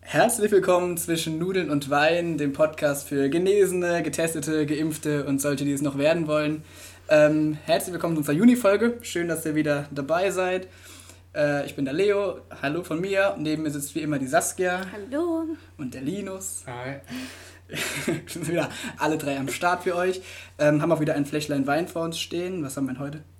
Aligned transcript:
Herzlich 0.00 0.50
willkommen 0.50 0.96
zwischen 0.96 1.38
Nudeln 1.38 1.70
und 1.70 1.90
Wein, 1.90 2.36
dem 2.36 2.52
Podcast 2.52 3.06
für 3.06 3.28
Genesene, 3.28 4.02
Getestete, 4.02 4.66
Geimpfte 4.66 5.26
und 5.26 5.40
solche, 5.40 5.64
die 5.64 5.70
es 5.70 5.80
noch 5.80 5.96
werden 5.96 6.26
wollen. 6.26 6.64
Ähm, 7.08 7.56
herzlich 7.66 7.92
willkommen 7.92 8.16
zu 8.16 8.18
unserer 8.22 8.34
Juni-Folge. 8.34 8.98
Schön, 9.02 9.28
dass 9.28 9.46
ihr 9.46 9.54
wieder 9.54 9.86
dabei 9.92 10.32
seid. 10.32 10.66
Äh, 11.32 11.64
ich 11.66 11.76
bin 11.76 11.84
der 11.84 11.94
Leo. 11.94 12.40
Hallo 12.60 12.82
von 12.82 13.00
mir. 13.00 13.36
Neben 13.38 13.62
mir 13.62 13.70
sitzt 13.70 13.94
wie 13.94 14.00
immer 14.00 14.18
die 14.18 14.26
Saskia. 14.26 14.80
Hallo. 14.90 15.44
Und 15.78 15.94
der 15.94 16.02
Linus. 16.02 16.64
Hi. 16.66 16.96
sind 18.26 18.48
wieder 18.48 18.70
alle 18.98 19.18
drei 19.18 19.38
am 19.38 19.46
Start 19.46 19.84
für 19.84 19.94
euch. 19.94 20.20
Ähm, 20.58 20.82
haben 20.82 20.90
auch 20.90 21.00
wieder 21.00 21.14
ein 21.14 21.26
Fläschlein 21.26 21.68
Wein 21.68 21.86
vor 21.86 22.02
uns 22.02 22.18
stehen. 22.18 22.64
Was 22.64 22.76
haben 22.76 22.86
wir 22.86 22.94
denn 22.94 23.02
heute? 23.02 23.35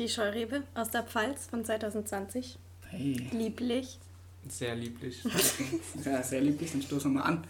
Die 0.00 0.08
Scheurebe 0.08 0.62
aus 0.74 0.90
der 0.90 1.02
Pfalz 1.02 1.46
von 1.46 1.62
2020. 1.62 2.58
Hey. 2.88 3.28
Lieblich. 3.32 3.98
Sehr 4.48 4.74
lieblich. 4.74 5.22
Ja, 6.06 6.22
sehr 6.22 6.40
lieblich. 6.40 6.72
Dann 6.72 6.80
stoßen 6.80 7.12
wir 7.12 7.20
mal 7.20 7.26
an. 7.26 7.44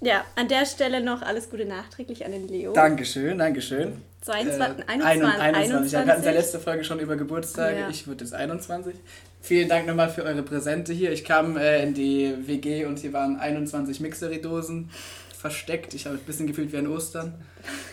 Ja, 0.00 0.24
an 0.34 0.48
der 0.48 0.66
Stelle 0.66 1.00
noch 1.04 1.22
alles 1.22 1.50
Gute 1.50 1.66
nachträglich 1.66 2.24
an 2.24 2.32
den 2.32 2.48
Leo. 2.48 2.72
Dankeschön, 2.72 3.38
Dankeschön. 3.38 4.02
22, 4.22 4.84
Äh, 4.84 4.88
21, 4.88 5.40
21. 5.40 5.42
Ja, 5.42 5.52
wir 5.62 5.76
hatten 5.76 5.84
es 5.84 5.92
ja 5.92 6.00
21. 6.00 6.34
letzte 6.34 6.58
Folge 6.58 6.82
schon 6.82 6.98
über 6.98 7.14
Geburtstage. 7.14 7.78
Ja. 7.78 7.88
Ich 7.90 8.08
wurde 8.08 8.24
jetzt 8.24 8.34
21. 8.34 8.96
Vielen 9.40 9.68
Dank 9.68 9.86
nochmal 9.86 10.10
für 10.10 10.24
eure 10.24 10.42
Präsente 10.42 10.92
hier. 10.92 11.12
Ich 11.12 11.22
kam 11.24 11.56
äh, 11.56 11.80
in 11.84 11.94
die 11.94 12.34
WG 12.44 12.86
und 12.86 12.98
hier 12.98 13.12
waren 13.12 13.38
21 13.38 14.00
Mixery-Dosen 14.00 14.90
versteckt. 15.38 15.94
Ich 15.94 16.06
habe 16.06 16.16
ein 16.16 16.24
bisschen 16.24 16.48
gefühlt 16.48 16.72
wie 16.72 16.78
an 16.78 16.88
Ostern. 16.88 17.34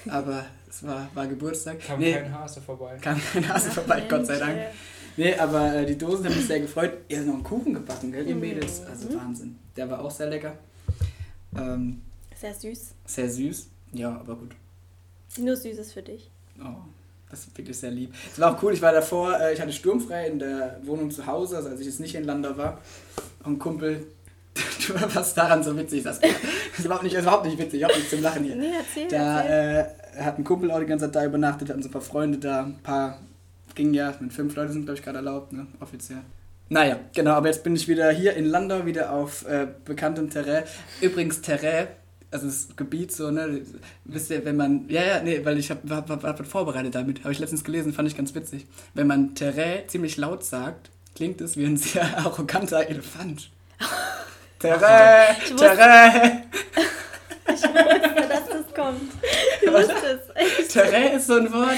Aber 0.09 0.43
es 0.69 0.83
war, 0.83 1.07
war 1.13 1.27
Geburtstag. 1.27 1.79
Kam 1.79 1.99
nee, 1.99 2.13
kein 2.13 2.33
Hase 2.33 2.61
vorbei. 2.61 2.97
kam 3.01 3.19
kein 3.33 3.47
Hase 3.47 3.71
vorbei, 3.71 4.03
Gott 4.09 4.25
sei 4.25 4.37
Dank. 4.37 4.57
Nee, 5.15 5.35
aber 5.35 5.73
äh, 5.75 5.85
die 5.85 5.97
Dosen 5.97 6.25
haben 6.25 6.35
mich 6.35 6.45
sehr 6.45 6.59
gefreut. 6.59 6.91
Ihr 7.07 7.17
habt 7.17 7.27
noch 7.27 7.33
einen 7.35 7.43
Kuchen 7.43 7.73
gebacken, 7.73 8.11
gell, 8.11 8.27
ihr 8.27 8.35
Mhm. 8.35 8.41
Mädels? 8.41 8.81
Also 8.85 9.13
Wahnsinn. 9.17 9.57
Der 9.75 9.89
war 9.89 10.01
auch 10.01 10.11
sehr 10.11 10.27
lecker. 10.27 10.53
Ähm, 11.57 12.01
äh, 12.29 12.35
Sehr 12.35 12.53
süß. 12.53 12.91
sehr 13.05 13.29
süß. 13.29 13.67
Ja, 13.93 14.09
aber 14.09 14.35
gut. 14.35 14.51
Nur 15.39 15.55
Süßes 15.55 15.93
für 15.93 16.01
dich. 16.03 16.29
Oh, 16.59 16.65
das 17.29 17.41
ist 17.41 17.57
wirklich 17.57 17.77
sehr 17.77 17.91
lieb. 17.91 18.13
Es 18.31 18.39
war 18.39 18.55
auch 18.55 18.61
cool, 18.63 18.73
ich 18.73 18.81
war 18.81 18.91
davor, 18.91 19.39
äh, 19.39 19.53
ich 19.53 19.61
hatte 19.61 19.71
sturmfrei 19.73 20.27
in 20.27 20.39
der 20.39 20.79
Wohnung 20.83 21.09
zu 21.11 21.25
Hause, 21.25 21.57
also 21.57 21.69
als 21.69 21.79
ich 21.79 21.87
jetzt 21.87 21.99
nicht 21.99 22.15
in 22.15 22.23
Landau 22.25 22.55
war. 22.57 22.79
Und 23.43 23.53
ein 23.53 23.59
Kumpel, 23.59 24.05
du 24.87 24.93
was 25.15 25.33
daran 25.33 25.63
so 25.63 25.75
witzig, 25.77 26.03
das 26.03 26.19
ist 26.19 26.85
überhaupt 26.85 27.03
nicht, 27.03 27.15
das 27.15 27.21
ist 27.21 27.25
überhaupt 27.27 27.45
nicht 27.45 27.57
witzig, 27.57 27.79
überhaupt 27.79 27.97
nicht 27.97 28.09
zum 28.09 28.21
Lachen 28.21 28.43
hier. 28.43 28.55
Nee, 28.55 28.71
erzähl, 28.77 29.07
Da 29.07 29.41
erzähl. 29.41 29.95
äh, 30.06 30.06
hat 30.17 30.37
ein 30.37 30.43
Kumpel 30.43 30.71
auch 30.71 30.79
die 30.79 30.85
ganze 30.85 31.05
Zeit 31.05 31.15
da 31.15 31.25
übernachtet, 31.25 31.69
hatten 31.69 31.81
so 31.81 31.89
ein 31.89 31.91
paar 31.91 32.01
Freunde 32.01 32.37
da, 32.37 32.63
ein 32.63 32.79
paar, 32.83 33.19
ging 33.75 33.93
ja, 33.93 34.13
mit 34.19 34.33
fünf 34.33 34.55
Leuten 34.55 34.73
sind 34.73 34.85
glaube 34.85 34.97
ich 34.97 35.03
gerade 35.03 35.17
erlaubt, 35.17 35.53
ne, 35.53 35.67
offiziell. 35.79 36.21
Naja, 36.69 36.99
genau, 37.13 37.31
aber 37.31 37.47
jetzt 37.47 37.63
bin 37.63 37.75
ich 37.75 37.87
wieder 37.87 38.11
hier 38.11 38.35
in 38.35 38.45
Landau, 38.45 38.85
wieder 38.85 39.13
auf 39.13 39.47
äh, 39.47 39.67
bekanntem 39.85 40.29
Terrain. 40.29 40.63
Übrigens 40.99 41.41
Terrain, 41.41 41.87
also 42.29 42.45
das 42.45 42.67
Gebiet 42.75 43.13
so, 43.13 43.31
ne, 43.31 43.61
wisst 44.03 44.31
ihr, 44.31 44.43
wenn 44.43 44.57
man, 44.57 44.89
ja, 44.89 45.03
ja, 45.03 45.23
nee, 45.23 45.39
weil 45.45 45.57
ich 45.57 45.71
habe 45.71 45.89
hab, 45.89 46.09
hab, 46.09 46.23
hab 46.23 46.39
was 46.39 46.47
vorbereitet 46.47 46.93
damit, 46.95 47.23
habe 47.23 47.31
ich 47.31 47.39
letztens 47.39 47.63
gelesen, 47.63 47.93
fand 47.93 48.07
ich 48.07 48.17
ganz 48.17 48.35
witzig. 48.35 48.67
Wenn 48.93 49.07
man 49.07 49.33
Terrain 49.33 49.87
ziemlich 49.87 50.17
laut 50.17 50.43
sagt, 50.43 50.89
klingt 51.15 51.39
es 51.39 51.55
wie 51.55 51.65
ein 51.65 51.77
sehr 51.77 52.17
arroganter 52.17 52.87
Elefant. 52.87 53.49
Terrain, 54.59 55.35
Terrain. 55.57 56.43
Ich 57.47 57.63
wusste, 57.63 57.69
kommt. 58.77 59.01
Ich 59.61 59.71
wusste 59.73 59.93
es. 59.93 60.35
Echt. 60.59 60.71
Terrain 60.71 61.13
ist 61.17 61.27
so 61.27 61.33
ein 61.35 61.51
Wort, 61.51 61.77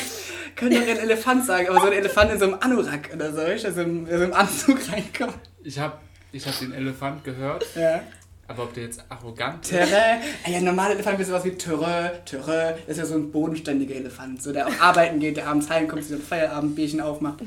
könnte 0.55 0.79
doch 0.79 0.87
ein 0.87 0.97
Elefant 0.97 1.45
sagen, 1.45 1.69
aber 1.69 1.79
so 1.79 1.87
ein 1.87 1.93
Elefant 1.93 2.31
in 2.33 2.39
so 2.39 2.45
einem 2.45 2.55
Anorak 2.59 3.09
oder 3.13 3.31
so, 3.31 3.37
du, 3.37 3.51
also 3.51 3.81
in 3.81 4.05
so 4.05 4.13
einem 4.13 4.33
Anzug 4.33 4.77
reinkommt. 4.91 5.39
Ich 5.63 5.79
hab, 5.79 6.01
ich 6.31 6.45
hab 6.45 6.59
den 6.59 6.73
Elefant 6.73 7.23
gehört, 7.23 7.65
Ja. 7.75 8.01
aber 8.47 8.63
ob 8.63 8.73
der 8.73 8.83
jetzt 8.83 9.03
arrogant 9.09 9.63
ist. 9.63 9.69
Terrain, 9.71 10.19
ey, 10.43 10.53
ja, 10.53 10.61
normale 10.61 10.93
Elefant 10.95 11.19
ist 11.19 11.27
sowas 11.27 11.45
wie 11.45 11.51
Terrain, 11.51 12.11
Terrain, 12.25 12.75
das 12.85 12.97
ist 12.97 13.03
ja 13.03 13.05
so 13.05 13.15
ein 13.15 13.31
bodenständiger 13.31 13.95
Elefant, 13.95 14.43
so 14.43 14.51
der 14.53 14.67
auch 14.67 14.79
arbeiten 14.79 15.19
geht, 15.19 15.37
der 15.37 15.47
abends 15.47 15.69
heimkommt, 15.69 16.03
sich 16.03 16.15
ein 16.15 16.21
Feierabendbierchen 16.21 17.01
aufmacht. 17.01 17.39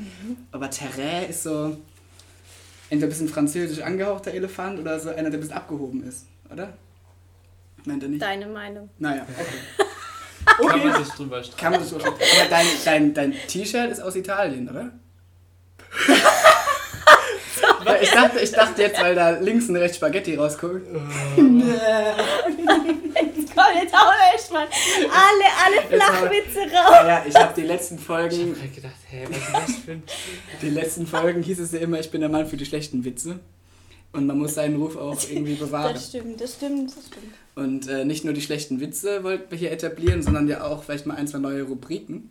Aber 0.51 0.69
Terrain 0.69 1.29
ist 1.29 1.43
so 1.43 1.77
entweder 2.89 3.07
ein 3.07 3.09
bisschen 3.09 3.29
französisch 3.29 3.81
angehauchter 3.81 4.33
Elefant 4.33 4.79
oder 4.79 4.99
so 4.99 5.09
einer, 5.09 5.29
der 5.29 5.33
ein 5.33 5.39
bisschen 5.41 5.55
abgehoben 5.55 6.03
ist, 6.07 6.25
oder? 6.51 6.73
Meint 7.85 8.03
er 8.03 8.09
nicht? 8.09 8.21
Deine 8.21 8.47
Meinung. 8.47 8.89
Naja, 8.99 9.25
okay. 9.37 9.45
Kann 10.45 10.65
Okay. 10.65 10.85
man 10.87 11.03
sich 11.03 11.13
drüber 11.13 11.43
streiten. 11.43 11.59
Kann 11.59 11.71
man 11.71 11.79
das 11.81 11.89
so 11.89 11.95
Aber 11.97 12.15
dein, 12.49 12.65
dein, 12.85 13.13
dein 13.13 13.33
T-Shirt 13.47 13.91
ist 13.91 13.99
aus 14.01 14.15
Italien, 14.15 14.69
oder? 14.69 14.91
Weil 17.85 18.01
ich, 18.03 18.11
dachte, 18.11 18.39
ich 18.39 18.51
dachte 18.51 18.81
jetzt, 18.81 19.01
weil 19.01 19.13
da 19.13 19.31
links 19.31 19.67
und 19.67 19.75
rechts 19.75 19.97
Spaghetti 19.97 20.35
rausguckt. 20.35 20.87
Jetzt 21.35 21.45
komm, 23.55 23.65
jetzt 23.81 23.93
hau 23.93 24.09
echt 24.35 24.51
mal 24.51 24.67
alle, 24.67 25.45
alle 25.65 25.81
Flachwitze 25.87 26.59
raus. 26.61 26.95
Ja, 27.05 27.23
ich 27.27 27.35
habe 27.35 27.53
die 27.55 27.61
letzten 27.67 27.95
Ich 27.95 28.01
Folgen, 28.03 28.55
hab 28.55 28.61
halt 28.61 28.75
gedacht, 28.75 28.93
hä, 29.09 29.27
was 29.29 29.37
ist 29.37 29.53
das 29.53 29.75
für 29.85 29.91
ein... 29.91 30.03
die 30.61 30.69
letzten 30.69 31.07
Folgen 31.07 31.43
hieß 31.43 31.59
es 31.59 31.71
ja 31.73 31.79
immer, 31.79 31.99
ich 31.99 32.09
bin 32.09 32.21
der 32.21 32.29
Mann 32.29 32.47
für 32.47 32.57
die 32.57 32.65
schlechten 32.65 33.03
Witze. 33.05 33.39
Und 34.13 34.27
man 34.27 34.37
muss 34.37 34.53
seinen 34.53 34.75
Ruf 34.75 34.95
auch 34.95 35.19
irgendwie 35.27 35.55
bewahren. 35.55 35.95
Das 35.95 36.09
stimmt, 36.09 36.39
das 36.39 36.53
stimmt, 36.53 36.95
das 36.95 37.07
stimmt. 37.07 37.33
Und 37.55 37.87
äh, 37.87 38.05
nicht 38.05 38.23
nur 38.23 38.33
die 38.33 38.41
schlechten 38.41 38.79
Witze 38.79 39.23
wollten 39.23 39.49
wir 39.49 39.57
hier 39.57 39.71
etablieren, 39.71 40.21
sondern 40.21 40.47
ja 40.47 40.63
auch 40.63 40.83
vielleicht 40.83 41.05
mal 41.07 41.15
ein, 41.15 41.27
zwei 41.27 41.39
neue 41.39 41.63
Rubriken. 41.63 42.29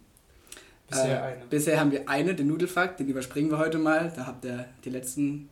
Bisher 0.89 1.19
Äh, 1.19 1.27
eine. 1.27 1.45
Bisher 1.51 1.81
haben 1.81 1.91
wir 1.91 2.09
eine, 2.09 2.35
den 2.35 2.47
Nudelfakt, 2.47 3.01
den 3.01 3.09
überspringen 3.09 3.51
wir 3.51 3.59
heute 3.59 3.79
mal. 3.79 4.13
Da 4.15 4.27
habt 4.27 4.45
ihr 4.45 4.67
die 4.85 4.91
letzten 4.91 5.49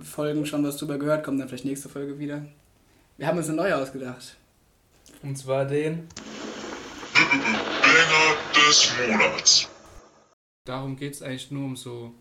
Folgen 0.00 0.46
schon 0.46 0.64
was 0.64 0.76
drüber 0.76 0.98
gehört, 0.98 1.24
kommt 1.24 1.40
dann 1.40 1.48
vielleicht 1.48 1.64
nächste 1.64 1.88
Folge 1.88 2.18
wieder. 2.18 2.46
Wir 3.16 3.26
haben 3.26 3.38
uns 3.38 3.48
eine 3.48 3.56
neue 3.56 3.76
ausgedacht. 3.76 4.36
Und 5.22 5.36
zwar 5.36 5.64
den... 5.64 6.06
Banger 7.12 8.36
des 8.54 8.92
Monats. 9.08 9.68
Darum 10.64 10.96
geht 10.96 11.14
es 11.14 11.22
eigentlich 11.22 11.50
nur 11.50 11.64
um 11.64 11.76
so 11.76 12.12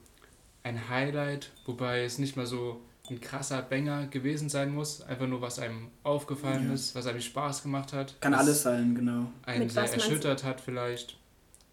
ein 0.64 0.90
Highlight, 0.90 1.52
wobei 1.66 2.04
es 2.04 2.18
nicht 2.18 2.38
mal 2.38 2.46
so 2.46 2.82
ein 3.10 3.22
krasser 3.22 3.62
Banger 3.62 4.08
gewesen 4.08 4.50
sein 4.50 4.74
muss. 4.74 5.02
Einfach 5.02 5.28
nur, 5.28 5.42
was 5.42 5.60
einem 5.60 5.90
aufgefallen 6.04 6.68
Ja. 6.68 6.74
ist, 6.74 6.96
was 6.96 7.08
einem 7.08 7.22
Spaß 7.22 7.64
gemacht 7.64 7.94
hat. 7.94 8.20
Kann 8.22 8.34
alles 8.34 8.64
sein, 8.64 8.96
genau. 8.96 9.32
einen 9.46 9.60
Mit 9.60 9.72
sehr 9.72 9.92
erschüttert 9.92 10.44
hat 10.44 10.62
vielleicht. 10.62 11.18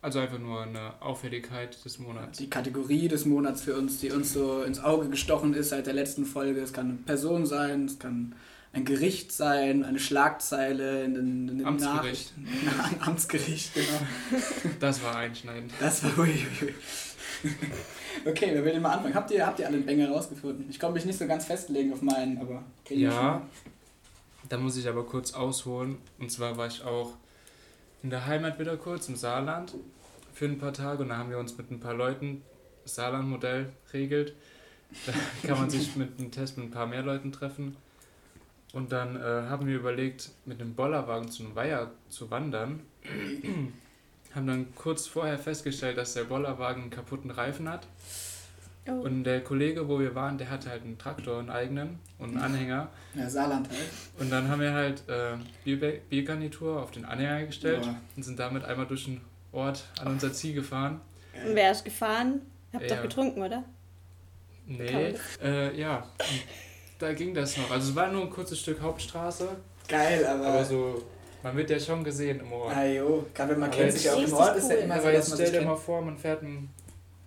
Also 0.01 0.19
einfach 0.19 0.41
nur 0.41 0.63
eine 0.63 1.01
Auffälligkeit 1.01 1.85
des 1.85 2.01
Monats. 2.01 2.39
Die 2.39 2.51
Kategorie 2.51 3.07
des 3.07 3.25
Monats 3.25 3.63
für 3.63 3.77
uns, 3.77 3.99
die 3.99 4.11
uns 4.11 4.33
so 4.33 4.63
ins 4.63 4.81
Auge 4.81 5.09
gestochen 5.09 5.55
ist 5.55 5.69
seit 5.69 5.87
der 5.87 5.95
letzten 5.95 6.25
Folge. 6.27 6.61
Es 6.61 6.73
kann 6.73 6.87
eine 6.89 6.99
Person 6.99 7.47
sein, 7.47 7.85
es 7.85 8.01
kann 8.01 8.35
ein 8.73 8.85
Gericht 8.85 9.31
sein, 9.31 9.85
eine 9.85 10.01
Schlagzeile 10.01 11.05
in 11.05 11.15
den, 11.15 11.49
in 11.49 11.59
den 11.59 11.67
Amtsgericht. 11.67 12.33
Nachrichten. 12.37 13.01
Amtsgericht, 13.01 13.75
genau. 13.75 14.41
Das 14.81 15.03
war 15.05 15.15
einschneidend. 15.17 15.71
Das 15.79 16.03
war 16.03 16.19
uiuiui. 16.19 16.75
Okay, 18.25 18.51
wer 18.53 18.65
will 18.65 18.73
denn 18.73 18.83
mal 18.83 18.93
anfangen? 18.93 19.15
Habt 19.15 19.31
ihr, 19.33 19.45
habt 19.45 19.59
ihr 19.59 19.67
alle 19.67 19.79
einen 19.79 19.87
Banger 19.87 20.11
rausgefunden? 20.11 20.67
Ich 20.71 20.79
konnte 20.79 20.95
mich 20.95 21.05
nicht 21.05 21.19
so 21.19 21.27
ganz 21.27 21.45
festlegen 21.45 21.93
auf 21.93 22.03
meinen, 22.03 22.39
aber. 22.39 22.63
Ja, 22.89 23.43
da 24.49 24.59
muss 24.59 24.77
ich 24.77 24.89
aber 24.89 25.05
kurz 25.05 25.33
ausholen. 25.33 25.99
Und 26.19 26.31
zwar 26.31 26.57
war 26.57 26.67
ich 26.67 26.85
auch 26.85 27.15
in 28.03 28.11
der 28.11 28.27
Heimat 28.27 28.59
wieder 28.59 28.77
kurz, 28.77 29.09
im 29.09 29.17
Saarland, 29.17 29.75
für 30.33 30.45
ein 30.45 30.59
paar 30.59 30.73
Tage. 30.73 31.03
Und 31.03 31.09
da 31.09 31.17
haben 31.17 31.31
wir 31.31 31.39
uns 31.39 31.57
mit 31.57 31.71
ein 31.71 31.81
paar 31.81 31.95
Leuten 31.95 32.43
das 32.85 32.97
Saarland-Modell 32.97 33.71
regelt. 33.93 34.35
Da 35.07 35.13
kann 35.49 35.59
man 35.59 35.71
sich 35.71 35.97
mit 35.97 36.19
einem 36.19 36.31
Test 36.31 36.59
mit 36.59 36.69
ein 36.69 36.71
paar 36.71 36.87
mehr 36.87 37.03
Leuten 37.03 37.33
treffen. 37.33 37.77
Und 38.73 38.93
dann 38.93 39.17
äh, 39.17 39.21
haben 39.21 39.67
wir 39.67 39.77
überlegt, 39.77 40.31
mit 40.47 40.61
einem 40.61 40.75
Bollerwagen 40.75 41.31
zu 41.31 41.45
einem 41.45 41.55
Weiher 41.55 41.91
zu 42.09 42.31
wandern. 42.31 42.81
Haben 44.35 44.47
dann 44.47 44.75
kurz 44.75 45.07
vorher 45.07 45.39
festgestellt, 45.39 45.99
dass 45.99 46.15
der 46.15 46.25
Bollerwagen 46.25 46.83
einen 46.83 46.91
kaputten 46.91 47.31
Reifen 47.31 47.69
hat. 47.69 47.87
Oh. 48.89 48.93
Und 48.93 49.23
der 49.25 49.43
Kollege, 49.45 49.89
wo 49.89 50.01
wir 50.01 50.15
waren, 50.15 50.39
der 50.39 50.51
hatte 50.51 50.69
halt 50.71 50.83
einen 50.83 50.99
Traktor, 50.99 51.39
einen 51.39 51.51
eigenen 51.51 52.01
und 52.19 52.31
einen 52.31 52.39
Anhänger. 52.43 52.89
Ja, 53.15 53.31
Saarland 53.31 53.69
halt. 53.69 53.79
Und 54.19 54.31
dann 54.31 54.49
haben 54.49 54.61
wir 54.61 54.73
halt 54.73 55.09
äh, 55.09 55.35
Bier 55.65 56.01
Biergarnitur 56.11 56.83
auf 56.83 56.91
den 56.91 57.05
Anhänger 57.05 57.47
gestellt 57.47 57.85
Ja. 57.87 57.95
und 58.17 58.25
sind 58.25 58.39
damit 58.41 58.65
einmal 58.65 58.87
durch 58.87 59.05
den 59.05 59.21
Ort 59.53 59.85
an 60.01 60.09
unser 60.09 60.33
Ziel 60.33 60.55
gefahren. 60.55 61.01
Und 61.47 61.55
wer 61.55 61.71
ist 61.71 61.85
gefahren? 61.85 62.41
Habt 62.73 62.91
Ja. 62.91 62.97
doch 62.97 63.03
getrunken, 63.03 63.43
oder? 63.43 63.63
Nee, 64.67 65.15
äh, 65.43 65.79
ja, 65.79 65.99
und 66.19 66.43
da 66.99 67.13
ging 67.13 67.35
das 67.35 67.57
noch. 67.59 67.71
Also 67.71 67.91
es 67.91 67.97
war 67.97 68.09
nur 68.11 68.23
ein 68.23 68.31
kurzes 68.31 68.61
Stück 68.61 68.81
Hauptstraße, 68.81 69.49
Geil, 69.89 70.25
aber. 70.25 70.47
aber 70.47 70.65
so, 70.65 71.03
man 71.43 71.57
wird 71.57 71.71
ja 71.71 71.79
schon 71.81 72.05
gesehen 72.05 72.41
im 72.41 72.53
Ort. 72.53 72.75
Ah, 72.77 72.85
jo, 72.87 73.25
gerade 73.35 73.53
wenn 73.53 73.61
man 73.61 73.69
Aber 73.69 73.77
kennt 73.79 73.89
jetzt 73.93 73.99
sich 74.03 74.07
ja 74.07 74.15
auch 74.15 74.23
im 74.23 74.33
Ort, 74.33 74.57
ist 74.57 74.71
ja 74.71 74.77
cool. 74.77 74.83
immer 74.83 75.01
so, 75.01 75.09
jetzt 75.09 75.33
stell 75.35 75.47
dir 75.47 75.53
kennt. 75.59 75.67
mal 75.67 75.77
vor, 75.77 76.01
man 76.03 76.17
fährt 76.19 76.43
ein, 76.43 76.71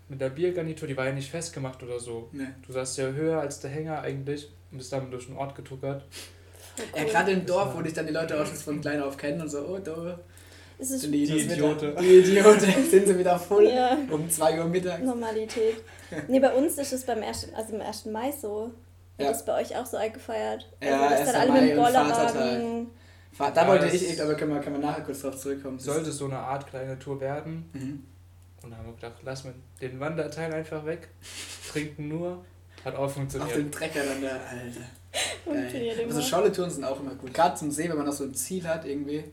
mit 0.10 0.22
der 0.22 0.30
Biergarnitur, 0.30 0.88
die 0.88 0.96
war 0.98 1.06
ja 1.06 1.12
nicht 1.12 1.30
festgemacht 1.30 1.82
oder 1.84 2.00
so. 2.00 2.30
Nee. 2.32 2.46
Du 2.66 2.72
saßt 2.74 2.98
ja 2.98 3.08
höher 3.08 3.40
als 3.42 3.60
der 3.60 3.72
Hänger 3.72 4.02
eigentlich 4.02 4.50
und 4.72 4.78
bist 4.78 4.92
damit 4.94 5.12
durch 5.12 5.26
den 5.28 5.38
Ort 5.38 5.56
getuckert. 5.56 6.04
Ja, 6.96 7.04
gerade 7.06 7.32
im 7.32 7.46
Dorf, 7.46 7.76
wo 7.76 7.82
dich 7.82 7.94
dann 7.94 8.06
die 8.06 8.14
Leute 8.14 8.40
auch 8.40 8.46
schon 8.46 8.56
von 8.56 8.82
klein 8.82 9.02
auf 9.02 9.16
kennen 9.18 9.42
und 9.42 9.50
so, 9.50 9.60
oh, 9.60 9.80
da 9.80 10.20
Es 10.78 10.92
ist 10.92 11.06
Die, 11.06 11.26
Die 11.26 11.40
Idiote. 11.42 11.96
Die 12.00 12.18
Idiote 12.20 12.60
sind 12.90 13.08
sie 13.08 13.18
wieder 13.18 13.40
voll 13.40 13.68
Ja. 13.70 13.98
um 14.12 14.30
2 14.30 14.60
Uhr 14.60 14.66
mittags. 14.66 15.02
Normalität. 15.04 15.78
Nee, 16.28 16.40
bei 16.40 16.54
uns 16.54 16.78
ist 16.78 16.92
es 16.94 17.04
beim 17.06 17.22
ersten, 17.22 17.56
also 17.56 17.74
im 17.76 17.82
1. 17.82 18.06
Mai 18.08 18.32
so. 18.32 18.72
Wird 19.18 19.28
Ja. 19.28 19.32
das 19.32 19.46
bei 19.46 19.62
euch 19.62 19.76
auch 19.78 19.86
so 19.86 19.96
eingefeiert? 19.96 20.70
Ja, 20.84 21.02
also, 21.08 21.10
dass 21.10 21.20
1. 21.22 21.32
dann 21.32 21.42
alle 21.42 21.52
Mai 21.52 21.62
mit 21.62 21.70
dem 21.72 21.78
Bollerwagen. 21.78 22.88
Da 23.38 23.54
Ja, 23.54 23.68
wollte 23.68 23.88
ich, 23.88 24.10
echt, 24.10 24.22
aber 24.22 24.36
können 24.36 24.54
wir, 24.54 24.62
können 24.62 24.80
wir 24.82 24.88
nachher 24.88 25.04
kurz 25.04 25.22
drauf 25.22 25.38
zurückkommen. 25.38 25.78
Sollte 25.80 26.12
so 26.12 26.26
eine 26.26 26.38
Art 26.40 26.68
kleine 26.68 26.98
Tour 26.98 27.20
werden. 27.20 27.70
Mhm. 27.74 28.04
Und 28.64 28.72
da 28.72 28.78
haben 28.78 28.86
wir 28.88 28.94
gedacht, 28.94 29.16
lass 29.24 29.44
mal 29.44 29.54
den 29.82 30.00
Wanderteil 30.00 30.54
einfach 30.54 30.86
weg. 30.86 31.10
Trinken 31.72 32.08
nur. 32.08 32.44
Hat 32.84 32.96
auch 32.96 33.00
Auf 33.06 33.14
funktioniert. 33.14 33.56
dem 33.58 33.72
Trecker 33.72 34.04
dann 34.06 34.22
da, 34.22 34.30
Alter. 34.30 34.80
Funktioniert 35.44 36.00
immer. 36.00 36.16
Also 36.16 36.22
Scholle-Touren 36.28 36.70
sind 36.70 36.84
auch 36.84 37.00
immer 37.00 37.16
gut. 37.16 37.34
Gerade 37.34 37.56
zum 37.56 37.72
See, 37.72 37.90
wenn 37.90 37.98
man 37.98 38.06
noch 38.06 38.14
so 38.14 38.24
ein 38.24 38.34
Ziel 38.34 38.68
hat 38.68 38.86
irgendwie. 38.86 39.24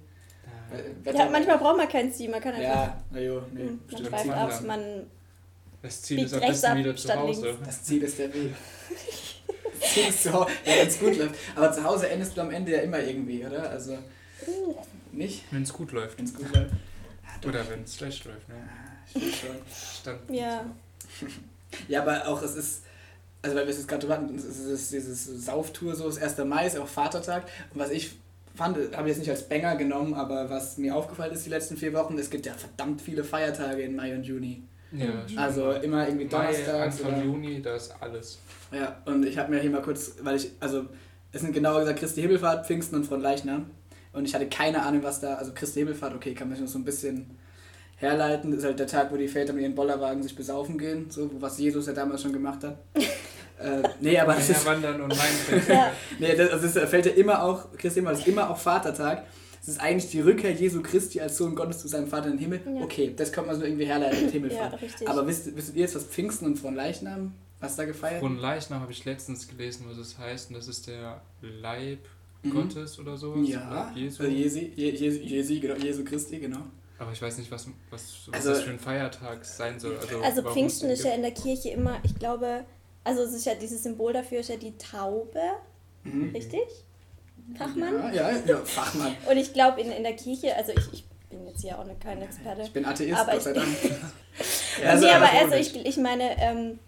Weil 0.70 0.84
Wetter- 1.04 1.18
Ja, 1.18 1.30
manchmal 1.30 1.58
braucht 1.58 1.76
man 1.76 1.88
kein 1.88 2.12
Ziel, 2.12 2.30
man 2.30 2.40
kann 2.40 2.54
einfach. 2.54 2.62
Ja, 2.68 3.02
na 3.10 3.20
jo, 3.20 3.42
nee. 3.52 3.60
Hm, 3.64 3.80
man 3.90 4.04
schreibt 4.06 4.30
auf, 4.32 4.60
man. 4.62 5.06
Das 5.82 6.00
Ziel 6.02 6.22
ist 6.24 6.32
am 6.34 6.40
besten 6.40 6.66
ab, 6.66 6.76
wieder 6.78 6.96
zu 6.96 7.14
Hause. 7.14 7.46
links. 7.46 7.60
Das 7.66 7.82
Ziel 7.84 8.02
ist 8.02 8.18
der 8.18 8.32
Weg. 8.34 8.54
Zu 10.22 10.32
Hause, 10.32 10.50
ja, 10.64 10.72
wenn 10.76 10.88
es 10.88 10.98
gut 10.98 11.16
läuft. 11.16 11.34
Aber 11.56 11.72
zu 11.72 11.82
Hause 11.84 12.08
endest 12.08 12.36
du 12.36 12.40
am 12.40 12.50
Ende 12.50 12.72
ja 12.72 12.78
immer 12.82 13.00
irgendwie, 13.00 13.44
oder? 13.44 13.70
Also, 13.70 13.98
nicht, 15.12 15.44
Wenn 15.50 15.62
es 15.62 15.72
gut 15.72 15.92
läuft. 15.92 16.18
wenn 16.18 16.24
es 16.24 16.34
gut 16.34 16.52
läuft. 16.54 16.72
Oder 17.46 17.68
wenn 17.68 17.82
es 17.82 17.96
schlecht 17.96 18.24
läuft. 18.24 18.48
Ne? 18.48 18.54
Schon. 19.14 19.56
Stand. 20.00 20.20
Ja. 20.30 20.64
Ja, 21.88 22.02
aber 22.02 22.28
auch 22.28 22.42
es 22.42 22.54
ist, 22.54 22.82
also 23.40 23.56
weil 23.56 23.64
wir 23.64 23.70
es 23.70 23.78
jetzt 23.78 23.88
gerade 23.88 24.02
drüber 24.02 24.14
hatten, 24.18 24.34
es 24.36 24.44
ist 24.44 24.92
dieses 24.92 25.24
Sauftour 25.24 25.94
so, 25.96 26.04
das 26.04 26.18
1. 26.18 26.36
Mai 26.44 26.66
ist 26.66 26.76
auch 26.76 26.86
Vatertag. 26.86 27.44
Und 27.72 27.80
was 27.80 27.88
ich 27.90 28.12
fand, 28.54 28.76
habe 28.94 29.08
ich 29.08 29.16
jetzt 29.16 29.18
nicht 29.20 29.30
als 29.30 29.48
Banger 29.48 29.76
genommen, 29.76 30.12
aber 30.12 30.50
was 30.50 30.76
mir 30.76 30.94
aufgefallen 30.94 31.32
ist 31.32 31.46
die 31.46 31.50
letzten 31.50 31.78
vier 31.78 31.94
Wochen, 31.94 32.18
es 32.18 32.28
gibt 32.28 32.44
ja 32.44 32.52
verdammt 32.52 33.00
viele 33.00 33.24
Feiertage 33.24 33.80
in 33.82 33.96
Mai 33.96 34.14
und 34.14 34.24
Juni. 34.24 34.62
Ja, 34.92 35.06
Mhm. 35.06 35.22
stimmt. 35.26 35.38
Also 35.38 35.70
immer 35.72 36.06
irgendwie 36.06 36.24
Mai, 36.24 36.30
Donnerstags 36.30 37.00
Anfang 37.00 37.14
oder... 37.14 37.24
Juni, 37.24 37.62
da 37.62 37.74
ist 37.76 37.94
alles. 38.00 38.38
Ja, 38.72 38.96
und 39.06 39.24
ich 39.26 39.38
habe 39.38 39.50
mir 39.50 39.60
hier 39.60 39.70
mal 39.70 39.82
kurz, 39.82 40.12
weil 40.22 40.36
ich, 40.36 40.50
also 40.60 40.86
es 41.32 41.40
sind 41.40 41.52
genauer 41.52 41.80
gesagt 41.80 41.98
Christi 41.98 42.20
Himmelfahrt, 42.22 42.66
Pfingsten 42.66 42.96
und 42.96 43.04
Fronleichnam. 43.06 43.70
Und 44.12 44.26
ich 44.26 44.34
hatte 44.34 44.46
keine 44.48 44.82
Ahnung, 44.82 45.02
was 45.02 45.20
da, 45.20 45.34
also 45.34 45.52
Christi 45.54 45.80
Himmelfahrt, 45.80 46.14
okay, 46.14 46.34
kann 46.34 46.48
man 46.48 46.56
sich 46.56 46.64
noch 46.66 46.72
so 46.72 46.78
ein 46.78 46.84
bisschen 46.84 47.38
herleiten. 47.96 48.50
Das 48.50 48.60
ist 48.60 48.66
halt 48.66 48.78
der 48.78 48.86
Tag, 48.86 49.10
wo 49.12 49.16
die 49.16 49.28
Väter 49.28 49.52
mit 49.54 49.62
ihren 49.62 49.74
Bollerwagen 49.74 50.22
sich 50.22 50.36
besaufen 50.36 50.76
gehen, 50.78 51.06
so, 51.10 51.30
was 51.40 51.58
Jesus 51.58 51.86
ja 51.86 51.92
damals 51.94 52.20
schon 52.22 52.32
gemacht 52.32 52.62
hat. 52.64 52.76
äh, 52.94 53.82
nee, 54.00 54.18
aber 54.18 54.34
das 54.34 54.50
ist, 54.50 54.66
Wandern 54.66 55.00
und 55.00 55.12
Wein 55.12 55.62
Ja. 55.68 55.92
nee, 56.18 56.34
das, 56.36 56.50
also 56.50 56.80
das 56.80 56.90
fällt 56.90 57.06
ja 57.06 57.12
immer 57.12 57.42
auch, 57.42 57.72
Christi 57.78 58.00
Himmelfahrt 58.00 58.26
ist 58.26 58.28
immer 58.32 58.50
auch 58.50 58.58
Vatertag. 58.58 59.24
Es 59.62 59.68
ist 59.68 59.80
eigentlich 59.80 60.10
die 60.10 60.20
Rückkehr 60.20 60.50
Jesu 60.52 60.82
Christi 60.82 61.20
als 61.20 61.36
Sohn 61.38 61.54
Gottes 61.54 61.78
zu 61.78 61.88
seinem 61.88 62.08
Vater 62.08 62.30
im 62.30 62.38
Himmel. 62.38 62.60
Ja. 62.66 62.82
Okay, 62.82 63.14
das 63.16 63.32
kommt 63.32 63.46
man 63.46 63.56
so 63.56 63.64
irgendwie 63.64 63.86
herleiten 63.86 64.16
mit 64.18 64.26
Ja, 64.26 64.30
Himmelfahrt. 64.32 64.82
richtig. 64.82 65.08
aber 65.08 65.26
wisst, 65.26 65.54
wisst 65.56 65.74
ihr 65.74 65.82
jetzt, 65.82 65.94
was 65.94 66.04
Pfingsten 66.04 66.46
und 66.46 66.56
Fronleichnam, 66.58 67.32
was 67.60 67.76
da 67.76 67.84
gefeiert 67.84 68.20
Von 68.20 68.38
Leichnam 68.38 68.80
habe 68.80 68.90
ich 68.90 69.04
letztens 69.04 69.46
gelesen, 69.46 69.86
was 69.88 69.96
es 69.98 70.18
heißt. 70.18 70.50
Und 70.50 70.56
das 70.56 70.66
ist 70.68 70.88
der 70.88 71.22
Leib 71.40 72.00
Mhm. 72.42 72.50
Gottes 72.54 72.98
oder 72.98 73.16
sowas. 73.16 73.48
Ja, 73.48 73.92
Jesu. 73.94 74.24
also 74.24 74.34
Jesi, 74.34 74.72
Je, 74.74 74.90
Jesu, 74.90 75.20
Jesi, 75.20 75.60
genau, 75.60 75.76
Jesu 75.76 76.02
Christi, 76.04 76.40
genau. 76.40 76.58
Aber 76.98 77.12
ich 77.12 77.22
weiß 77.22 77.38
nicht, 77.38 77.48
was, 77.52 77.68
was, 77.90 78.26
was 78.26 78.34
Also- 78.34 78.50
das 78.50 78.62
für 78.62 78.70
ein 78.70 78.80
Feiertag 78.80 79.44
sein 79.44 79.78
soll. 79.78 79.96
Also, 79.96 80.20
Also 80.20 80.42
Pfingsten 80.52 80.90
ist 80.90 81.04
ja 81.04 81.12
in 81.14 81.22
der 81.22 81.30
Kirche 81.30 81.68
immer, 81.68 82.00
ich 82.02 82.16
glaube, 82.16 82.64
also 83.04 83.22
es 83.22 83.32
ist 83.32 83.44
ja 83.46 83.54
dieses 83.54 83.84
Symbol 83.84 84.12
dafür 84.12 84.40
ist 84.40 84.48
ja 84.48 84.56
die 84.56 84.76
Taube, 84.76 85.38
Mhm. 86.02 86.30
richtig? 86.34 86.62
Fachmann? 87.56 87.94
Ja, 88.14 88.30
ja, 88.30 88.38
ja, 88.46 88.56
Fachmann. 88.64 89.14
Und 89.30 89.36
ich 89.36 89.52
glaube 89.52 89.80
in, 89.80 89.90
in 89.92 90.02
der 90.02 90.14
Kirche, 90.16 90.56
also 90.56 90.72
ich, 90.72 90.92
ich 90.92 91.04
bin 91.30 91.46
jetzt 91.46 91.60
hier 91.62 91.78
auch 91.78 91.84
ne- 91.84 91.96
kein 92.02 92.20
Experte. 92.22 92.62
Ich 92.62 92.72
bin 92.72 92.84
Atheist, 92.84 93.18
Aber 93.20 93.32
Gott 93.32 93.42
sei 93.42 93.50
ich- 93.50 93.56
Dank. 93.56 93.68
nee, 95.00 95.08
aber 95.10 95.30
also 95.30 95.54
nicht. 95.56 95.76
ich, 95.76 95.86
ich 95.86 95.96
meine, 95.98 96.36
ähm, 96.40 96.78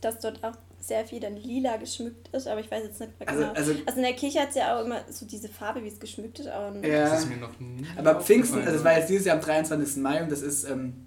dass 0.00 0.18
dort 0.20 0.42
auch 0.44 0.54
sehr 0.80 1.06
viel 1.06 1.18
dann 1.20 1.36
lila 1.36 1.78
geschmückt 1.78 2.28
ist, 2.34 2.46
aber 2.46 2.60
ich 2.60 2.70
weiß 2.70 2.84
jetzt 2.84 3.00
nicht 3.00 3.18
mehr 3.18 3.28
Also, 3.28 3.40
genau. 3.40 3.52
also, 3.54 3.72
Also 3.86 3.96
in 3.98 4.02
der 4.04 4.12
Kirche 4.14 4.40
hat 4.40 4.50
es 4.50 4.54
ja 4.56 4.76
auch 4.78 4.84
immer 4.84 5.00
so 5.10 5.24
diese 5.26 5.48
Farbe, 5.48 5.82
wie 5.82 5.88
es 5.88 5.98
geschmückt 5.98 6.40
ist. 6.40 6.48
Aber 6.48 6.76
Das 6.78 6.86
ja. 6.90 7.14
ist 7.16 7.28
mir 7.28 7.36
noch 7.38 7.58
nie 7.58 7.86
Aber 7.96 8.20
Pfingsten, 8.20 8.58
also 8.58 8.72
das 8.72 8.84
war 8.84 8.98
jetzt 8.98 9.08
dieses 9.08 9.24
Jahr 9.26 9.36
am 9.36 9.42
23. 9.42 9.96
Mai 10.02 10.22
und 10.22 10.30
das 10.30 10.42
ist 10.42 10.64
ähm, 10.64 11.06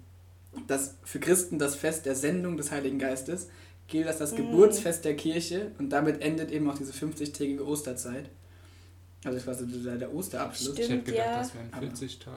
das 0.66 0.96
für 1.04 1.20
Christen 1.20 1.58
das 1.60 1.76
Fest 1.76 2.06
der 2.06 2.16
Sendung 2.16 2.56
des 2.56 2.70
Heiligen 2.72 2.98
Geistes. 2.98 3.48
Gilt 3.86 4.06
als 4.08 4.18
das 4.18 4.32
Mhm. 4.32 4.36
Geburtsfest 4.38 5.04
der 5.04 5.14
Kirche 5.16 5.70
und 5.78 5.90
damit 5.90 6.22
endet 6.22 6.50
eben 6.50 6.68
auch 6.68 6.76
diese 6.76 6.92
50-tägige 6.92 7.64
Osterzeit. 7.64 8.26
Also 9.24 9.36
das 9.38 9.46
war 9.46 9.54
so 9.54 9.66
der, 9.66 9.96
der 9.96 10.14
Osterabschluss. 10.14 10.74
Stimmt. 10.74 10.88
Ich 10.88 10.90
hätte 10.90 11.02
gedacht, 11.12 11.26
ja. 11.26 11.38
das 11.38 11.54
wären 11.54 11.72
40 11.72 12.18
Tage. 12.18 12.36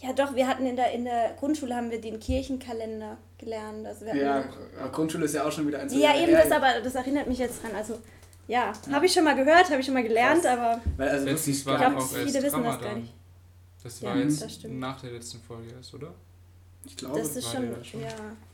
Ja, 0.00 0.12
doch, 0.12 0.34
wir 0.34 0.46
hatten 0.46 0.64
in 0.66 0.76
der, 0.76 0.92
in 0.92 1.04
der 1.04 1.34
Grundschule 1.38 1.74
haben 1.74 1.90
wir 1.90 2.00
den 2.00 2.20
Kirchenkalender 2.20 3.18
gelernt. 3.36 3.86
Also 3.86 4.06
Ja, 4.06 4.44
aber 4.80 4.90
Grundschule 4.90 5.24
ist 5.24 5.34
ja 5.34 5.44
auch 5.44 5.50
schon 5.52 5.66
wieder 5.66 5.80
ein 5.80 5.88
ja, 5.90 6.16
eben 6.20 6.32
das, 6.32 6.50
aber 6.52 6.80
das 6.82 6.94
erinnert 6.94 7.26
mich 7.26 7.38
jetzt 7.38 7.62
dran. 7.62 7.72
Also, 7.76 7.98
ja, 8.46 8.72
habe 8.92 9.06
ich 9.06 9.12
schon 9.12 9.24
mal 9.24 9.34
gehört, 9.34 9.68
habe 9.70 9.80
ich 9.80 9.84
schon 9.86 9.94
mal 9.94 10.02
gelernt, 10.04 10.42
Krass. 10.42 10.58
aber 10.58 10.80
Weil 10.96 11.08
also 11.08 11.24
Letztens 11.26 11.66
war 11.66 11.74
Ich 11.74 11.80
glaub, 11.80 11.96
auch 11.96 12.06
viele 12.08 12.26
wissen 12.26 12.42
das 12.42 12.52
Ramadan. 12.54 12.80
gar 12.80 12.94
nicht. 12.96 13.14
Das 13.82 14.00
Ja, 14.00 14.08
war 14.08 14.16
jetzt 14.16 14.42
das 14.42 14.58
nach 14.64 15.00
der 15.00 15.10
letzten 15.12 15.40
Folge 15.40 15.72
erst, 15.76 15.94
oder? 15.94 16.14
Ich 16.84 16.96
glaube, 16.96 17.18
das 17.18 17.36
ist 17.36 17.44
war 17.46 17.54
schon, 17.54 17.70
der 17.74 17.84
schon. 17.84 18.00
ja, 18.00 18.08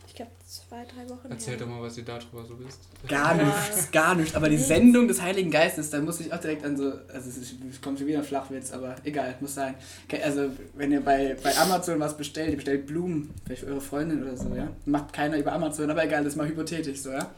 ich 0.06 0.14
glaube 0.14 0.30
zwei, 0.46 0.84
drei 0.84 1.08
Wochen 1.08 1.28
Erzähl 1.30 1.54
her. 1.54 1.60
doch 1.60 1.66
mal, 1.68 1.82
was 1.82 1.96
ihr 1.98 2.04
darüber 2.04 2.44
so 2.44 2.58
wisst. 2.60 2.80
Gar 3.08 3.34
nichts, 3.34 3.90
gar 3.90 4.14
nichts. 4.14 4.34
Aber 4.34 4.48
die. 4.48 4.56
Sendung 4.58 5.08
des 5.08 5.20
Heiligen 5.20 5.50
Geistes, 5.50 5.90
da 5.90 6.00
muss 6.00 6.20
ich 6.20 6.32
auch 6.32 6.40
direkt 6.40 6.64
an 6.64 6.76
so, 6.76 6.84
also 7.12 7.28
es 7.28 7.36
ist- 7.36 7.54
es 7.70 7.80
kommt 7.80 7.98
schon 7.98 8.06
wieder 8.08 8.18
ein 8.18 8.24
Flachwitz, 8.24 8.70
aber 8.72 8.96
egal, 9.04 9.34
muss 9.40 9.54
sein. 9.54 9.74
Okay, 10.06 10.22
Also 10.22 10.50
wenn 10.74 10.92
ihr 10.92 11.00
bei, 11.00 11.36
bei 11.42 11.56
Amazon 11.58 11.98
was 12.00 12.16
bestellt, 12.16 12.50
ihr 12.50 12.56
bestellt 12.56 12.86
Blumen, 12.86 13.30
vielleicht 13.44 13.62
für 13.62 13.68
eure 13.68 13.80
Freundin 13.80 14.22
oder 14.22 14.36
so, 14.36 14.54
ja. 14.54 14.68
Macht 14.86 15.12
keiner 15.12 15.38
über 15.38 15.52
Amazon, 15.52 15.90
aber 15.90 16.04
egal, 16.04 16.22
das 16.24 16.34
ist 16.34 16.36
mal 16.36 16.48
hypothetisch 16.48 17.00
so, 17.00 17.10
ja. 17.10 17.30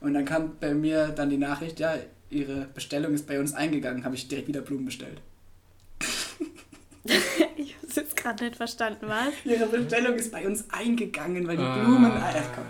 Und 0.00 0.14
dann 0.14 0.24
kam 0.24 0.56
bei 0.58 0.74
mir 0.74 1.08
dann 1.08 1.30
die 1.30 1.38
Nachricht, 1.38 1.78
ja, 1.80 1.94
ihre 2.30 2.66
Bestellung 2.74 3.12
ist 3.14 3.26
bei 3.26 3.38
uns 3.38 3.52
eingegangen, 3.52 4.04
habe 4.04 4.14
ich 4.14 4.26
direkt 4.28 4.48
wieder 4.48 4.62
Blumen 4.62 4.84
bestellt. 4.86 5.20
Ich 7.04 7.74
habe 7.76 7.86
es 7.88 7.96
jetzt 7.96 8.11
gerade 8.22 8.44
nicht 8.44 8.56
verstanden, 8.56 9.06
was? 9.08 9.32
Ihre 9.44 9.66
Bestellung 9.66 10.14
ist 10.14 10.32
bei 10.32 10.46
uns 10.46 10.64
eingegangen, 10.70 11.46
weil 11.46 11.56
die 11.56 11.62
Ah. 11.62 11.76
Blumen. 11.78 12.10
Ah, 12.12 12.30
ja, 12.34 12.42
komm. 12.54 12.64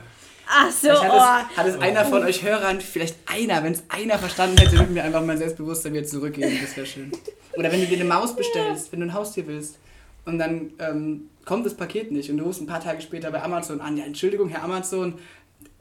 Ach 0.54 0.70
so, 0.70 0.88
Vielleicht 0.88 1.02
hat, 1.04 1.12
oh. 1.12 1.52
es, 1.52 1.56
hat 1.56 1.66
es 1.66 1.78
einer 1.80 2.04
von 2.04 2.22
euch 2.24 2.42
Hörern, 2.42 2.80
vielleicht 2.80 3.16
einer, 3.26 3.62
wenn 3.62 3.72
es 3.72 3.84
einer 3.88 4.18
verstanden 4.18 4.58
hätte, 4.58 4.72
würde 4.78 4.92
mir 4.92 5.04
einfach 5.04 5.24
mein 5.24 5.38
Selbstbewusstsein 5.38 5.94
wieder 5.94 6.04
zurückgeben. 6.04 6.58
Das 6.60 6.76
wäre 6.76 6.86
schön. 6.86 7.12
Oder 7.56 7.70
wenn 7.72 7.80
du 7.80 7.86
dir 7.86 7.96
eine 7.96 8.04
Maus 8.04 8.34
bestellst, 8.36 8.92
wenn 8.92 9.00
du 9.00 9.06
ein 9.06 9.14
Haustier 9.14 9.46
willst 9.46 9.78
und 10.26 10.38
dann 10.38 10.72
ähm, 10.78 11.28
kommt 11.44 11.64
das 11.64 11.74
Paket 11.74 12.10
nicht 12.12 12.28
und 12.30 12.38
du 12.38 12.44
rufst 12.44 12.60
ein 12.60 12.66
paar 12.66 12.80
Tage 12.80 13.00
später 13.00 13.30
bei 13.30 13.42
Amazon 13.42 13.80
an, 13.80 13.96
ja, 13.96 14.04
Entschuldigung, 14.04 14.48
Herr 14.48 14.64
Amazon, 14.64 15.14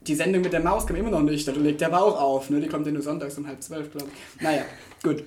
die 0.01 0.15
Sendung 0.15 0.41
mit 0.41 0.53
der 0.53 0.61
Maus 0.61 0.87
kam 0.87 0.95
immer 0.95 1.09
noch 1.11 1.21
nicht, 1.21 1.47
da 1.47 1.51
legt 1.51 1.81
der 1.81 1.89
Bauch 1.89 2.19
auf, 2.19 2.49
ne? 2.49 2.59
die 2.61 2.67
kommt 2.67 2.85
ja 2.85 2.91
nur 2.91 3.01
sonntags 3.03 3.37
um 3.37 3.47
halb 3.47 3.61
zwölf, 3.61 3.91
glaube 3.91 4.07
ich. 4.13 4.41
Naja, 4.41 4.63
gut. 5.03 5.23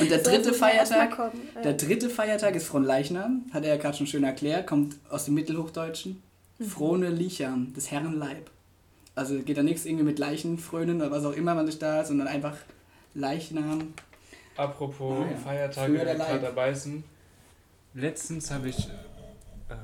Und 0.00 0.10
der 0.10 0.18
dritte 0.18 0.52
Feiertag, 0.52 1.10
kommen. 1.16 1.48
Ja. 1.54 1.62
der 1.62 1.74
dritte 1.74 2.08
Feiertag 2.10 2.54
ist 2.54 2.66
Fronleichnam, 2.66 3.44
hat 3.52 3.64
er 3.64 3.74
ja 3.74 3.80
gerade 3.80 3.96
schon 3.96 4.06
schön 4.06 4.24
erklärt, 4.24 4.66
kommt 4.66 4.96
aus 5.10 5.26
dem 5.26 5.34
Mittelhochdeutschen. 5.34 6.22
Mhm. 6.58 6.64
Frohne 6.64 7.10
Licham, 7.10 7.72
des 7.74 7.90
Herren 7.90 8.18
Leib. 8.18 8.50
Also 9.14 9.38
geht 9.40 9.56
da 9.58 9.62
nichts 9.62 9.84
irgendwie 9.84 10.04
mit 10.04 10.18
Leichen 10.18 10.58
frönen 10.58 10.96
oder 11.00 11.10
was 11.10 11.24
auch 11.24 11.32
immer 11.34 11.54
man 11.54 11.66
sich 11.66 11.78
da, 11.78 12.04
sondern 12.04 12.26
einfach 12.28 12.56
Leichnam. 13.14 13.92
Apropos 14.56 15.24
Ah, 15.26 15.30
ja. 15.30 15.36
Feiertage, 15.36 15.92
die 15.92 16.04
der 16.04 16.14
gerade 16.14 16.40
dabei 16.40 16.72
sind. 16.74 17.04
Letztens 17.92 18.50
habe 18.50 18.68
ich 18.70 18.88
äh, 19.68 19.74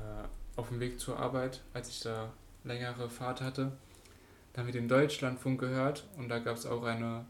auf 0.57 0.67
dem 0.69 0.79
Weg 0.79 0.99
zur 0.99 1.17
Arbeit, 1.17 1.61
als 1.73 1.89
ich 1.89 2.01
da 2.01 2.31
längere 2.63 3.09
Fahrt 3.09 3.41
hatte, 3.41 3.71
da 4.53 4.61
haben 4.61 4.67
wir 4.67 4.73
den 4.73 4.89
Deutschlandfunk 4.89 5.59
gehört 5.59 6.05
und 6.17 6.27
da 6.29 6.39
gab 6.39 6.57
es 6.57 6.65
auch 6.65 6.83
eine 6.83 7.25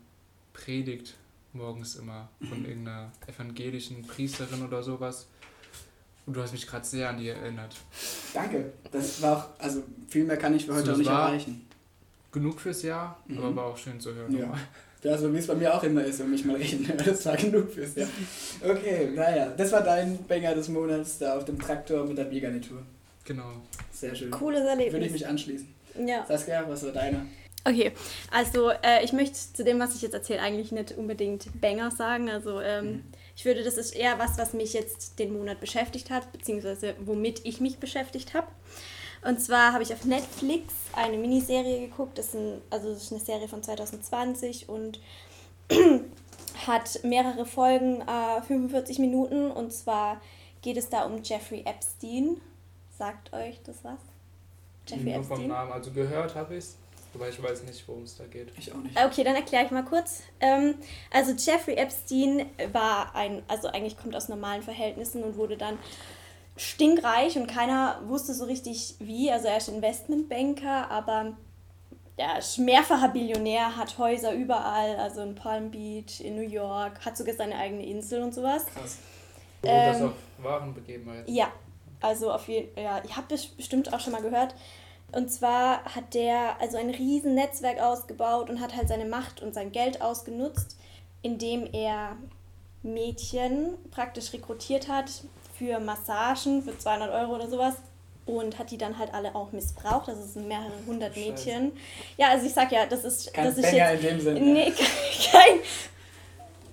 Predigt 0.53 1.15
morgens 1.53 1.95
immer 1.95 2.29
von 2.47 2.65
irgendeiner 2.65 3.11
evangelischen 3.27 4.01
Priesterin 4.03 4.63
oder 4.65 4.81
sowas. 4.83 5.27
Und 6.25 6.35
du 6.35 6.41
hast 6.41 6.51
mich 6.53 6.67
gerade 6.67 6.85
sehr 6.85 7.09
an 7.09 7.17
die 7.17 7.29
erinnert. 7.29 7.75
Danke. 8.33 8.71
Das 8.91 9.21
war 9.21 9.37
auch, 9.37 9.63
also 9.63 9.83
viel 10.07 10.23
mehr 10.23 10.37
kann 10.37 10.55
ich 10.55 10.65
für 10.65 10.73
heute 10.75 10.85
So, 10.87 10.93
auch 10.93 10.97
nicht 10.97 11.09
war- 11.09 11.29
erreichen. 11.29 11.67
Genug 12.31 12.61
fürs 12.61 12.83
Jahr, 12.83 13.19
Mhm. 13.27 13.37
aber 13.39 13.55
war 13.57 13.65
auch 13.65 13.77
schön 13.77 13.99
zu 13.99 14.13
hören. 14.13 14.37
Ja. 14.37 14.53
Ja, 15.03 15.17
so 15.17 15.33
wie 15.33 15.37
es 15.39 15.47
bei 15.47 15.55
mir 15.55 15.73
auch 15.75 15.81
immer 15.83 16.03
ist, 16.03 16.19
wenn 16.19 16.29
mich 16.29 16.45
mal 16.45 16.55
reden. 16.55 16.89
Das 17.03 17.25
war 17.25 17.35
genug 17.35 17.71
fürs 17.73 17.95
Jahr. 17.95 18.07
Okay, 18.63 19.09
naja, 19.15 19.51
das 19.57 19.71
war 19.71 19.81
dein 19.81 20.23
Banger 20.27 20.53
des 20.53 20.69
Monats 20.69 21.17
da 21.17 21.35
auf 21.37 21.43
dem 21.45 21.59
Traktor 21.59 22.05
mit 22.05 22.17
der 22.19 22.25
Biergarnitur. 22.25 22.83
Genau. 23.25 23.51
Sehr 23.91 24.13
schön. 24.15 24.29
Cooles 24.31 24.61
Würde 24.61 24.83
ich 24.83 24.93
Erlebnis. 24.93 25.11
mich 25.13 25.27
anschließen. 25.27 25.67
Ja. 26.07 26.23
Saskia, 26.27 26.63
was 26.69 26.83
war 26.85 26.91
deiner? 26.91 27.25
Okay, 27.63 27.91
also 28.31 28.71
äh, 28.71 29.03
ich 29.03 29.13
möchte 29.13 29.35
zu 29.53 29.63
dem, 29.63 29.79
was 29.79 29.95
ich 29.95 30.01
jetzt 30.01 30.13
erzähle, 30.13 30.41
eigentlich 30.41 30.71
nicht 30.71 30.97
unbedingt 30.97 31.61
Banger 31.61 31.91
sagen. 31.91 32.29
Also 32.29 32.59
ähm, 32.59 32.85
Mhm. 32.85 33.03
ich 33.35 33.45
würde, 33.45 33.63
das 33.63 33.77
ist 33.77 33.91
eher 33.95 34.17
was, 34.17 34.37
was 34.39 34.53
mich 34.53 34.73
jetzt 34.73 35.19
den 35.19 35.33
Monat 35.33 35.59
beschäftigt 35.59 36.09
hat, 36.09 36.31
beziehungsweise 36.31 36.95
womit 37.05 37.45
ich 37.45 37.61
mich 37.61 37.77
beschäftigt 37.77 38.33
habe. 38.33 38.47
Und 39.23 39.39
zwar 39.39 39.73
habe 39.73 39.83
ich 39.83 39.93
auf 39.93 40.05
Netflix 40.05 40.73
eine 40.93 41.17
Miniserie 41.17 41.87
geguckt, 41.87 42.17
das 42.17 42.29
ist, 42.29 42.35
ein, 42.35 42.61
also 42.71 42.91
das 42.91 43.03
ist 43.03 43.11
eine 43.11 43.21
Serie 43.21 43.47
von 43.47 43.61
2020 43.61 44.67
und 44.67 44.99
hat 46.65 47.03
mehrere 47.03 47.45
Folgen, 47.45 48.01
äh, 48.01 48.41
45 48.41 48.97
Minuten. 48.99 49.51
Und 49.51 49.71
zwar 49.71 50.19
geht 50.63 50.77
es 50.77 50.89
da 50.89 51.03
um 51.05 51.21
Jeffrey 51.23 51.63
Epstein. 51.65 52.37
Sagt 52.97 53.31
euch 53.33 53.59
das 53.63 53.83
was? 53.83 53.99
Jeffrey 54.87 55.13
Nur 55.13 55.23
vom 55.23 55.31
Epstein? 55.33 55.47
Namen, 55.49 55.71
also 55.71 55.91
gehört 55.91 56.33
habe 56.35 56.55
ich 56.55 56.63
es, 56.65 56.77
aber 57.13 57.29
ich 57.29 57.41
weiß 57.41 57.63
nicht, 57.63 57.87
worum 57.87 58.03
es 58.03 58.17
da 58.17 58.25
geht. 58.25 58.51
Ich 58.57 58.71
auch 58.71 58.77
nicht. 58.77 58.97
Okay, 58.97 59.23
dann 59.23 59.35
erkläre 59.35 59.65
ich 59.65 59.71
mal 59.71 59.83
kurz. 59.83 60.23
Ähm, 60.39 60.75
also 61.11 61.31
Jeffrey 61.31 61.75
Epstein 61.75 62.45
war 62.71 63.13
ein, 63.15 63.43
also 63.47 63.67
eigentlich 63.67 63.97
kommt 63.97 64.15
aus 64.15 64.29
normalen 64.29 64.61
Verhältnissen 64.61 65.23
und 65.23 65.35
wurde 65.35 65.57
dann 65.57 65.77
stinkreich 66.57 67.37
und 67.37 67.47
keiner 67.47 68.01
wusste 68.05 68.33
so 68.33 68.45
richtig 68.45 68.95
wie. 68.99 69.31
Also 69.31 69.47
er 69.47 69.57
ist 69.57 69.67
Investmentbanker, 69.67 70.89
aber 70.89 71.33
er 72.17 72.39
ist 72.39 72.57
mehrfacher 72.59 73.09
Billionär, 73.09 73.75
hat 73.75 73.97
Häuser 73.97 74.33
überall, 74.33 74.95
also 74.97 75.21
in 75.21 75.35
Palm 75.35 75.71
Beach, 75.71 76.21
in 76.21 76.35
New 76.35 76.47
York, 76.47 77.03
hat 77.05 77.17
sogar 77.17 77.35
seine 77.35 77.55
eigene 77.55 77.85
Insel 77.85 78.21
und 78.21 78.33
sowas. 78.33 78.65
Krass. 78.65 78.99
Das 79.61 79.97
Ähm, 79.99 80.07
auf 80.07 80.13
wahren 80.43 80.73
Begebenheiten. 80.73 81.33
Ja, 81.33 81.51
also 81.99 82.31
auf 82.31 82.47
jeden 82.47 82.75
ja, 82.79 83.01
ihr 83.03 83.15
habt 83.15 83.31
es 83.31 83.45
bestimmt 83.47 83.93
auch 83.93 83.99
schon 83.99 84.13
mal 84.13 84.21
gehört. 84.21 84.55
Und 85.13 85.29
zwar 85.29 85.83
hat 85.85 86.13
der 86.13 86.59
also 86.61 86.77
ein 86.77 86.89
riesen 86.89 87.35
Netzwerk 87.35 87.79
ausgebaut 87.81 88.49
und 88.49 88.61
hat 88.61 88.75
halt 88.75 88.87
seine 88.87 89.05
Macht 89.05 89.41
und 89.41 89.53
sein 89.53 89.71
Geld 89.71 90.01
ausgenutzt, 90.01 90.77
indem 91.21 91.67
er 91.73 92.15
Mädchen 92.83 93.73
praktisch 93.91 94.33
rekrutiert 94.33 94.87
hat 94.87 95.09
für 95.57 95.79
Massagen 95.79 96.63
für 96.63 96.77
200 96.77 97.11
Euro 97.11 97.35
oder 97.35 97.49
sowas 97.49 97.75
und 98.25 98.57
hat 98.57 98.71
die 98.71 98.77
dann 98.77 98.97
halt 98.97 99.13
alle 99.13 99.35
auch 99.35 99.51
missbraucht. 99.51 100.07
Also 100.09 100.21
es 100.21 100.33
sind 100.33 100.47
mehrere 100.47 100.71
hundert 100.87 101.13
Scheiße. 101.13 101.29
Mädchen. 101.29 101.71
Ja, 102.17 102.29
also 102.29 102.45
ich 102.45 102.53
sag 102.53 102.71
ja, 102.71 102.85
das 102.85 103.03
ist, 103.03 103.33
Kein 103.33 103.45
das 103.45 103.57
ist 103.57 103.63
Banger 103.63 103.91
jetzt 103.93 104.03
in 104.03 104.09
dem 104.09 104.21
Sinne. 104.21 104.39
nee, 104.39 104.71
kein 105.31 105.59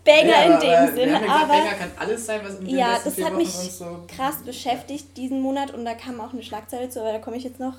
Banger 0.04 0.48
Nee, 0.48 0.54
in 0.54 0.60
dem 0.60 0.70
aber 0.74 0.92
Sinne, 0.92 1.12
gesagt, 1.20 1.30
aber 1.30 1.46
Banger 1.48 1.74
kann 1.74 1.90
alles 1.98 2.26
sein, 2.26 2.40
was 2.44 2.54
in 2.60 2.66
den 2.66 2.78
Ja, 2.78 2.98
das 3.04 3.06
hat 3.18 3.24
Wochen 3.24 3.36
mich 3.36 3.50
so... 3.50 4.04
krass 4.06 4.36
beschäftigt 4.44 5.16
diesen 5.16 5.42
Monat 5.42 5.74
und 5.74 5.84
da 5.84 5.94
kam 5.94 6.20
auch 6.20 6.32
eine 6.32 6.42
Schlagzeile 6.42 6.88
zu, 6.88 7.00
aber 7.00 7.12
da 7.12 7.18
komme 7.18 7.36
ich 7.36 7.44
jetzt 7.44 7.60
noch 7.60 7.74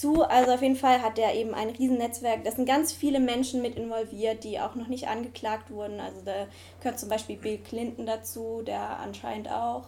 zu. 0.00 0.22
Also 0.22 0.52
auf 0.52 0.62
jeden 0.62 0.76
Fall 0.76 1.02
hat 1.02 1.18
er 1.18 1.34
eben 1.34 1.54
ein 1.54 1.70
Riesennetzwerk. 1.70 2.44
Da 2.44 2.50
sind 2.50 2.66
ganz 2.66 2.92
viele 2.92 3.20
Menschen 3.20 3.62
mit 3.62 3.76
involviert, 3.76 4.44
die 4.44 4.60
auch 4.60 4.74
noch 4.74 4.88
nicht 4.88 5.08
angeklagt 5.08 5.70
wurden. 5.70 6.00
Also 6.00 6.22
da 6.24 6.46
gehört 6.80 6.98
zum 6.98 7.08
Beispiel 7.08 7.36
Bill 7.36 7.58
Clinton 7.58 8.06
dazu, 8.06 8.62
der 8.62 8.98
anscheinend 8.98 9.50
auch 9.50 9.84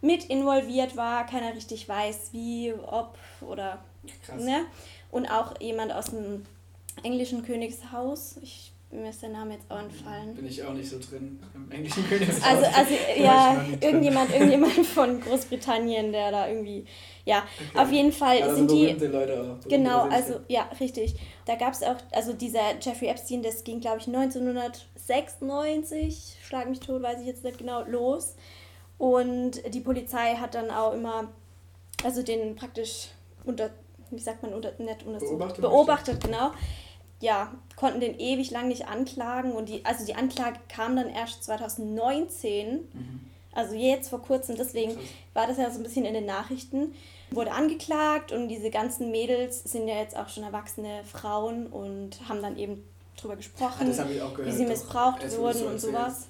mit 0.00 0.24
involviert 0.24 0.96
war. 0.96 1.26
Keiner 1.26 1.54
richtig 1.54 1.88
weiß, 1.88 2.32
wie, 2.32 2.74
ob 2.74 3.16
oder 3.40 3.84
Krass. 4.24 4.42
ne? 4.42 4.66
Und 5.10 5.26
auch 5.26 5.60
jemand 5.60 5.92
aus 5.92 6.06
dem 6.06 6.44
englischen 7.02 7.44
Königshaus. 7.44 8.36
Ich 8.42 8.72
mir 8.90 9.10
ist 9.10 9.20
der 9.20 9.30
Name 9.30 9.54
jetzt 9.54 9.68
auch 9.70 9.80
entfallen. 9.80 10.34
Bin 10.34 10.46
ich 10.46 10.62
auch 10.62 10.72
nicht 10.72 10.88
so 10.88 10.98
drin 10.98 11.40
im 11.54 11.70
englischen 11.70 12.06
Königshaus. 12.08 12.42
Also, 12.44 12.64
also 12.66 12.94
ja, 13.20 13.64
irgendjemand, 13.80 14.32
irgendjemand 14.32 14.86
von 14.86 15.20
Großbritannien, 15.20 16.12
der 16.12 16.30
da 16.30 16.48
irgendwie, 16.48 16.84
ja, 17.24 17.42
Okay. 17.72 17.78
auf 17.78 17.90
jeden 17.92 18.12
Fall 18.12 18.42
also 18.42 18.56
sind 18.56 18.70
die, 18.70 18.86
Leute 19.06 19.42
auch. 19.42 19.68
genau, 19.68 20.02
also, 20.02 20.40
ja, 20.48 20.68
richtig. 20.78 21.16
Da 21.46 21.56
gab 21.56 21.72
es 21.72 21.82
auch, 21.82 21.96
also 22.12 22.32
dieser 22.32 22.78
Jeffrey 22.80 23.08
Epstein, 23.08 23.42
das 23.42 23.64
ging, 23.64 23.80
glaube 23.80 23.98
ich, 23.98 24.06
1996, 24.06 26.36
schlag 26.42 26.68
mich 26.68 26.80
tot, 26.80 27.02
weiß 27.02 27.20
ich 27.20 27.26
jetzt 27.26 27.44
nicht 27.44 27.58
genau, 27.58 27.82
los. 27.84 28.36
Und 28.98 29.62
die 29.74 29.80
Polizei 29.80 30.36
hat 30.36 30.54
dann 30.54 30.70
auch 30.70 30.94
immer, 30.94 31.28
also 32.04 32.22
den 32.22 32.54
praktisch 32.54 33.08
unter, 33.44 33.70
wie 34.10 34.20
sagt 34.20 34.42
man, 34.42 34.54
unter, 34.54 34.72
nicht 34.78 35.04
unter, 35.04 35.18
Beobachtet, 35.18 35.60
beobachtet 35.60 36.24
genau. 36.24 36.52
Ja, 37.20 37.52
konnten 37.76 38.00
den 38.00 38.18
ewig 38.18 38.50
lang 38.50 38.68
nicht 38.68 38.88
anklagen 38.88 39.52
und 39.52 39.68
die, 39.68 39.84
also 39.84 40.04
die 40.04 40.14
Anklage 40.14 40.58
kam 40.68 40.96
dann 40.96 41.08
erst 41.08 41.44
2019, 41.44 42.88
Mhm. 42.92 43.20
also 43.52 43.74
jetzt 43.74 44.10
vor 44.10 44.20
kurzem, 44.20 44.56
deswegen 44.56 44.96
war 45.32 45.46
das 45.46 45.56
ja 45.56 45.70
so 45.70 45.78
ein 45.78 45.82
bisschen 45.82 46.04
in 46.04 46.14
den 46.14 46.26
Nachrichten. 46.26 46.94
Wurde 47.30 47.52
angeklagt 47.52 48.32
und 48.32 48.48
diese 48.48 48.70
ganzen 48.70 49.10
Mädels 49.10 49.64
sind 49.64 49.88
ja 49.88 49.96
jetzt 49.96 50.16
auch 50.16 50.28
schon 50.28 50.44
erwachsene 50.44 51.02
Frauen 51.04 51.66
und 51.66 52.18
haben 52.28 52.40
dann 52.42 52.56
eben 52.58 52.84
drüber 53.16 53.34
gesprochen, 53.36 53.86
gehört. 54.34 54.46
wie 54.46 54.52
sie 54.52 54.62
doch. 54.64 54.70
missbraucht 54.70 55.22
du 55.22 55.38
wurden 55.38 55.58
so 55.58 55.66
und 55.66 55.80
sowas. 55.80 56.28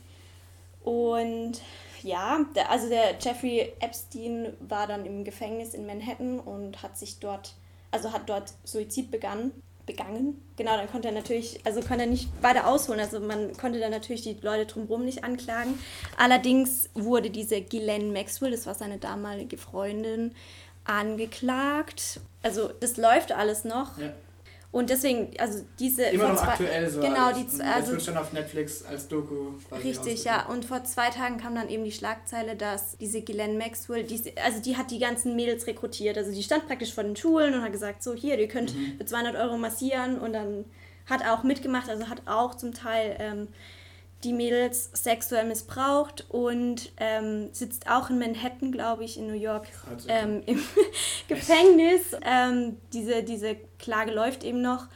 Und 0.85 1.61
ja, 2.03 2.39
der, 2.55 2.71
also 2.71 2.89
der 2.89 3.17
Jeffrey 3.21 3.73
Epstein 3.81 4.55
war 4.61 4.87
dann 4.87 5.05
im 5.05 5.25
Gefängnis 5.25 5.75
in 5.75 5.85
Manhattan 5.87 6.39
und 6.39 6.83
hat 6.83 6.97
sich 6.97 7.19
dort, 7.19 7.55
also 7.91 8.13
hat 8.13 8.29
dort 8.29 8.53
Suizid 8.65 9.11
begangen. 9.11 9.51
Begangen. 9.87 10.43
Genau, 10.57 10.77
dann 10.77 10.91
konnte 10.91 11.09
er 11.09 11.15
natürlich, 11.15 11.61
also 11.65 11.81
konnte 11.81 12.05
er 12.05 12.11
nicht 12.11 12.29
weiter 12.43 12.67
ausholen. 12.67 13.01
Also 13.01 13.21
man 13.21 13.57
konnte 13.57 13.79
dann 13.79 13.93
natürlich 13.93 14.23
die 14.23 14.37
Leute 14.43 14.67
drumherum 14.67 15.05
nicht 15.05 15.23
anklagen. 15.23 15.79
Allerdings 16.17 16.91
wurde 16.95 17.31
diese 17.31 17.61
Ghislaine 17.61 18.13
Maxwell, 18.13 18.51
das 18.51 18.67
war 18.67 18.75
seine 18.75 18.99
damalige 18.99 19.57
Freundin, 19.57 20.35
angeklagt. 20.85 22.21
Also 22.43 22.69
das 22.81 22.97
läuft 22.97 23.33
alles 23.33 23.65
noch. 23.65 23.97
Ja. 23.99 24.13
Und 24.73 24.91
deswegen, 24.91 25.31
also 25.39 25.65
diese. 25.79 26.03
Immer 26.05 26.29
noch 26.29 26.37
zwei- 26.37 26.49
aktuell 26.49 26.91
so. 26.91 27.01
Genau, 27.01 27.27
alles. 27.29 27.57
die, 27.57 27.63
also 27.63 27.93
wird 27.93 28.03
schon 28.03 28.17
auf 28.17 28.33
Netflix 28.33 28.85
als 28.85 29.09
Doku. 29.09 29.53
Richtig, 29.83 30.25
ja. 30.25 30.47
Und 30.47 30.65
vor 30.67 30.85
zwei 30.85 31.09
Tagen 31.11 31.39
kam 31.39 31.55
dann 31.55 31.69
eben 31.71 31.85
die 31.85 31.93
Schlagzeile, 31.93 32.57
dass 32.57 32.97
diese 32.99 33.23
Ghislaine 33.23 33.57
Maxwell, 33.57 34.05
die, 34.05 34.21
also 34.45 34.61
die 34.61 34.77
hat 34.77 34.91
die 34.91 34.99
ganzen 34.99 35.35
Mädels 35.37 35.67
rekrutiert. 35.67 36.19
Also 36.19 36.31
die 36.33 36.43
stand 36.43 36.67
praktisch 36.67 36.93
vor 36.93 37.05
den 37.05 37.17
Schulen 37.17 37.55
und 37.55 37.63
hat 37.63 37.73
gesagt, 37.73 38.03
so 38.03 38.15
hier, 38.15 38.39
ihr 38.39 38.49
könnt 38.49 38.75
Mhm. 38.75 38.99
für 38.99 39.05
200 39.07 39.37
Euro 39.37 39.57
massieren. 39.57 40.19
Und 40.19 40.33
dann 40.35 40.65
hat 41.09 41.25
auch 41.27 41.43
mitgemacht, 41.43 41.89
also 41.89 42.09
hat 42.09 42.23
auch 42.27 42.55
zum 42.57 42.75
Teil 42.75 43.17
ähm, 43.19 43.49
die 44.25 44.33
Mädels 44.33 44.91
sexuell 44.93 45.47
missbraucht 45.47 46.25
und 46.31 46.91
ähm, 46.97 47.49
sitzt 47.53 47.89
auch 47.89 48.11
in 48.11 48.19
Manhattan, 48.19 48.73
glaube 48.73 49.05
ich, 49.05 49.19
in 49.19 49.27
New 49.27 49.35
York 49.35 49.69
okay. 49.93 50.07
ähm, 50.09 50.43
im 50.47 50.63
Gefängnis. 51.29 52.17
Ähm, 52.23 52.79
diese, 52.93 53.23
diese 53.23 53.57
Klage 53.79 54.13
läuft 54.13 54.43
eben 54.43 54.63
noch 54.63 54.87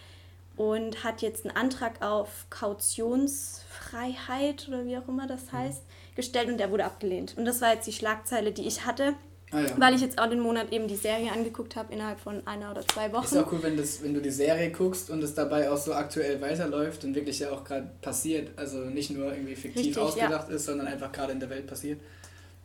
und 0.57 1.05
hat 1.05 1.23
jetzt 1.23 1.47
einen 1.47 1.57
Antrag 1.57 2.03
auf 2.03 2.47
Kautionsfreiheit 2.51 4.69
oder 4.69 4.85
wie 4.85 4.97
auch 4.99 5.09
immer 5.09 5.25
Mhm. 5.25 5.29
das 5.29 5.53
heißt, 5.53 5.83
gestellt 6.17 6.49
und 6.49 6.59
der 6.59 6.71
wurde 6.71 6.85
abgelehnt. 6.85 7.35
Und 7.37 7.45
das 7.45 7.61
war 7.61 7.73
jetzt 7.73 7.87
die 7.87 7.93
Schlagzeile, 7.93 8.53
die 8.53 8.67
ich 8.67 8.85
hatte, 8.85 9.15
Ah, 9.53 9.61
ja. 9.63 9.69
weil 9.79 9.95
ich 9.95 10.01
jetzt 10.01 10.19
auch 10.21 10.29
den 10.29 10.41
Monat 10.41 10.73
eben 10.73 10.87
die 10.87 10.97
Serie 10.97 11.33
angeguckt 11.33 11.75
habe 11.75 11.93
innerhalb 11.93 12.21
von 12.21 12.47
einer 12.47 12.71
oder 12.71 12.87
zwei 12.87 13.07
Ist 13.07 13.13
Wochen. 13.15 13.39
auch 13.39 13.53
cool, 13.53 13.63
wenn, 13.63 13.77
das, 13.77 14.03
wenn 14.03 14.15
du 14.15 14.21
die 14.21 14.31
Serie 14.31 14.71
guckst 14.71 15.11
und 15.11 15.23
es 15.25 15.35
dabei 15.35 15.71
auch 15.71 15.77
so 15.77 15.93
aktuell 15.93 16.41
weiterläuft 16.41 17.05
und 17.05 17.15
wirklich 17.15 17.41
ja 17.41 17.51
auch 17.51 17.65
gerade 17.65 17.91
passiert. 18.01 18.51
Also 18.57 18.79
nicht 18.79 19.11
nur 19.11 19.33
irgendwie 19.33 19.57
fiktiv 19.57 19.87
Richtig, 19.87 19.99
ausgedacht 19.99 20.49
ist, 20.51 20.67
sondern 20.67 20.87
einfach 20.87 21.11
gerade 21.11 21.33
in 21.33 21.41
der 21.41 21.51
Welt 21.51 21.67
passiert. 21.67 22.01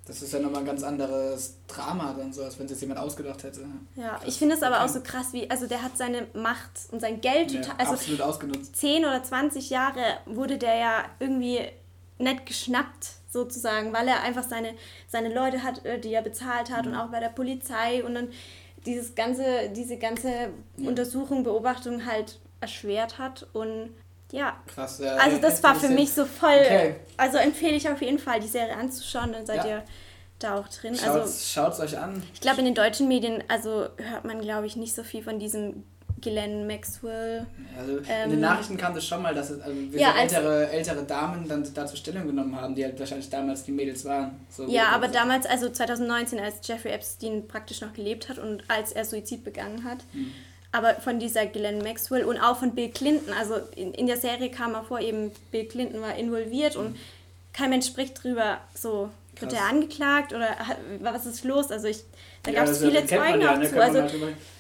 Das 0.08 0.22
ist 0.22 0.32
ja 0.32 0.40
nochmal 0.40 0.60
ein 0.60 0.68
ganz 0.68 0.84
anderes 0.84 1.56
Drama 1.68 2.14
dann 2.16 2.32
so, 2.32 2.44
als 2.44 2.60
wenn 2.60 2.66
es 2.66 2.74
jetzt 2.74 2.82
jemand 2.82 3.00
ausgedacht 3.00 3.44
hätte. 3.44 3.62
Ja, 3.96 4.10
Krass. 4.10 4.22
ich 4.28 4.36
finde 4.38 4.54
es 4.54 4.62
aber 4.62 4.84
auch 4.84 4.88
so 4.88 5.02
krass, 5.02 5.30
wie, 5.32 5.50
also 5.50 5.66
der 5.66 5.82
hat 5.82 5.98
seine 5.98 6.28
Macht 6.36 6.70
und 6.92 7.00
sein 7.02 7.22
Geld 7.22 7.52
Ja, 7.52 7.62
total, 7.62 7.76
also 7.80 7.94
absolut 7.94 8.22
ausgenutzt. 8.22 8.76
10 8.76 9.04
oder 9.04 9.24
20 9.24 9.72
Jahre 9.72 10.02
wurde 10.28 10.60
der 10.60 10.76
ja 10.78 11.06
irgendwie 11.20 11.62
nicht 12.18 12.46
geschnappt, 12.46 13.10
sozusagen, 13.30 13.92
weil 13.94 14.08
er 14.08 14.22
einfach 14.24 14.44
seine, 14.44 14.74
seine 15.08 15.34
Leute 15.34 15.64
hat, 15.64 15.84
äh, 15.86 16.00
die 16.00 16.14
er 16.14 16.22
bezahlt 16.22 16.70
hat 16.72 16.86
Mhm. 16.86 16.92
und 16.94 16.98
auch 16.98 17.08
bei 17.08 17.20
der 17.20 17.30
Polizei 17.30 18.04
und 18.04 18.16
dann 18.16 18.30
dieses 18.86 19.16
ganze, 19.16 19.70
diese 19.76 19.98
ganze 19.98 20.30
Ja. 20.78 20.88
Untersuchung, 20.90 21.44
Beobachtung 21.44 22.06
halt 22.06 22.40
erschwert 22.62 23.18
hat 23.18 23.46
und 23.54 23.90
ja. 24.32 24.58
Krass. 24.68 25.00
Ja, 25.00 25.16
Also 25.18 25.38
das 25.40 25.62
war 25.64 25.76
für 25.76 25.90
mich 25.90 26.12
so 26.14 26.26
voll, 26.26 26.60
Okay. 26.64 26.96
also 27.18 27.38
empfehle 27.38 27.76
ich 27.76 27.90
auf 27.90 28.02
jeden 28.02 28.20
Fall, 28.20 28.40
die 28.40 28.48
Serie 28.48 28.76
anzuschauen, 28.76 29.34
dann 29.34 29.46
seid 29.46 29.66
Ja. 29.66 29.68
ihr 29.68 29.84
da 30.40 30.58
auch 30.60 30.68
drin. 30.68 30.96
Schaut's, 30.96 31.08
Also 31.10 31.46
schaut's 31.46 31.80
euch 31.80 31.98
an. 31.98 32.22
ich 32.34 32.42
glaube, 32.42 32.60
in 32.60 32.66
den 32.66 32.76
deutschen 32.76 33.08
Medien, 33.08 33.44
also 33.48 33.88
hört 33.98 34.26
man, 34.26 34.40
glaube 34.42 34.68
ich, 34.68 34.76
nicht 34.76 34.94
so 34.96 35.04
viel 35.04 35.24
von 35.24 35.40
diesem 35.40 35.84
Glenn 36.26 36.66
Maxwell. 36.66 37.46
Also 37.78 37.98
in 37.98 38.06
Ähm, 38.10 38.30
den 38.32 38.40
Nachrichten 38.40 38.78
kam 38.78 38.96
das 38.96 39.06
schon 39.06 39.22
mal, 39.22 39.36
dass 39.36 39.52
es, 39.52 39.62
also 39.62 39.78
Ja, 39.92 40.16
ältere, 40.20 40.70
ältere 40.70 41.04
Damen 41.04 41.48
dann 41.48 41.64
dazu 41.76 41.96
Stellung 41.96 42.26
genommen 42.26 42.60
haben, 42.60 42.74
die 42.74 42.84
halt 42.84 43.00
wahrscheinlich 43.00 43.30
damals 43.30 43.64
die 43.64 43.72
Mädels 43.72 44.04
waren. 44.06 44.32
So 44.50 44.66
Ja, 44.68 44.88
aber 44.88 45.08
damals, 45.08 45.46
also 45.46 45.70
2019, 45.70 46.40
als 46.40 46.56
Jeffrey 46.68 46.92
Epstein 46.92 47.48
praktisch 47.48 47.82
noch 47.82 47.94
gelebt 47.94 48.28
hat 48.28 48.40
und 48.40 48.64
als 48.68 48.92
er 48.92 49.06
Suizid 49.06 49.44
begangen 49.44 49.84
hat. 49.84 50.00
Hm. 50.14 50.32
Aber 50.72 50.96
von 50.96 51.20
dieser 51.20 51.46
Glenn 51.46 51.78
Maxwell 51.78 52.24
und 52.26 52.40
auch 52.40 52.58
von 52.58 52.74
Bill 52.74 52.90
Clinton, 52.90 53.34
also 53.40 53.60
in, 53.76 53.94
in 53.94 54.08
der 54.08 54.18
Serie 54.18 54.50
kam 54.50 54.74
er 54.74 54.84
vor, 54.84 55.00
eben 55.00 55.32
Bill 55.52 55.66
Clinton 55.66 56.02
war 56.02 56.16
involviert 56.16 56.76
und 56.76 56.98
kein 57.54 57.70
Mensch 57.70 57.86
spricht 57.86 58.22
drüber, 58.22 58.58
so 58.74 59.10
wird 59.40 59.54
er 59.54 59.66
angeklagt 59.70 60.34
oder 60.34 60.50
was 61.02 61.26
ist 61.26 61.44
los? 61.44 61.72
Also 61.72 61.88
ich, 61.88 62.00
da 62.44 62.52
Ja, 62.52 62.60
gab 62.62 62.70
es 62.70 62.80
viele 62.80 63.06
Zeugen 63.06 63.42
ja, 63.42 63.54
auch 63.54 63.58
ne, 63.58 63.70
zu. 63.70 63.82
Also 63.82 64.04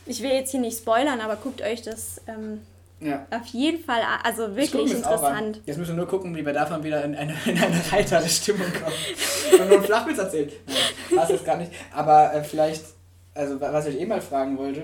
ich 0.06 0.22
will 0.22 0.32
jetzt 0.32 0.52
hier 0.52 0.60
nicht 0.60 0.78
spoilern, 0.78 1.20
aber 1.22 1.36
guckt 1.38 1.62
euch 1.62 1.82
das 1.82 2.22
ähm, 2.28 2.62
ja. 3.00 3.26
auf 3.32 3.46
jeden 3.48 3.84
Fall 3.84 4.02
an. 4.02 4.20
Also 4.24 4.44
Ich 4.56 4.72
guck 4.72 4.82
wirklich 4.82 4.92
an. 4.92 4.98
interessant. 4.98 5.62
Jetzt 5.66 5.78
müssen 5.78 5.92
wir 5.92 5.98
nur 5.98 6.08
gucken, 6.08 6.36
wie 6.36 6.46
wir 6.46 6.54
davon 6.54 6.84
wieder 6.84 7.04
in 7.04 7.16
eine, 7.16 7.34
in 7.46 7.58
eine 7.58 7.92
heitere 7.92 8.28
Stimmung 8.30 8.68
kommen. 8.72 8.96
Und 9.62 9.68
nur 9.70 9.78
einen 9.78 9.86
Flachwitz 9.86 10.18
erzählt. 10.18 10.54
Nein, 10.68 11.18
passt 11.18 11.32
jetzt 11.32 11.46
gar 11.46 11.58
nicht. 11.58 11.72
Aber 11.94 12.34
äh, 12.34 12.44
vielleicht, 12.44 12.84
also 13.34 13.60
wa- 13.62 13.72
was 13.74 13.88
ich 13.88 14.00
eh 14.00 14.06
mal 14.06 14.22
fragen 14.22 14.58
wollte, 14.58 14.84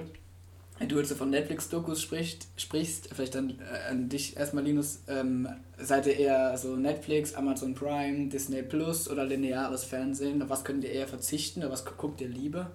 Wenn 0.80 0.90
du 0.90 0.98
jetzt 0.98 1.10
so 1.10 1.16
von 1.16 1.30
Netflix-Dokus 1.30 2.02
sprichst, 2.02 2.48
sprichst, 2.58 3.10
vielleicht 3.14 3.36
dann 3.36 3.60
äh, 3.60 3.90
an 3.92 4.10
dich 4.10 4.36
erstmal, 4.38 4.64
Linus, 4.64 5.02
ähm, 5.08 5.48
seid 5.78 6.08
ihr 6.08 6.18
eher 6.18 6.58
so 6.58 6.76
Netflix, 6.76 7.34
Amazon 7.36 7.76
Prime, 7.76 8.30
Disney 8.30 8.62
Plus 8.64 9.08
oder 9.10 9.24
lineares 9.26 9.84
Fernsehen? 9.84 10.42
Auf 10.42 10.50
was 10.50 10.64
könnt 10.64 10.84
ihr 10.84 10.92
eher 10.92 11.08
verzichten 11.08 11.62
oder 11.62 11.72
was 11.72 11.86
gu- 11.86 11.92
guckt 11.98 12.20
ihr 12.22 12.28
lieber? 12.30 12.72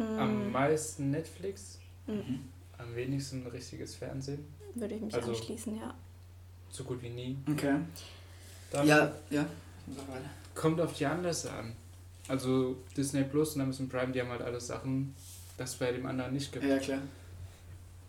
Am 0.00 0.50
meisten 0.52 1.10
Netflix, 1.10 1.78
Mhm. 2.06 2.40
am 2.78 2.94
wenigsten 2.96 3.46
richtiges 3.46 3.94
Fernsehen. 3.94 4.44
Würde 4.74 4.94
ich 4.94 5.00
mich 5.02 5.14
Also- 5.14 5.30
anschließen, 5.32 5.76
ja. 5.76 5.94
So 6.70 6.84
gut 6.84 7.02
wie 7.02 7.10
nie. 7.10 7.36
Okay. 7.50 7.76
Dann 8.70 8.86
Ja, 8.86 9.12
ja. 9.30 9.44
Kommt 10.54 10.80
auf 10.80 10.92
die 10.94 11.06
Anlässe 11.06 11.50
an. 11.52 11.74
Also 12.28 12.76
Disney 12.96 13.24
Plus 13.24 13.56
und 13.56 13.62
Amazon 13.62 13.88
Prime, 13.88 14.12
die 14.12 14.20
haben 14.20 14.28
halt 14.30 14.42
alles 14.42 14.68
Sachen, 14.68 15.14
das 15.56 15.74
bei 15.76 15.90
dem 15.90 16.06
anderen 16.06 16.32
nicht 16.32 16.52
gibt. 16.52 16.64
Ja, 16.64 16.78
klar. 16.78 17.00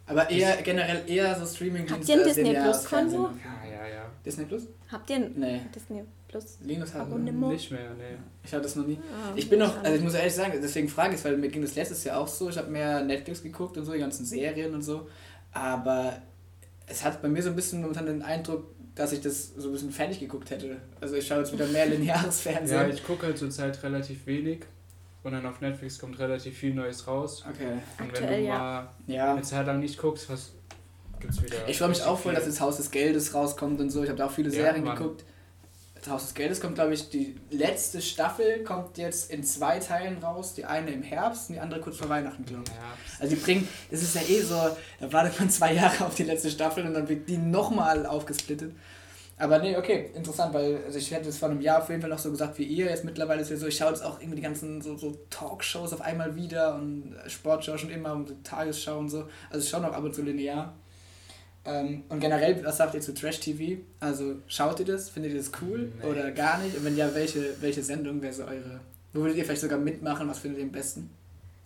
Aber 0.08 0.29
eher 0.29 0.62
generell 0.62 1.03
eher 1.08 1.36
so 1.39 1.46
streaming 1.46 1.89
Habt 1.89 2.08
ihr 2.10 2.15
ein 2.20 2.24
Disney 2.24 2.53
Plus 2.53 2.86
Konto? 2.86 3.29
Ja, 3.43 3.70
ja, 3.70 3.88
ja. 3.88 4.05
Disney 4.25 4.46
Plus? 4.46 4.63
Habt 4.91 5.10
ihr 5.10 5.15
ein 5.17 5.34
Nee. 5.38 5.62
Disney 5.74 6.03
Plus? 6.27 6.58
Linus 6.62 6.93
hat 6.93 7.01
Abonnement? 7.03 7.53
Nicht 7.53 7.72
mehr, 7.72 7.91
nee. 7.98 8.17
Ich 8.43 8.51
hatte 8.51 8.63
das 8.63 8.75
noch 8.75 8.86
nie. 8.88 8.98
Ah, 9.13 9.31
Ich 9.36 9.50
bin 9.50 9.60
noch, 9.60 9.81
also 9.84 9.96
ich 9.96 10.01
muss 10.03 10.13
ehrlich 10.13 10.34
sagen, 10.34 10.53
deswegen 10.62 10.89
frage 10.89 11.13
ich 11.13 11.20
es, 11.20 11.25
weil 11.25 11.38
mir 11.38 11.50
ging 11.50 11.62
das 11.62 11.75
letztes 11.75 12.03
Jahr 12.03 12.20
auch 12.20 12.27
so. 12.27 12.50
Ich 12.50 12.58
habe 12.58 12.70
mehr 12.70 13.03
Netflix 13.03 13.41
geguckt 13.43 13.77
und 13.77 13.86
so, 13.86 13.93
die 13.93 14.00
ganzen 14.00 14.25
Serien 14.25 14.74
und 14.74 14.81
so. 14.81 15.08
Aber 15.53 16.22
es 16.88 17.03
hat 17.03 17.22
bei 17.22 17.29
mir 17.29 17.41
so 17.43 17.50
ein 17.50 17.55
bisschen 17.55 17.81
momentan 17.81 18.05
den 18.05 18.22
Eindruck, 18.22 18.65
dass 18.96 19.13
ich 19.13 19.22
das 19.22 19.53
so 19.55 19.70
ein 19.70 19.74
bisschen 19.74 19.91
fertig 19.91 20.20
geguckt 20.20 20.50
hätte. 20.50 20.77
Also 21.00 21.15
ich 21.15 21.25
schaue 21.25 21.39
jetzt 21.39 21.53
wieder 21.53 21.67
mehr 21.67 21.86
lineares 21.88 22.43
Ja, 22.43 22.51
Fernsehen. 22.53 22.91
ich 22.91 23.03
gucke 23.05 23.25
halt 23.27 23.38
zurzeit 23.38 23.81
relativ 23.84 24.25
wenig. 24.25 24.65
Und 25.24 25.34
dann 25.34 25.46
auf 25.46 25.62
Netflix 25.62 26.00
kommt 26.00 26.18
relativ 26.20 26.58
viel 26.58 26.74
Neues 26.74 27.06
raus. 27.08 27.44
okay. 27.48 27.74
Und 27.74 27.82
wenn 28.00 28.08
Aktuell, 28.08 28.42
du 28.42 28.48
ja. 28.48 28.58
mal 28.58 28.90
Ja. 29.08 29.32
eine 29.34 29.42
Zeit 29.44 29.68
lang 29.68 29.80
nicht 29.80 29.98
guckst, 30.00 30.30
was 30.30 30.51
gibt's 31.20 31.42
wieder. 31.44 31.68
Ich 31.68 31.78
freue 31.78 31.90
mich 31.90 32.01
auch 32.04 32.18
voll, 32.18 32.34
dass 32.34 32.46
das 32.46 32.60
Haus 32.60 32.78
des 32.78 32.90
Geldes 32.90 33.34
rauskommt 33.36 33.80
und 33.80 33.90
so. 33.92 34.01
Ich 34.04 34.10
habe 34.10 34.18
da 34.18 34.25
auch 34.25 34.32
viele 34.32 34.50
Ja, 34.50 34.56
Serien 34.63 34.84
Mann. 34.84 34.98
geguckt. 34.98 35.24
Das 35.94 36.10
Haus 36.10 36.24
des 36.24 36.34
Geldes 36.34 36.60
kommt, 36.60 36.74
glaube 36.74 36.96
ich, 36.96 37.12
die 37.12 37.36
letzte 37.51 38.01
Staffel 38.01 38.63
kommt 38.63 38.98
jetzt 38.98 39.30
in 39.30 39.44
zwei 39.44 39.78
Teilen 39.78 40.18
raus. 40.18 40.56
Die 40.56 40.66
eine 40.66 40.90
im 40.90 41.04
Herbst 41.04 41.50
und 41.50 41.56
die 41.56 41.62
andere 41.62 41.80
kurz 41.80 41.98
vor 41.98 42.10
Weihnachten, 42.10 42.44
glaube 42.44 42.63
ich. 42.66 42.72
Ja, 42.74 42.82
Also 43.20 43.36
die 43.36 43.40
bringen, 43.40 43.68
das 43.92 44.01
ist 44.01 44.16
ja 44.16 44.22
eh 44.28 44.42
so, 44.42 44.56
da 45.00 45.13
wartet 45.13 45.40
man 45.40 45.51
zwei 45.51 45.74
Jahre 45.75 46.08
auf 46.08 46.16
die 46.16 46.24
letzte 46.24 46.50
Staffel 46.50 46.88
und 46.88 46.96
dann 46.96 47.08
wird 47.08 47.30
die 47.30 47.38
nochmal 47.38 48.08
aufgesplittet. 48.08 48.74
Aber 49.41 49.57
nee, 49.57 49.75
okay, 49.75 50.12
interessant, 50.13 50.53
weil 50.53 50.77
also 50.86 51.00
ich 51.00 51.10
hätte 51.12 51.29
es 51.29 51.38
vor 51.39 51.50
einem 51.50 51.62
Jahr 51.62 51.81
auf 51.81 51.89
jeden 51.89 52.00
Fall 52.00 52.12
noch 52.12 52.19
so 52.19 52.29
gesagt 52.29 52.60
wie 52.60 52.63
ihr. 52.63 52.86
Jetzt 52.86 53.03
mittlerweile 53.03 53.41
ist 53.41 53.50
ja 53.50 53.57
so, 53.57 53.65
ich 53.65 53.75
schaue 53.75 53.89
jetzt 53.89 54.03
auch 54.05 54.19
irgendwie 54.19 54.36
die 54.36 54.43
ganzen 54.43 54.81
so, 54.81 54.95
so 54.98 55.17
Talkshows 55.31 55.93
auf 55.93 56.01
einmal 56.01 56.36
wieder 56.36 56.75
und 56.75 57.15
Sportschau 57.27 57.75
schon 57.77 57.89
immer 57.89 58.13
und 58.13 58.43
Tagesschau 58.43 59.00
und 59.00 59.10
so. 59.10 59.27
Also 59.50 59.63
ich 59.63 59.69
schaue 59.69 59.81
noch 59.81 59.93
ab 59.93 60.03
und 60.03 60.13
zu 60.13 60.21
linear. 60.21 60.74
Ähm, 61.65 62.03
und 62.10 62.19
generell, 62.19 62.63
was 62.63 62.77
sagt 62.77 62.93
ihr 62.93 63.01
zu 63.01 63.13
Trash-TV? 63.15 63.81
Also 64.00 64.36
schaut 64.48 64.79
ihr 64.79 64.86
das? 64.86 65.10
Findet 65.10 65.31
ihr 65.33 65.39
das 65.39 65.51
cool 65.62 65.91
Nee. 66.01 66.07
oder 66.07 66.29
gar 66.31 66.60
nicht? 66.60 66.77
Und 66.77 66.86
wenn 66.86 66.95
ja, 66.95 67.13
welche, 67.15 67.60
welche 67.62 67.81
Sendung 67.81 68.21
wäre 68.21 68.33
so 68.33 68.43
eure? 68.43 68.79
Wo 69.13 69.21
würdet 69.21 69.38
ihr 69.38 69.43
vielleicht 69.45 69.62
sogar 69.62 69.79
mitmachen? 69.79 70.27
Was 70.29 70.38
findet 70.39 70.60
ihr 70.60 70.65
am 70.65 70.71
besten? 70.71 71.10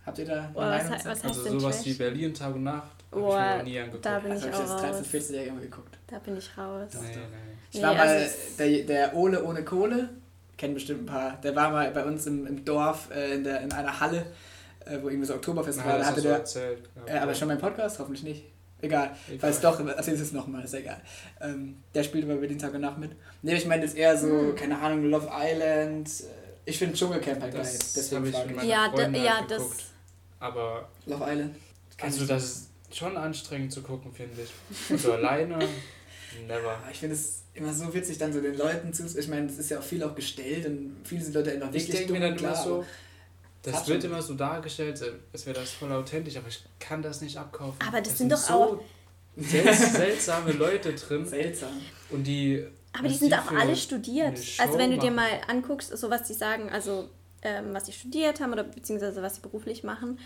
Habt 0.05 0.17
ihr 0.20 0.25
da 0.25 0.44
eine 0.44 0.51
Boah, 0.53 0.70
was, 0.72 0.89
was 0.89 1.05
heißt 1.05 1.25
Also 1.25 1.60
sowas 1.60 1.77
Trash? 1.77 1.86
wie 1.88 1.94
Berlin 1.94 2.34
Tag 2.34 2.55
und 2.55 2.63
Nacht 2.63 2.84
habe 3.12 3.20
ich 3.22 3.25
Boah, 3.25 3.39
mir 3.50 3.58
noch 3.58 3.63
nie 3.65 3.79
angeguckt. 3.79 4.05
da 4.05 4.20
bin 4.20 4.32
Also 4.32 4.48
ich 4.48 4.53
habe 4.53 4.63
ich 4.63 4.70
das 4.70 4.77
auch 4.77 4.82
13, 4.82 4.98
raus. 5.00 5.08
14 5.08 5.36
Jahre 5.36 5.48
immer 5.48 5.62
geguckt. 5.62 5.95
Da 6.08 6.20
bin 6.20 6.38
ich 6.38 6.58
raus. 6.58 6.90
nee, 6.94 7.08
nee. 7.08 7.16
Ich 7.72 7.78
Nee, 7.80 7.84
war 7.86 7.94
mal, 7.96 8.08
also 8.08 8.36
der, 8.60 8.84
der 8.84 9.16
Ole 9.16 9.44
ohne 9.44 9.64
Kohle, 9.64 10.10
kennen 10.58 10.74
bestimmt 10.76 11.02
ein 11.02 11.06
paar, 11.08 11.42
der 11.42 11.56
war 11.56 11.72
mal 11.72 11.90
bei 11.92 12.06
uns 12.06 12.26
im, 12.28 12.46
im 12.46 12.64
Dorf 12.64 13.10
äh, 13.14 13.34
in, 13.36 13.44
der, 13.44 13.62
in 13.62 13.72
einer 13.74 14.00
Halle, 14.00 14.26
äh, 14.86 14.98
wo 15.02 15.10
irgendwie 15.10 15.26
so 15.26 15.34
Oktoberfest 15.36 15.80
war. 15.80 15.94
Da 15.94 15.98
das 16.00 16.08
hatte 16.08 16.22
der, 16.22 16.32
erzählt. 16.38 16.80
äh, 17.08 17.18
aber 17.18 17.34
schon 17.34 17.48
mein 17.48 17.58
Podcast? 17.58 18.00
Hoffentlich 18.00 18.24
nicht. 18.24 18.44
Egal. 18.82 19.16
Egal. 19.28 19.40
Falls 19.40 19.62
doch, 19.62 19.80
erzähl 19.86 20.14
es 20.14 20.32
nochmal, 20.32 20.64
ist 20.64 20.74
egal. 20.76 21.02
Ähm, 21.42 21.78
der 21.94 22.04
spielt 22.04 22.26
immer 22.26 22.36
den 22.36 22.60
Tag 22.60 22.74
und 22.74 22.82
Nacht 22.82 22.98
mit. 23.00 23.12
Nee, 23.42 23.56
ich 23.56 23.66
meine 23.66 23.84
jetzt 23.84 23.96
eher 23.98 24.16
so, 24.18 24.28
Hm. 24.28 24.56
keine 24.56 24.78
Ahnung, 24.80 25.06
Love 25.10 25.30
Island. 25.34 26.08
äh, 26.08 26.24
Ich 26.66 26.78
finde 26.78 26.94
Dschungelcamp 26.96 27.42
halt 27.42 27.54
geil. 27.54 27.62
Das 27.64 27.94
Deswegen 27.94 28.18
habe 28.18 28.28
ich 28.30 28.36
frage 28.36 28.48
mit 28.48 28.56
ich. 28.58 28.62
meiner 28.64 28.70
Ja, 28.70 28.88
da, 28.90 28.98
Freundin 29.04 29.24
ja, 29.24 29.38
halt 29.40 29.52
das. 29.52 29.58
geguckt. 29.64 29.84
Aber 30.40 30.90
Love 31.08 31.24
Island. 31.32 31.56
also 32.02 32.26
das 32.26 32.44
ist 32.44 32.70
schon 32.98 33.18
anstrengend 33.18 33.72
zu 33.74 33.82
gucken, 33.82 34.12
finde 34.14 34.41
ich. 34.43 34.89
Und 34.91 35.00
so 35.00 35.13
alleine, 35.13 35.58
never. 36.48 36.72
Aber 36.78 36.91
ich 36.91 36.98
finde 37.00 37.15
es 37.15 37.43
immer 37.54 37.74
so 37.74 37.93
witzig, 37.93 38.17
dann 38.17 38.32
so 38.34 38.41
den 38.41 38.58
Leuten 38.58 38.93
zu. 38.93 39.04
Ich 39.17 39.28
meine, 39.28 39.48
es 39.48 39.58
ist 39.58 39.69
ja 39.69 39.80
auch 39.80 39.84
viel 39.84 40.04
auch 40.04 40.15
gestellt 40.15 40.65
und 40.65 40.96
viele 41.04 41.24
sind 41.24 41.34
Leute 41.34 41.52
einfach 41.52 41.69
Ich 41.74 41.88
wirklich 41.88 41.98
denke 42.08 42.13
mir 42.13 42.19
dumm, 42.19 42.30
dann 42.30 42.38
immer 42.39 42.52
klar, 42.54 42.63
so, 42.63 42.76
aber- 42.76 42.86
das 43.63 43.88
wird 43.88 44.02
schon- 44.04 44.12
immer 44.12 44.22
so 44.22 44.34
dargestellt, 44.36 45.02
als 45.34 45.46
wäre 45.46 45.60
das 45.60 45.72
voll 45.72 45.91
authentisch, 45.91 46.38
aber 46.38 46.48
ich 46.48 46.63
kann 46.80 47.02
das 47.02 47.22
nicht 47.22 47.38
abkaufen. 47.38 47.80
Aber 47.88 48.00
das 48.02 48.13
Es 48.13 48.17
sind 48.19 48.32
doch 48.32 48.38
so 48.38 48.54
auch- 48.54 48.80
sel 49.38 49.74
seltsame 49.74 50.52
Leute 50.54 50.93
drin 50.93 51.26
Seltsam. 51.26 51.69
und 52.10 52.24
die. 52.26 52.65
Aber 52.98 53.08
die 53.10 53.13
sind 53.15 53.34
auch 53.34 53.43
für 53.43 53.58
alle 53.58 53.76
studiert. 53.76 54.39
Also 54.60 54.78
wenn 54.78 54.91
du 54.91 54.98
dir 54.98 55.12
mal 55.12 55.28
anguckst, 55.48 55.98
so 55.98 56.10
was 56.10 56.24
die 56.24 56.34
sagen, 56.34 56.69
also 56.69 57.10
ähm, 57.41 57.74
was 57.74 57.86
sie 57.88 57.91
studiert 57.91 58.39
haben 58.39 58.54
oder 58.54 58.63
beziehungsweise 58.63 59.22
was 59.22 59.36
sie 59.36 59.41
beruflich 59.41 59.84
machen, 59.84 60.17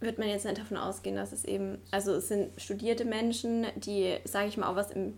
wird 0.00 0.18
man 0.18 0.28
jetzt 0.28 0.44
nicht 0.44 0.58
davon 0.58 0.76
ausgehen, 0.76 1.16
dass 1.16 1.32
es 1.32 1.44
eben, 1.44 1.78
also 1.90 2.14
es 2.14 2.28
sind 2.28 2.50
studierte 2.60 3.04
Menschen, 3.04 3.66
die, 3.76 4.16
sage 4.24 4.48
ich 4.48 4.56
mal, 4.56 4.68
auch 4.68 4.76
was 4.76 4.90
im 4.90 5.14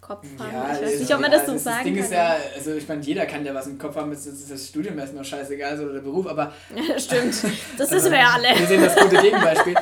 Kopf 0.00 0.26
haben. 0.38 0.76
ich 0.76 0.82
weiß 0.82 1.00
nicht, 1.00 1.14
ob 1.14 1.20
man 1.20 1.30
das 1.30 1.46
so 1.46 1.52
das 1.54 1.64
sagen 1.64 1.84
Ding 1.84 1.94
kann. 1.96 2.04
ist 2.04 2.12
ja, 2.12 2.36
also 2.54 2.74
ich 2.74 2.86
meine, 2.86 3.02
jeder 3.02 3.26
kann 3.26 3.44
ja 3.44 3.54
was 3.54 3.66
im 3.66 3.78
Kopf 3.78 3.96
haben, 3.96 4.12
es 4.12 4.26
ist 4.26 4.50
das 4.50 4.68
Studium 4.68 4.98
erstmal 4.98 5.24
scheißegal, 5.24 5.76
so 5.76 5.84
oder 5.84 5.94
der 5.94 6.00
Beruf, 6.00 6.26
aber 6.26 6.52
Stimmt, 6.98 7.34
das 7.34 7.92
also, 7.92 7.96
wissen 7.96 8.12
wir 8.12 8.18
ja 8.18 8.30
alle. 8.34 8.58
Wir 8.58 8.66
sehen 8.66 8.82
das 8.82 8.94
gute 8.94 9.16
Gegenbeispiel. 9.22 9.74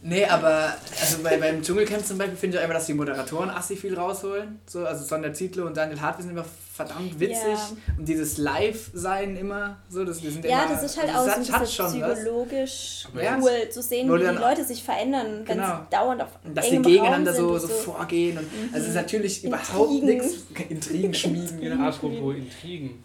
Nee, 0.00 0.24
aber 0.26 0.74
also 1.00 1.22
bei, 1.24 1.36
beim 1.38 1.60
Dschungelcamp 1.60 2.06
zum 2.06 2.18
Beispiel 2.18 2.36
finde 2.36 2.56
ich 2.56 2.62
einfach, 2.62 2.76
dass 2.76 2.86
die 2.86 2.94
Moderatoren 2.94 3.50
assi 3.50 3.74
viel 3.76 3.96
rausholen. 3.98 4.60
So, 4.66 4.84
also 4.86 5.04
Sonja 5.04 5.32
Zietlow 5.32 5.66
und 5.66 5.76
Daniel 5.76 6.00
Hartwig 6.00 6.22
sind 6.22 6.30
immer 6.32 6.44
verdammt 6.72 7.18
witzig. 7.18 7.42
Ja. 7.48 7.68
Und 7.98 8.06
dieses 8.08 8.38
Live-Sein 8.38 9.36
immer 9.36 9.78
so, 9.88 10.04
das, 10.04 10.20
die 10.20 10.30
sind 10.30 10.44
Ja, 10.44 10.62
immer, 10.64 10.74
das 10.74 10.84
ist 10.84 10.96
halt 11.02 11.08
also 11.12 11.30
auch 11.30 11.34
das 11.36 11.46
so 11.46 11.52
ein 11.52 11.60
bisschen 11.60 11.86
psychologisch 12.14 13.06
ja. 13.20 13.38
cool 13.40 13.68
zu 13.70 13.82
sehen, 13.82 14.12
wie 14.12 14.18
die 14.18 14.24
Leute 14.26 14.64
sich 14.64 14.84
verändern, 14.84 15.42
wenn 15.44 15.56
Genau. 15.56 15.80
sie 15.80 15.90
dauernd 15.90 16.22
auf 16.22 16.28
Und 16.44 16.56
dass 16.56 16.70
sie 16.70 16.78
gegeneinander 16.80 17.32
Raum 17.34 17.40
so, 17.40 17.58
sind 17.58 17.70
so, 17.70 17.74
und 17.76 17.82
vorgehen. 17.96 18.38
Und, 18.38 18.46
Also 18.72 18.84
es 18.84 18.90
ist 18.90 18.94
natürlich 18.94 19.42
überhaupt 19.44 19.90
Intrigen. 19.90 20.06
nichts. 20.20 20.34
Intrigen 20.68 21.14
schmieden, 21.14 21.60
genau. 21.60 21.88
Apropos 21.88 22.36
Intrigen. 22.36 23.02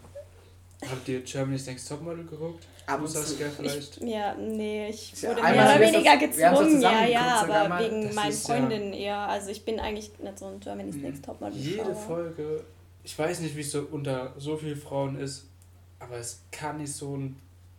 Habt 0.90 1.08
ihr 1.08 1.20
Germany's 1.22 1.66
Next 1.66 1.88
Topmodel 1.88 2.24
geguckt? 2.24 2.64
Ab 2.86 3.00
und. 3.00 3.08
Saskia 3.08 3.46
vielleicht? 3.56 4.00
Ja, 4.02 4.34
nee, 4.34 4.88
ich 4.90 5.12
Ja, 5.22 5.30
wurde 5.30 5.42
einmal 5.42 5.78
mehr 5.78 5.88
oder 5.88 5.94
weniger 5.94 6.16
gezwungen, 6.18 6.80
ja, 6.82 7.06
ja, 7.06 7.40
aber 7.42 7.68
mal. 7.68 7.82
wegen 7.84 8.06
Das 8.06 8.14
meinen 8.14 8.30
ist 8.30 8.48
ja- 8.48 8.54
Freundinnen 8.56 8.92
eher. 8.92 9.16
Also 9.18 9.50
ich 9.50 9.64
bin 9.64 9.80
eigentlich 9.80 10.10
nicht 10.22 10.38
so 10.38 10.46
ein 10.46 10.60
Germany's 10.60 10.96
Mhm. 10.96 11.02
Next 11.02 11.24
Topmodel. 11.24 11.58
Jede 11.58 11.94
Folge, 11.94 12.62
ich 13.02 13.18
weiß 13.18 13.40
nicht, 13.40 13.56
wie 13.56 13.60
es 13.62 13.70
so 13.72 13.86
unter 13.90 14.34
so 14.36 14.56
vielen 14.56 14.76
Frauen 14.76 15.18
ist, 15.18 15.44
aber 15.98 16.16
es 16.16 16.40
kann 16.52 16.76
nicht 16.78 16.92
so 16.92 17.16
ein 17.16 17.36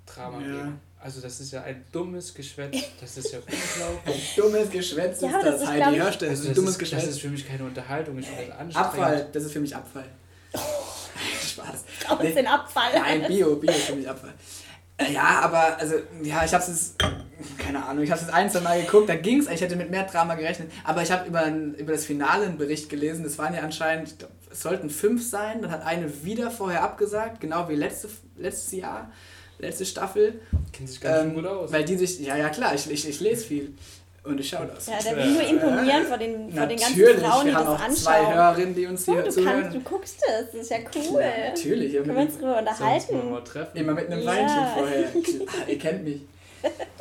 Drama 0.07 0.39
Ja. 0.41 0.47
geben. 0.47 0.79
Also 0.99 1.21
das 1.21 1.39
ist 1.39 1.51
ja 1.51 1.61
ein 1.61 1.83
dummes 1.91 2.33
Geschwätz, 2.33 2.75
das 2.99 3.17
ist 3.17 3.31
ja 3.31 3.37
unglaublich. 3.45 4.33
Dummes 4.35 4.71
Geschwätz 4.71 5.21
Ja, 5.21 5.27
ist 5.27 5.35
aber 5.35 5.43
das, 5.43 5.53
das 5.53 5.61
ist, 5.61 5.67
Heidi. 5.67 5.81
ich- 5.81 5.97
du, 5.97 5.97
das 5.99 6.05
Also 6.05 6.31
ist 6.31 6.47
das, 6.49 6.55
dummes 6.55 6.71
ist, 6.71 6.81
das 6.81 6.89
Geschwätz. 6.89 7.07
ist 7.09 7.21
für 7.21 7.29
mich 7.29 7.47
keine 7.47 7.63
Unterhaltung, 7.65 8.17
ich 8.17 8.25
finde 8.25 8.45
das 8.47 8.57
anstrengend. 8.57 8.77
Abfall, 8.89 9.29
das 9.31 9.43
ist 9.43 9.51
für 9.51 9.59
mich 9.59 9.75
Abfall. 9.75 10.05
Aus 12.09 12.19
Nee. 12.21 12.33
den 12.33 12.47
Abfall. 12.47 12.91
Nein, 12.93 13.25
Bio, 13.27 13.55
Bio 13.55 13.71
ist 13.71 13.81
für 13.83 13.95
mich 13.95 14.09
Abfall. 14.09 14.33
Äh, 14.97 15.11
Ja, 15.13 15.39
aber, 15.41 15.77
also, 15.79 15.95
ja, 16.23 16.43
ich 16.45 16.53
hab's 16.53 16.67
jetzt, 16.67 16.95
keine 17.57 17.83
Ahnung, 17.85 18.03
ich 18.03 18.11
hab's 18.11 18.21
jetzt 18.21 18.33
ein, 18.33 18.49
zwei 18.49 18.61
Mal 18.61 18.81
geguckt, 18.81 19.09
da 19.09 19.15
ging's, 19.15 19.47
ich 19.49 19.59
hätte 19.61 19.75
mit 19.75 19.91
mehr 19.91 20.03
Drama 20.05 20.35
gerechnet, 20.35 20.71
aber 20.85 21.01
ich 21.03 21.11
habe 21.11 21.27
über, 21.27 21.45
über 21.47 21.91
das 21.91 22.05
Finale 22.05 22.45
einen 22.45 22.57
Bericht 22.57 22.89
gelesen, 22.89 23.23
das 23.23 23.37
waren 23.37 23.53
ja 23.53 23.61
anscheinend, 23.61 24.17
glaub, 24.19 24.31
es 24.49 24.61
sollten 24.61 24.89
fünf 24.89 25.27
sein, 25.29 25.61
dann 25.61 25.69
hat 25.71 25.85
eine 25.85 26.23
wieder 26.23 26.49
vorher 26.49 26.81
abgesagt, 26.81 27.41
genau 27.41 27.67
wie 27.67 27.75
letzte, 27.75 28.07
letztes 28.37 28.71
Jahr, 28.71 29.11
letzte 29.59 29.85
Staffel, 29.85 30.39
Kennt 30.71 30.87
sich 30.89 31.01
ganz 31.01 31.17
schön 31.19 31.29
ähm, 31.29 31.35
gut 31.35 31.45
aus. 31.45 31.71
weil 31.73 31.83
die 31.83 31.97
sich, 31.97 32.19
ja, 32.21 32.37
ja, 32.37 32.47
klar, 32.49 32.73
ich, 32.73 32.89
ich, 32.89 33.07
ich 33.07 33.19
lese 33.19 33.45
viel 33.45 33.73
und 34.25 34.39
ich 34.39 34.49
schaue 34.49 34.67
das. 34.73 34.87
Ja, 34.87 34.93
da 35.03 35.15
will 35.15 35.23
ich 35.25 35.33
nur 35.33 35.61
imponieren 35.63 36.05
vor 36.05 36.17
den, 36.17 36.51
vor 36.51 36.65
den 36.67 36.77
ganzen 36.77 36.99
Natürlich, 36.99 37.21
Frauen, 37.23 37.45
die 37.45 37.51
wir 37.51 37.57
das 37.59 37.65
haben 37.67 37.75
auch 37.75 37.89
zwei 37.95 38.11
anschauen. 38.17 38.33
Hörerinnen, 38.35 38.75
die 38.75 38.85
uns 38.87 39.07
Oh, 39.07 39.13
hier 39.13 39.21
du, 39.23 39.29
zuhören. 39.31 39.61
kannst, 39.61 39.75
du 39.75 39.79
guckst 39.81 40.15
es, 40.27 40.45
das 40.51 40.61
ist 40.61 40.69
ja 40.71 40.77
cool. 40.95 41.21
Ja, 41.21 41.49
natürlich, 41.49 41.93
ja, 41.93 42.01
Können 42.01 42.15
wir 42.15 42.23
uns 42.23 42.37
drüber 42.37 42.59
unterhalten? 42.59 43.29
mal 43.31 43.43
treffen? 43.43 43.77
immer 43.77 43.93
mit 43.93 44.07
einem 44.11 44.21
Ja. 44.21 44.27
Weinchen 44.27 44.65
vorher. 44.75 45.03
Klar, 45.03 45.47
ihr 45.67 45.79
kennt 45.79 46.03
mich. 46.03 46.21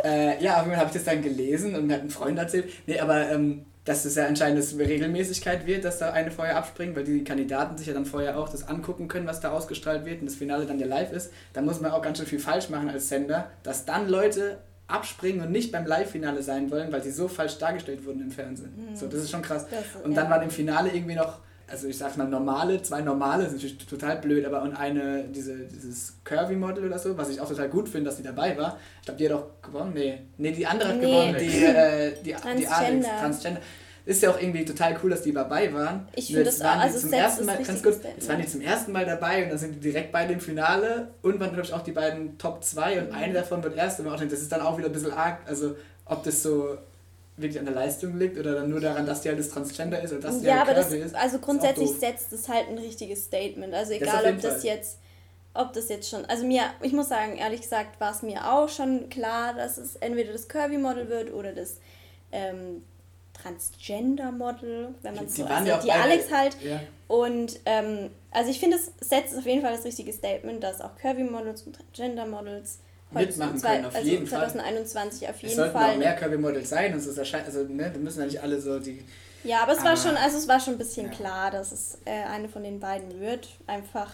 äh, 0.04 0.42
ja, 0.44 0.54
auf 0.56 0.62
jeden 0.66 0.70
Fall 0.72 0.76
habe 0.76 0.88
ich 0.88 0.94
das 0.94 1.04
dann 1.04 1.22
gelesen 1.22 1.74
und 1.74 1.86
mir 1.86 1.94
hat 1.94 2.02
ein 2.02 2.10
Freund 2.10 2.38
erzählt. 2.38 2.70
Nee, 2.86 2.98
aber 3.00 3.30
ähm, 3.30 3.64
dass 3.86 4.04
es 4.06 4.14
ja 4.14 4.26
anscheinend 4.26 4.58
das 4.58 4.78
Regelmäßigkeit 4.78 5.66
wird, 5.66 5.84
dass 5.84 5.98
da 5.98 6.12
eine 6.12 6.30
vorher 6.30 6.56
abspringt, 6.56 6.96
weil 6.96 7.04
die 7.04 7.22
Kandidaten 7.22 7.76
sich 7.76 7.86
ja 7.86 7.92
dann 7.92 8.06
vorher 8.06 8.38
auch 8.38 8.48
das 8.48 8.66
angucken 8.66 9.08
können, 9.08 9.26
was 9.26 9.40
da 9.40 9.52
ausgestrahlt 9.52 10.06
wird 10.06 10.20
und 10.20 10.26
das 10.26 10.36
Finale 10.36 10.64
dann 10.66 10.78
ja 10.78 10.86
live 10.86 11.12
ist. 11.12 11.30
Da 11.52 11.60
muss 11.60 11.80
man 11.80 11.90
auch 11.92 12.00
ganz 12.00 12.16
schön 12.18 12.26
viel 12.26 12.38
falsch 12.38 12.70
machen 12.70 12.88
als 12.88 13.08
Sender, 13.10 13.50
dass 13.62 13.84
dann 13.84 14.08
Leute 14.08 14.58
abspringen 14.86 15.40
und 15.46 15.50
nicht 15.52 15.72
beim 15.72 15.86
Live-Finale 15.86 16.42
sein 16.42 16.70
wollen, 16.70 16.92
weil 16.92 17.02
sie 17.02 17.10
so 17.10 17.26
falsch 17.28 17.58
dargestellt 17.58 18.04
wurden 18.04 18.20
im 18.20 18.30
Fernsehen. 18.30 18.72
So, 18.94 19.06
das 19.06 19.20
ist 19.20 19.30
schon 19.30 19.42
krass. 19.42 19.66
Das- 19.70 20.02
Und 20.04 20.12
ja. 20.12 20.22
dann 20.22 20.30
waren 20.30 20.42
im 20.42 20.50
Finale 20.50 20.90
irgendwie 20.92 21.14
noch, 21.14 21.38
also 21.66 21.88
ich 21.88 21.96
sag 21.96 22.16
mal 22.18 22.28
normale, 22.28 22.82
zwei 22.82 23.00
normale, 23.00 23.44
sind 23.44 23.54
natürlich 23.54 23.78
total 23.86 24.18
blöd, 24.18 24.44
aber 24.44 24.60
und 24.62 24.74
eine, 24.76 25.24
diese, 25.24 25.56
dieses 25.56 26.18
Curvy-Model 26.24 26.84
oder 26.84 26.98
so, 26.98 27.16
was 27.16 27.30
ich 27.30 27.40
auch 27.40 27.48
total 27.48 27.70
gut 27.70 27.88
finde, 27.88 28.10
dass 28.10 28.18
die 28.18 28.22
dabei 28.22 28.56
war. 28.58 28.78
Ich 29.00 29.06
glaube, 29.06 29.18
die 29.18 29.24
hat 29.26 29.32
auch 29.32 29.46
gewonnen. 29.62 29.92
Nee, 29.94 30.18
nee 30.36 30.52
die 30.52 30.66
andere 30.66 30.90
hat 30.90 30.96
Nee. 30.96 31.02
gewonnen, 31.06 31.36
die, 31.40 31.64
äh, 31.64 32.12
die, 32.18 32.22
die 32.24 32.66
Alex, 32.66 33.06
Transgender. 33.20 33.60
Ist 34.06 34.22
ja 34.22 34.30
auch 34.30 34.38
irgendwie 34.40 34.64
total 34.66 34.98
cool, 35.02 35.10
dass 35.10 35.22
die 35.22 35.32
dabei 35.32 35.72
waren. 35.72 36.06
Ich 36.14 36.26
finde 36.26 36.44
das 36.44 36.60
auch- 36.60 36.64
waren 36.66 36.80
also 36.80 36.98
zum 36.98 37.12
ersten 37.12 37.40
ist 37.40 37.46
Mal, 37.46 37.62
ganz 37.62 37.82
kurz, 37.82 37.98
jetzt 38.04 38.28
waren 38.28 38.40
die 38.42 38.46
zum 38.46 38.60
ersten 38.60 38.92
Mal 38.92 39.06
dabei 39.06 39.44
und 39.44 39.48
dann 39.50 39.58
sind 39.58 39.74
die 39.76 39.80
direkt 39.80 40.12
beide 40.12 40.34
im 40.34 40.40
Finale 40.40 41.08
und 41.22 41.40
waren, 41.40 41.50
glaube 41.52 41.62
ich, 41.66 41.72
auch 41.72 41.80
die 41.80 41.92
beiden 41.92 42.36
Top 42.36 42.62
2 42.62 43.00
und 43.00 43.08
Mhm. 43.08 43.14
eine 43.14 43.32
davon 43.32 43.62
wird 43.62 43.76
erste. 43.76 44.02
Und 44.02 44.08
auch 44.10 44.20
das 44.20 44.32
ist 44.40 44.52
dann 44.52 44.60
auch 44.60 44.76
wieder 44.76 44.88
ein 44.88 44.92
bisschen 44.92 45.12
arg, 45.12 45.38
also 45.46 45.74
ob 46.04 46.22
das 46.22 46.42
so 46.42 46.76
wirklich 47.38 47.58
an 47.58 47.64
der 47.64 47.74
Leistung 47.74 48.18
liegt 48.18 48.38
oder 48.38 48.54
dann 48.54 48.68
nur 48.68 48.78
daran, 48.80 49.06
dass 49.06 49.22
die 49.22 49.28
halt 49.30 49.38
das 49.38 49.48
Transgender 49.48 50.00
ist 50.02 50.12
oder 50.12 50.20
dass 50.20 50.38
die 50.40 50.46
ja, 50.46 50.58
halt 50.58 50.68
aber 50.68 50.74
das, 50.74 50.92
ist. 50.92 51.14
also 51.14 51.36
Ist 51.36 51.42
grundsätzlich 51.42 51.88
doof. 51.88 51.98
setzt 51.98 52.32
es 52.32 52.48
halt 52.48 52.68
ein 52.68 52.78
richtiges 52.78 53.24
Statement. 53.24 53.72
Also 53.74 53.92
Das 53.92 54.02
egal, 54.02 54.24
jeden 54.24 54.36
ob 54.36 54.42
das 54.42 54.52
Fall. 54.56 54.64
jetzt, 54.66 54.98
ob 55.54 55.72
das 55.72 55.88
jetzt 55.88 56.10
schon, 56.10 56.24
also 56.26 56.44
mir, 56.44 56.62
ich 56.82 56.92
muss 56.92 57.08
sagen, 57.08 57.36
ehrlich 57.36 57.62
gesagt, 57.62 57.98
war 58.00 58.12
es 58.12 58.22
mir 58.22 58.52
auch 58.52 58.68
schon 58.68 59.08
klar, 59.08 59.54
dass 59.54 59.78
es 59.78 59.96
entweder 59.96 60.32
das 60.32 60.46
Curvy-Model 60.46 61.08
wird 61.08 61.32
oder 61.32 61.52
das 61.54 61.78
ähm, 62.30 62.82
Transgender-Model, 63.44 64.94
wenn 65.02 65.14
man 65.14 65.26
Die 65.26 65.32
so, 65.32 65.44
also 65.44 65.68
ja 65.68 65.78
die 65.78 65.92
Alex 65.92 66.30
halt. 66.32 66.56
Ja. 66.62 66.80
Und 67.08 67.60
ähm, 67.66 68.10
also 68.30 68.50
ich 68.50 68.58
finde, 68.60 68.76
es 68.76 68.90
setzt 69.06 69.36
auf 69.36 69.46
jeden 69.46 69.62
Fall 69.62 69.72
das 69.76 69.84
richtige 69.84 70.12
Statement, 70.12 70.62
dass 70.62 70.80
auch 70.80 70.96
Curvy-Models 71.00 71.62
und 71.62 71.76
Transgender-Models 71.76 72.78
Mitmachen 73.10 73.58
zwei- 73.58 73.74
können, 73.76 73.84
auf 73.86 73.94
also 73.94 74.08
jeden 74.08 74.26
Fall. 74.26 74.40
2021 74.50 75.28
auf 75.28 75.36
Es 75.36 75.42
jeden 75.42 75.54
sollten 75.54 75.72
Fall. 75.72 75.92
auch 75.92 75.96
mehr 75.96 76.16
Curvy-Models 76.16 76.68
sein 76.68 76.92
und 76.92 76.98
es 76.98 77.16
erscheint, 77.16 77.46
also 77.46 77.62
ne, 77.64 77.90
da 77.92 77.98
müssen 77.98 78.20
ja 78.20 78.26
nicht 78.26 78.42
alle 78.42 78.60
so 78.60 78.78
die. 78.80 79.04
Ja, 79.44 79.62
aber 79.62 79.72
es 79.72 79.78
war 79.84 79.92
Aber- 79.92 79.96
schon, 80.00 80.16
also 80.16 80.38
es 80.38 80.48
war 80.48 80.58
schon 80.58 80.74
ein 80.74 80.78
bisschen 80.78 81.06
Ja. 81.06 81.12
klar, 81.12 81.50
dass 81.50 81.70
es 81.70 81.98
äh, 82.06 82.10
eine 82.24 82.48
von 82.48 82.64
den 82.64 82.80
beiden 82.80 83.20
wird. 83.20 83.48
Einfach, 83.66 84.10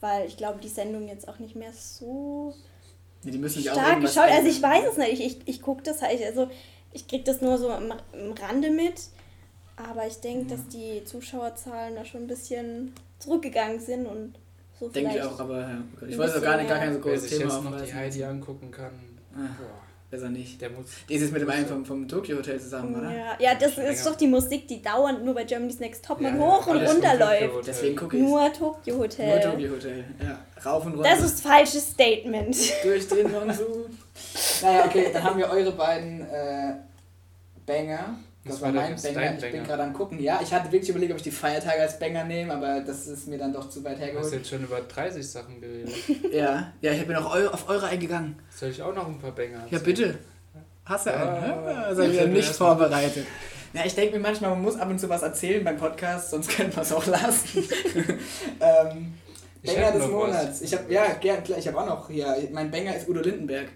weil 0.00 0.26
ich 0.28 0.36
glaube, 0.36 0.60
die 0.62 0.68
Sendung 0.68 1.08
jetzt 1.08 1.26
auch 1.26 1.38
nicht 1.38 1.56
mehr 1.56 1.72
so 1.72 2.54
Nee, 3.24 3.32
die 3.32 3.38
müssen 3.38 3.62
stark 3.62 4.00
geschaut. 4.00 4.30
Also 4.30 4.46
ich 4.48 4.62
weiß 4.62 4.84
es 4.92 4.96
nicht. 4.98 5.12
Ich, 5.14 5.26
ich, 5.26 5.38
ich 5.46 5.62
gucke 5.62 5.82
das 5.82 6.02
halt, 6.02 6.22
also 6.22 6.48
ich 6.92 7.06
krieg 7.08 7.24
das 7.24 7.40
nur 7.40 7.58
so 7.58 7.70
am, 7.70 7.92
am 7.92 8.32
Rande 8.40 8.70
mit. 8.70 8.94
Aber 9.76 10.06
ich 10.06 10.16
denke, 10.20 10.44
Mhm. 10.44 10.48
dass 10.48 10.68
die 10.68 11.04
Zuschauerzahlen 11.04 11.94
da 11.94 12.04
schon 12.04 12.22
ein 12.22 12.26
bisschen 12.26 12.92
zurückgegangen 13.20 13.80
sind 13.80 14.06
und 14.06 14.34
so 14.78 14.88
Denke 14.88 15.16
ich 15.16 15.22
auch, 15.22 15.38
aber 15.40 15.60
ja, 15.60 15.82
ich 16.08 16.16
wollte 16.18 16.38
auch 16.38 16.42
gar 16.42 16.56
nicht, 16.56 16.68
gar 16.68 16.78
kein 16.78 16.94
so 16.94 17.00
großes 17.00 17.30
Thema 17.30 17.54
jetzt 17.54 17.64
noch 17.64 17.80
die. 17.84 17.94
Heidi 17.94 18.24
angucken 18.24 18.70
kann, 18.70 18.92
Ah, 19.34 19.38
boah, 19.58 19.82
besser 20.10 20.30
nicht. 20.30 20.60
der 20.60 20.70
muss. 20.70 20.86
Die 21.08 21.14
ist 21.14 21.22
jetzt 21.22 21.32
mit 21.32 21.42
dem 21.42 21.50
einen 21.50 21.66
vom, 21.66 21.84
vom 21.84 22.08
Tokyo 22.08 22.38
Hotel 22.38 22.60
zusammen, 22.60 22.94
oder? 22.96 23.10
Ja, 23.10 23.36
ja, 23.38 23.54
das 23.54 23.74
Schon 23.74 23.84
ist 23.84 23.98
länger. 23.98 24.10
doch 24.10 24.16
die 24.18 24.26
Musik, 24.26 24.68
die 24.68 24.82
dauernd 24.82 25.24
nur 25.24 25.34
bei 25.34 25.44
Germany's 25.44 25.80
Next 25.80 26.04
Topmodel 26.04 26.38
Ja, 26.38 26.44
ja, 26.44 26.52
hoch 26.52 26.66
und 26.66 26.78
alles 26.78 26.94
runter 26.94 27.14
läuft. 27.16 27.54
Hotel. 27.54 27.62
Deswegen 27.66 27.96
gucke 27.96 28.16
ich 28.16 28.22
Nur 28.22 28.52
Tokyo 28.52 28.94
Nur 28.94 29.04
Hotel. 29.04 29.40
Tokyo 29.40 29.70
Hotel. 29.70 30.04
Ja, 30.22 30.38
rauf 30.70 30.86
und 30.86 30.94
runter. 30.94 31.10
Das 31.10 31.22
ist 31.22 31.40
falsches 31.40 31.90
Statement. 31.90 32.56
durch 32.84 33.08
den 33.08 33.30
Monsun. 33.30 33.98
Naja, 34.62 34.84
okay, 34.86 35.10
dann 35.12 35.22
haben 35.24 35.38
wir 35.38 35.48
eure 35.50 35.72
beiden 35.72 36.22
äh, 36.22 36.74
Banger. 37.66 38.18
Das 38.48 38.60
war 38.62 38.72
mein 38.72 38.96
Banger. 38.96 39.14
dein 39.14 39.34
Ich 39.36 39.40
bin 39.42 39.52
Banger? 39.52 39.64
gerade 39.64 39.82
am 39.84 39.92
gucken. 39.92 40.18
Ja, 40.20 40.40
ich 40.42 40.52
hatte 40.52 40.70
wirklich 40.72 40.90
überlegt, 40.90 41.12
ob 41.12 41.18
ich 41.18 41.22
die 41.24 41.30
Feiertage 41.30 41.80
als 41.82 41.98
Banger 41.98 42.24
nehme, 42.24 42.54
aber 42.54 42.80
das 42.80 43.06
ist 43.06 43.28
mir 43.28 43.38
dann 43.38 43.52
doch 43.52 43.68
zu 43.68 43.84
weit 43.84 43.96
Du 43.98 44.00
hast 44.00 44.06
hergeholt. 44.06 44.32
jetzt 44.32 44.48
schon 44.48 44.64
über 44.64 44.80
30 44.80 45.28
Sachen 45.30 45.60
geredet. 45.60 45.94
Ja, 46.32 46.72
ja, 46.80 46.92
ich 46.92 47.06
bin 47.06 47.16
auch 47.16 47.34
eu 47.34 47.48
auf 47.48 47.68
eure 47.68 47.86
eingegangen. 47.86 48.36
Soll 48.54 48.70
ich 48.70 48.82
auch 48.82 48.94
noch 48.94 49.06
ein 49.06 49.18
paar 49.18 49.32
Banger 49.32 49.66
Ja, 49.70 49.78
bitte. 49.78 50.18
Hast 50.84 51.06
du 51.06 51.12
einen? 51.14 51.26
Ja. 51.42 51.70
Ja, 51.70 51.82
also 51.82 52.02
Erzähl 52.02 52.28
nicht 52.28 52.48
vorbereitet. 52.54 53.26
Ja, 53.74 53.82
ich 53.84 53.94
denke 53.94 54.16
mir 54.16 54.22
manchmal, 54.22 54.50
man 54.50 54.62
muss 54.62 54.76
ab 54.78 54.88
und 54.88 54.98
zu 54.98 55.08
was 55.10 55.20
erzählen 55.22 55.62
beim 55.62 55.76
Podcast, 55.76 56.30
sonst 56.30 56.48
könnte 56.56 56.74
man 56.76 56.84
es 56.84 56.92
auch 56.92 57.04
lassen. 57.06 57.46
ähm, 58.60 59.14
Banger 59.62 59.92
des 59.92 60.06
Monats. 60.08 60.60
Ich 60.62 60.72
habe 60.72 60.90
ja, 60.92 61.04
gern, 61.20 61.42
klar, 61.44 61.58
ich 61.58 61.66
habe 61.68 61.78
auch 61.78 61.86
noch 61.86 62.08
hier. 62.08 62.34
Mein 62.52 62.70
Banger 62.70 62.96
ist 62.96 63.08
Udo 63.08 63.20
Lindenberg. 63.20 63.66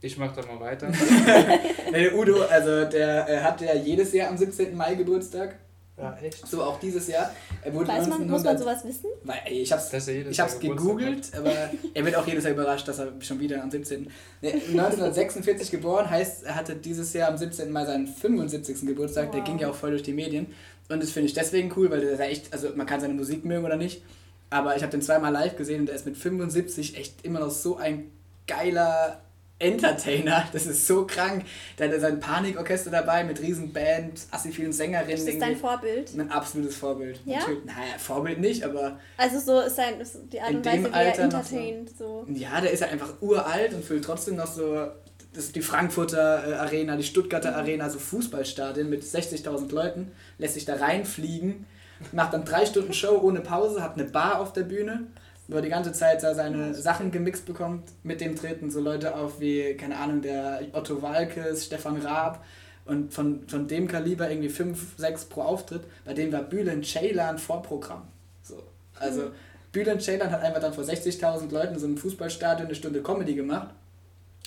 Ich 0.00 0.16
mach 0.16 0.32
da 0.32 0.42
mal 0.46 0.60
weiter. 0.60 0.88
Der 1.92 2.14
Udo, 2.16 2.42
also 2.44 2.84
der 2.84 3.28
äh, 3.28 3.40
hat 3.40 3.60
ja 3.60 3.74
jedes 3.74 4.12
Jahr 4.12 4.28
am 4.28 4.36
17. 4.36 4.76
Mai 4.76 4.94
Geburtstag. 4.94 5.56
Ja, 5.96 6.16
echt? 6.22 6.46
So 6.46 6.62
auch 6.62 6.78
dieses 6.78 7.08
Jahr. 7.08 7.32
Er 7.62 7.74
wurde 7.74 7.88
Weiß 7.88 8.06
man, 8.06 8.22
1900, 8.22 8.30
muss 8.30 8.44
man 8.44 8.58
sowas 8.58 8.84
wissen? 8.84 9.10
Weil, 9.24 9.40
ey, 9.46 9.62
ich 9.62 9.72
hab's, 9.72 9.90
Dass 9.90 10.06
er 10.06 10.14
jedes 10.14 10.32
ich 10.32 10.38
hab's 10.38 10.60
gegoogelt, 10.60 11.32
aber 11.36 11.50
er 11.94 12.04
wird 12.04 12.14
auch 12.14 12.24
jedes 12.26 12.44
Jahr 12.44 12.52
überrascht, 12.52 12.86
dass 12.86 13.00
er 13.00 13.12
schon 13.20 13.40
wieder 13.40 13.60
am 13.60 13.70
17. 13.72 14.08
Nee, 14.40 14.52
1946 14.52 15.72
geboren, 15.72 16.08
heißt, 16.08 16.44
er 16.44 16.54
hatte 16.54 16.76
dieses 16.76 17.12
Jahr 17.14 17.30
am 17.30 17.36
17. 17.36 17.72
Mai 17.72 17.84
seinen 17.84 18.06
75. 18.06 18.86
Geburtstag. 18.86 19.32
Der 19.32 19.40
Wow. 19.40 19.46
ging 19.48 19.58
ja 19.58 19.70
auch 19.70 19.74
voll 19.74 19.90
durch 19.90 20.04
die 20.04 20.12
Medien. 20.12 20.46
Und 20.88 21.02
das 21.02 21.10
finde 21.10 21.26
ich 21.26 21.34
deswegen 21.34 21.72
cool, 21.76 21.90
weil 21.90 22.00
der 22.00 22.10
ist 22.12 22.20
ja 22.20 22.26
echt, 22.26 22.52
also 22.52 22.68
man 22.76 22.86
kann 22.86 23.00
seine 23.00 23.14
Musik 23.14 23.44
mögen 23.44 23.64
oder 23.64 23.76
nicht, 23.76 24.02
aber 24.50 24.76
ich 24.76 24.82
habe 24.82 24.92
den 24.92 25.02
zweimal 25.02 25.32
live 25.32 25.56
gesehen 25.56 25.80
und 25.80 25.86
der 25.86 25.96
ist 25.96 26.06
mit 26.06 26.16
75 26.16 26.96
echt 26.96 27.24
immer 27.24 27.40
noch 27.40 27.50
so 27.50 27.76
ein 27.76 28.10
geiler 28.46 29.20
Entertainer. 29.58 30.44
Das 30.52 30.66
ist 30.66 30.86
so 30.86 31.06
krank. 31.06 31.44
Der 31.78 31.90
hat 31.92 32.00
sein 32.00 32.20
Panikorchester 32.20 32.90
dabei 32.90 33.24
mit 33.24 33.40
riesen 33.40 33.72
Band, 33.72 34.20
assi 34.30 34.52
vielen 34.52 34.72
Sängerinnen. 34.72 35.16
Ist 35.16 35.26
das 35.28 35.38
dein. 35.38 35.56
Vorbild? 35.56 36.12
Ein 36.16 36.30
absolutes 36.30 36.76
Vorbild. 36.76 37.20
Ja? 37.24 37.38
Natürlich. 37.40 37.64
Naja, 37.64 37.98
Vorbild 37.98 38.38
nicht, 38.40 38.62
aber 38.62 38.98
Also 39.16 39.40
so 39.40 39.60
ist 39.60 39.76
sein, 39.76 40.00
ist 40.00 40.18
die 40.32 40.40
Art 40.40 40.54
und 40.54 40.64
Weise, 40.64 40.84
wie 40.84 40.96
er 40.96 41.14
so. 41.14 41.22
entertaint. 41.22 41.98
So. 41.98 42.26
ja, 42.32 42.60
der 42.60 42.70
ist 42.70 42.80
ja 42.80 42.86
einfach 42.88 43.14
uralt 43.20 43.74
und 43.74 43.84
füllt 43.84 44.04
trotzdem 44.04 44.36
noch 44.36 44.46
so. 44.46 44.86
Das 45.34 45.44
ist 45.44 45.56
die 45.56 45.62
Frankfurter 45.62 46.48
äh, 46.48 46.54
Arena, 46.54 46.96
die 46.96 47.02
Stuttgarter 47.04 47.54
Arena, 47.54 47.84
also 47.84 47.98
Fußballstadien 47.98 48.88
mit 48.88 49.02
60.000 49.02 49.72
Leuten, 49.72 50.10
lässt 50.38 50.54
sich 50.54 50.64
da 50.64 50.76
reinfliegen, 50.76 51.66
macht 52.12 52.32
dann 52.32 52.44
drei 52.44 52.64
Stunden 52.64 52.92
Show 52.92 53.20
ohne 53.22 53.40
Pause, 53.40 53.82
hat 53.82 53.94
eine 53.94 54.04
Bar 54.04 54.40
auf 54.40 54.52
der 54.52 54.62
Bühne, 54.62 55.06
wo 55.48 55.56
er 55.56 55.62
die 55.62 55.70
ganze 55.70 55.92
Zeit 55.92 56.22
da 56.22 56.34
seine 56.34 56.74
Sachen 56.74 57.10
gemixt 57.10 57.46
bekommt. 57.46 57.90
Mit 58.02 58.20
dem 58.20 58.36
treten 58.36 58.70
so 58.70 58.80
Leute 58.80 59.16
auf 59.16 59.40
wie, 59.40 59.74
keine 59.74 59.96
Ahnung, 59.96 60.20
der 60.20 60.60
Otto 60.72 61.00
Walkes, 61.00 61.64
Stefan 61.64 61.96
Raab 61.96 62.44
und 62.84 63.12
von, 63.14 63.48
von 63.48 63.66
dem 63.66 63.88
Kaliber 63.88 64.30
irgendwie 64.30 64.50
5, 64.50 64.98
6 64.98 65.24
pro 65.24 65.42
Auftritt. 65.42 65.82
Bei 66.04 66.12
dem 66.12 66.30
war 66.32 66.42
Bülent 66.42 66.86
Ceylan 66.86 67.38
Vorprogramm. 67.38 68.02
So. 68.42 68.62
Also 69.00 69.30
Bülent 69.72 70.02
Ceylan 70.02 70.30
hat 70.30 70.42
einfach 70.42 70.60
dann 70.60 70.74
vor 70.74 70.84
60.000 70.84 71.50
Leuten 71.50 71.74
in 71.74 71.80
so 71.80 71.86
einem 71.86 71.96
Fußballstadion 71.96 72.66
eine 72.66 72.74
Stunde 72.74 73.02
Comedy 73.02 73.34
gemacht. 73.34 73.68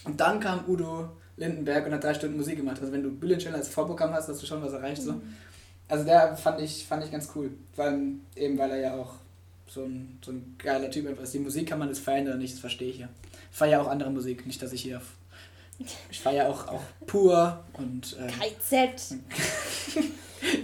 Und 0.04 0.20
dann 0.20 0.40
kam 0.40 0.66
Udo 0.68 1.10
Lindenberg 1.36 1.88
und 1.88 1.94
hat 1.94 2.04
drei 2.04 2.14
Stunden 2.14 2.38
Musik 2.38 2.58
gemacht. 2.58 2.78
Also 2.80 2.94
wenn 2.94 3.02
du 3.02 3.10
Bülent 3.10 3.42
Ceylan 3.42 3.58
als 3.58 3.70
Vorprogramm 3.70 4.14
hast, 4.14 4.28
hast 4.28 4.42
du 4.42 4.46
schon 4.46 4.62
was 4.62 4.74
erreicht. 4.74 5.02
So. 5.02 5.16
Also 5.88 6.06
der 6.06 6.38
fand 6.38 6.62
ich, 6.62 6.86
fand 6.86 7.04
ich 7.04 7.12
ganz 7.12 7.28
cool. 7.36 7.50
Vor 7.74 7.86
allem 7.86 8.22
eben, 8.36 8.56
weil 8.60 8.70
er 8.70 8.80
ja 8.80 8.96
auch 8.96 9.16
so 9.74 9.86
ein, 9.86 10.20
so 10.22 10.32
ein 10.32 10.56
geiler 10.58 10.92
Typ 10.92 11.08
einfach 11.08 11.24
ist. 11.24 11.34
Die 11.34 11.40
Musik 11.40 11.70
kann 11.70 11.80
man 11.80 11.88
das 11.88 12.00
feiern 12.00 12.28
oder 12.28 12.36
nicht, 12.36 12.54
das 12.54 12.60
verstehe 12.60 12.90
ich 12.90 13.00
ja. 13.00 13.10
Ich 13.40 13.58
feiere 13.58 13.82
auch 13.82 13.88
andere 13.88 14.10
Musik, 14.10 14.46
nicht, 14.46 14.62
dass 14.62 14.74
ich 14.74 14.82
hier... 14.82 15.02
Ich 16.12 16.20
feiere 16.20 16.50
auch, 16.50 16.68
auch 16.68 16.84
pur 17.08 17.64
und... 17.74 18.18
Äh, 18.20 18.28
KZ. 18.28 19.16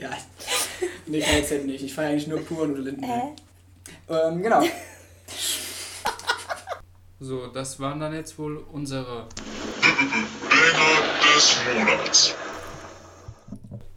ja, 0.01 0.09
nee, 1.07 1.21
KZ 1.21 1.65
nicht. 1.65 1.83
Ich 1.83 1.93
feiere 1.93 2.09
eigentlich 2.09 2.27
nur 2.27 2.41
pur 2.41 2.63
und 2.63 2.77
Lindenberg. 2.77 3.37
Äh? 4.09 4.13
Ähm, 4.13 4.43
genau. 4.43 4.63
So, 7.19 7.47
das 7.47 7.79
waren 7.79 7.99
dann 7.99 8.13
jetzt 8.13 8.37
wohl 8.37 8.57
unsere. 8.57 9.27
Banger 10.51 11.07
des 11.35 11.57
Monats. 11.75 12.35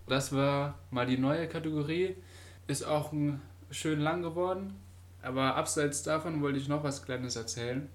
Das 0.09 0.35
war 0.35 0.79
mal 0.90 1.05
die 1.05 1.18
neue 1.18 1.46
Kategorie. 1.46 2.16
Ist 2.66 2.83
auch 2.83 3.12
ein, 3.12 3.42
schön 3.70 4.01
lang 4.01 4.23
geworden. 4.23 4.81
Aber 5.22 5.56
abseits 5.56 6.02
davon 6.02 6.40
wollte 6.42 6.59
ich 6.59 6.68
noch 6.68 6.83
was 6.83 7.04
Kleines 7.04 7.37
erzählen. 7.37 7.88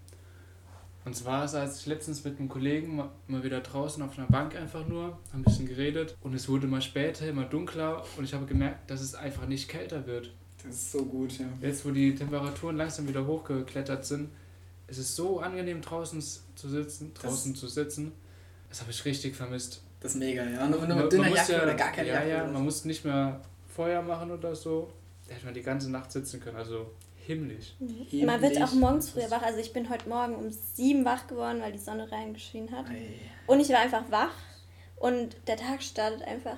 Und 1.06 1.16
zwar 1.16 1.48
saß 1.48 1.80
ich 1.80 1.86
letztens 1.86 2.24
mit 2.24 2.40
einem 2.40 2.50
Kollegen 2.50 2.96
mal, 2.96 3.10
mal 3.28 3.44
wieder 3.44 3.62
draußen 3.62 4.02
auf 4.02 4.18
einer 4.18 4.28
Bank 4.28 4.56
einfach 4.56 4.88
nur, 4.88 5.20
ein 5.34 5.44
bisschen 5.44 5.68
geredet 5.68 6.18
und 6.22 6.34
es 6.34 6.50
wurde 6.50 6.66
immer 6.66 6.82
später, 6.82 7.28
immer 7.28 7.46
dunkler 7.46 8.04
und 8.18 8.24
ich 8.24 8.34
habe 8.34 8.48
gemerkt, 8.48 8.90
dass 8.90 9.02
es 9.02 9.14
einfach 9.14 9.46
nicht 9.46 9.70
kälter 9.70 10.08
wird. 10.08 10.34
Das 10.66 10.74
ist 10.76 10.92
so 10.92 11.06
gut, 11.06 11.38
ja. 11.38 11.46
Jetzt, 11.62 11.86
wo 11.86 11.92
die 11.92 12.16
Temperaturen 12.16 12.76
langsam 12.78 13.08
wieder 13.08 13.28
hochgeklettert 13.28 14.04
sind, 14.04 14.32
ist 14.88 14.98
es 14.98 15.16
so 15.16 15.40
angenehm 15.40 15.82
draußen 15.82 16.20
zu 16.22 16.70
sitzen, 16.70 17.14
draußen 17.14 17.54
zu 17.54 17.68
sitzen. 17.68 18.12
Das 18.70 18.82
habe 18.82 18.90
ich 18.90 19.06
richtig 19.06 19.36
vermisst. 19.36 19.84
Das 20.00 20.14
ist 20.14 20.18
mega, 20.18 20.44
ja. 20.44 20.68
Nur, 20.68 20.80
nur 20.80 20.88
Man- 20.88 21.04
mit 21.04 21.14
dünner 21.14 21.30
Jacke 21.30 21.54
ja, 21.54 21.64
oder 21.64 21.76
gar 21.76 21.92
keine 21.92 22.08
ja, 22.08 22.14
Jacke. 22.16 22.30
Ja, 22.30 22.44
oder 22.44 22.52
man 22.52 22.64
muss 22.64 22.84
nicht 22.84 23.06
mehr 23.06 23.42
Feuer 23.68 24.02
machen 24.02 24.32
oder 24.32 24.56
so. 24.56 24.92
Da 25.28 25.36
hätte 25.36 25.46
man 25.46 25.54
die 25.54 25.62
ganze 25.62 25.92
Nacht 25.92 26.12
sitzen 26.12 26.40
können, 26.40 26.58
also 26.58 26.92
himmlisch. 27.26 27.74
so. 27.80 28.18
Man 28.26 28.42
wird 28.42 28.54
auch 28.54 28.70
Himmlisch. 28.70 28.74
morgens 28.74 29.10
früher 29.10 29.30
wach. 29.32 29.42
Also 29.42 29.60
ich 29.60 29.74
bin 29.74 29.90
heute 29.90 30.08
Morgen 30.10 30.36
um 30.36 30.52
sieben 30.52 31.06
wach 31.06 31.28
geworden, 31.28 31.62
weil 31.62 31.72
die 31.72 31.80
Sonne 31.80 32.12
reingeschienen 32.12 32.72
hat. 32.72 32.88
Ei. 32.90 33.08
Und 33.48 33.60
ich 33.60 33.70
war 33.70 33.80
einfach 33.80 34.04
wach. 34.10 34.34
Und 34.98 35.36
der 35.48 35.58
Tag 35.58 35.82
startet 35.84 36.24
einfach 36.24 36.58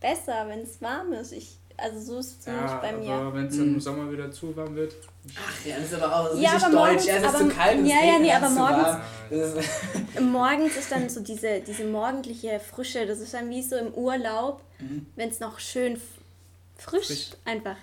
besser, 0.00 0.46
wenn 0.48 0.60
es 0.60 0.80
warm 0.82 1.12
ist. 1.12 1.32
Ich, 1.32 1.56
also 1.76 1.98
so 2.00 2.18
ist 2.18 2.26
es 2.26 2.40
zumindest 2.40 2.74
Ja, 2.74 2.80
bei 2.80 2.92
mir. 2.92 3.10
aber 3.12 3.34
wenn 3.34 3.46
es 3.46 3.54
Mhm. 3.56 3.74
im 3.74 3.80
Sommer 3.80 4.12
wieder 4.12 4.30
zu 4.30 4.54
warm 4.56 4.74
wird. 4.76 4.94
Ach 5.36 5.64
ja, 5.66 5.76
das 5.76 5.86
ist 5.92 5.94
aber 6.02 6.14
auch 6.14 6.30
so 6.32 6.38
Ja, 6.38 6.50
richtig 6.50 6.66
aber 6.66 6.74
morgens- 6.76 7.06
deutsch. 7.06 7.16
Ist 7.16 7.24
aber- 7.24 7.38
zu 7.38 7.48
kalt 7.48 7.86
ja, 7.86 8.04
ja, 8.04 8.18
nee, 8.18 8.28
es 8.30 8.34
aber 8.34 8.50
morgens- 8.50 8.98
ist, 9.30 10.20
Morgens 10.20 10.76
ist 10.76 10.92
dann 10.92 11.08
so 11.08 11.20
diese, 11.20 11.60
diese 11.60 11.84
morgendliche 11.84 12.60
Frische. 12.60 13.06
Das 13.06 13.18
ist 13.20 13.32
dann 13.34 13.48
wie 13.50 13.62
so 13.62 13.76
im 13.76 13.92
Urlaub, 13.94 14.62
Mhm. 14.78 15.06
wenn 15.16 15.28
es 15.30 15.40
noch 15.40 15.58
schön 15.58 16.00
Frisch, 16.76 17.06
Frisch. 17.06 17.30
einfach 17.44 17.76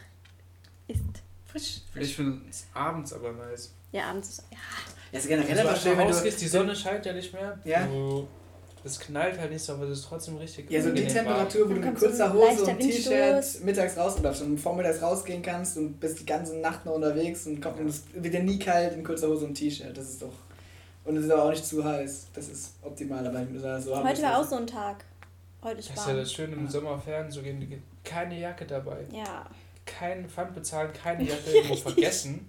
ist. 0.88 1.02
Frisch. 1.48 1.82
Ich 1.96 2.16
finde 2.16 2.42
es 2.50 2.66
abends 2.74 3.14
aber 3.14 3.32
nice. 3.32 3.74
Ja, 3.92 4.10
abends 4.10 4.30
ist. 4.30 4.44
Ja, 4.52 4.58
Ja, 5.12 5.20
ist 5.20 5.28
generell 5.28 5.50
Wenn 5.50 5.64
du 5.64 5.70
aber 5.70 5.78
schön, 5.78 5.98
wenn 5.98 6.08
du. 6.08 6.14
rausgehst, 6.14 6.42
die 6.42 6.48
Sonne 6.48 6.76
scheint 6.76 7.06
ja 7.06 7.14
nicht 7.14 7.32
mehr. 7.34 7.58
Ja. 7.64 7.86
Du, 7.86 8.28
das 8.84 9.00
knallt 9.00 9.40
halt 9.40 9.52
nicht 9.52 9.64
so, 9.64 9.74
aber 9.74 9.86
das 9.88 10.00
ist 10.00 10.06
trotzdem 10.08 10.38
richtig 10.38 10.70
Ja, 10.70 10.82
so 10.82 10.92
die 10.92 11.04
warm. 11.04 11.14
Temperatur, 11.14 11.70
wo 11.70 11.74
du 11.74 11.80
mit 11.80 12.00
so 12.00 12.06
kurzer 12.08 12.34
Hose 12.34 12.64
und 12.66 12.80
T-Shirt 12.80 13.64
mittags 13.66 13.98
raus 13.98 14.18
oder 14.20 14.34
schon 14.34 14.58
vormittags 14.58 15.02
rausgehen 15.02 15.42
kannst 15.42 15.78
und 15.78 16.00
bist 16.00 16.20
die 16.20 16.26
ganze 16.26 16.58
Nacht 16.58 16.86
noch 16.86 16.94
unterwegs 16.94 17.48
und 17.48 17.62
kommt 17.62 17.80
und 17.80 17.88
es 17.88 18.04
wird 18.14 18.34
dir 18.34 18.44
nie 18.44 18.60
kalt 18.60 18.94
in 18.94 19.04
kurzer 19.04 19.28
Hose 19.30 19.46
und 19.46 19.56
T-Shirt. 19.56 19.96
Das 19.98 20.10
ist 20.10 20.22
doch. 20.22 20.34
Und 21.06 21.16
es 21.18 21.24
ist 21.26 21.32
aber 21.32 21.44
auch 21.46 21.50
nicht 21.52 21.66
zu 21.66 21.84
heiß. 21.84 22.28
Das 22.34 22.50
ist 22.50 22.74
optimal. 22.82 23.26
Aber 23.26 23.42
ich 23.42 23.50
muss 23.50 23.62
sagen, 23.62 23.82
so 23.82 24.04
heute 24.04 24.22
war 24.22 24.38
auch 24.40 24.44
es 24.44 24.50
so 24.50 24.58
ein 24.58 24.68
Tag. 24.68 25.06
Heute 25.64 25.80
ist 25.80 25.90
Das 25.90 25.96
ist 25.96 26.02
ja 26.02 26.08
warm. 26.10 26.18
das 26.18 26.34
Schöne 26.34 26.56
im 26.56 26.68
Sommer 26.70 27.00
fern 27.00 27.32
zu 27.32 27.42
gehen. 27.42 27.82
Keine 28.04 28.38
Jacke 28.40 28.66
dabei. 28.66 29.06
Ja. 29.12 29.46
Keinen 29.88 30.30
Pfand 30.30 30.54
bezahlen, 30.54 30.92
keine 30.94 31.24
Jacke 31.30 31.50
irgendwo 31.52 31.76
vergessen. 31.76 32.48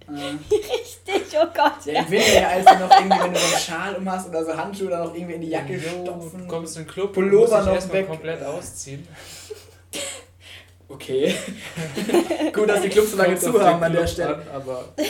Richtig, 0.51 1.39
oh 1.41 1.47
Gott. 1.55 1.87
ja, 1.87 2.01
im 2.03 2.11
Winter 2.11 2.41
ja, 2.41 2.49
als 2.49 2.65
du 2.67 2.75
noch 2.75 2.91
irgendwie, 2.91 3.19
wenn 3.23 3.33
du 3.33 3.39
so 3.39 3.47
einen 3.47 3.63
Schal 3.63 3.95
umhast 3.97 4.29
oder 4.29 4.45
so 4.45 4.57
Handschuhe 4.57 4.89
oder 4.89 5.05
noch 5.05 5.15
irgendwie 5.15 5.35
in 5.35 5.41
die 5.41 5.49
Jacke 5.49 5.75
Jo, 5.75 6.05
stopfen. 6.05 6.39
Du 6.43 6.47
kommst 6.49 6.77
in 6.77 6.85
den 6.85 6.91
Club 6.91 7.13
Pullover 7.15 7.41
und 7.41 7.49
musst 7.49 7.57
dich 7.61 7.67
noch 7.67 7.75
erstmal 7.75 7.99
weg. 8.01 8.09
komplett 8.09 8.43
ausziehen. 8.45 9.09
Okay. 10.91 11.35
Gut, 12.53 12.69
dass 12.69 12.81
die 12.81 12.89
Clubs 12.89 13.11
so 13.11 13.17
lange 13.19 13.37
zu 13.37 13.61
haben 13.63 13.83
an 13.83 13.93
der 13.93 14.07
Stelle. 14.07 14.37
an, 14.37 14.43
aber 14.55 14.85
Ja. 14.99 15.09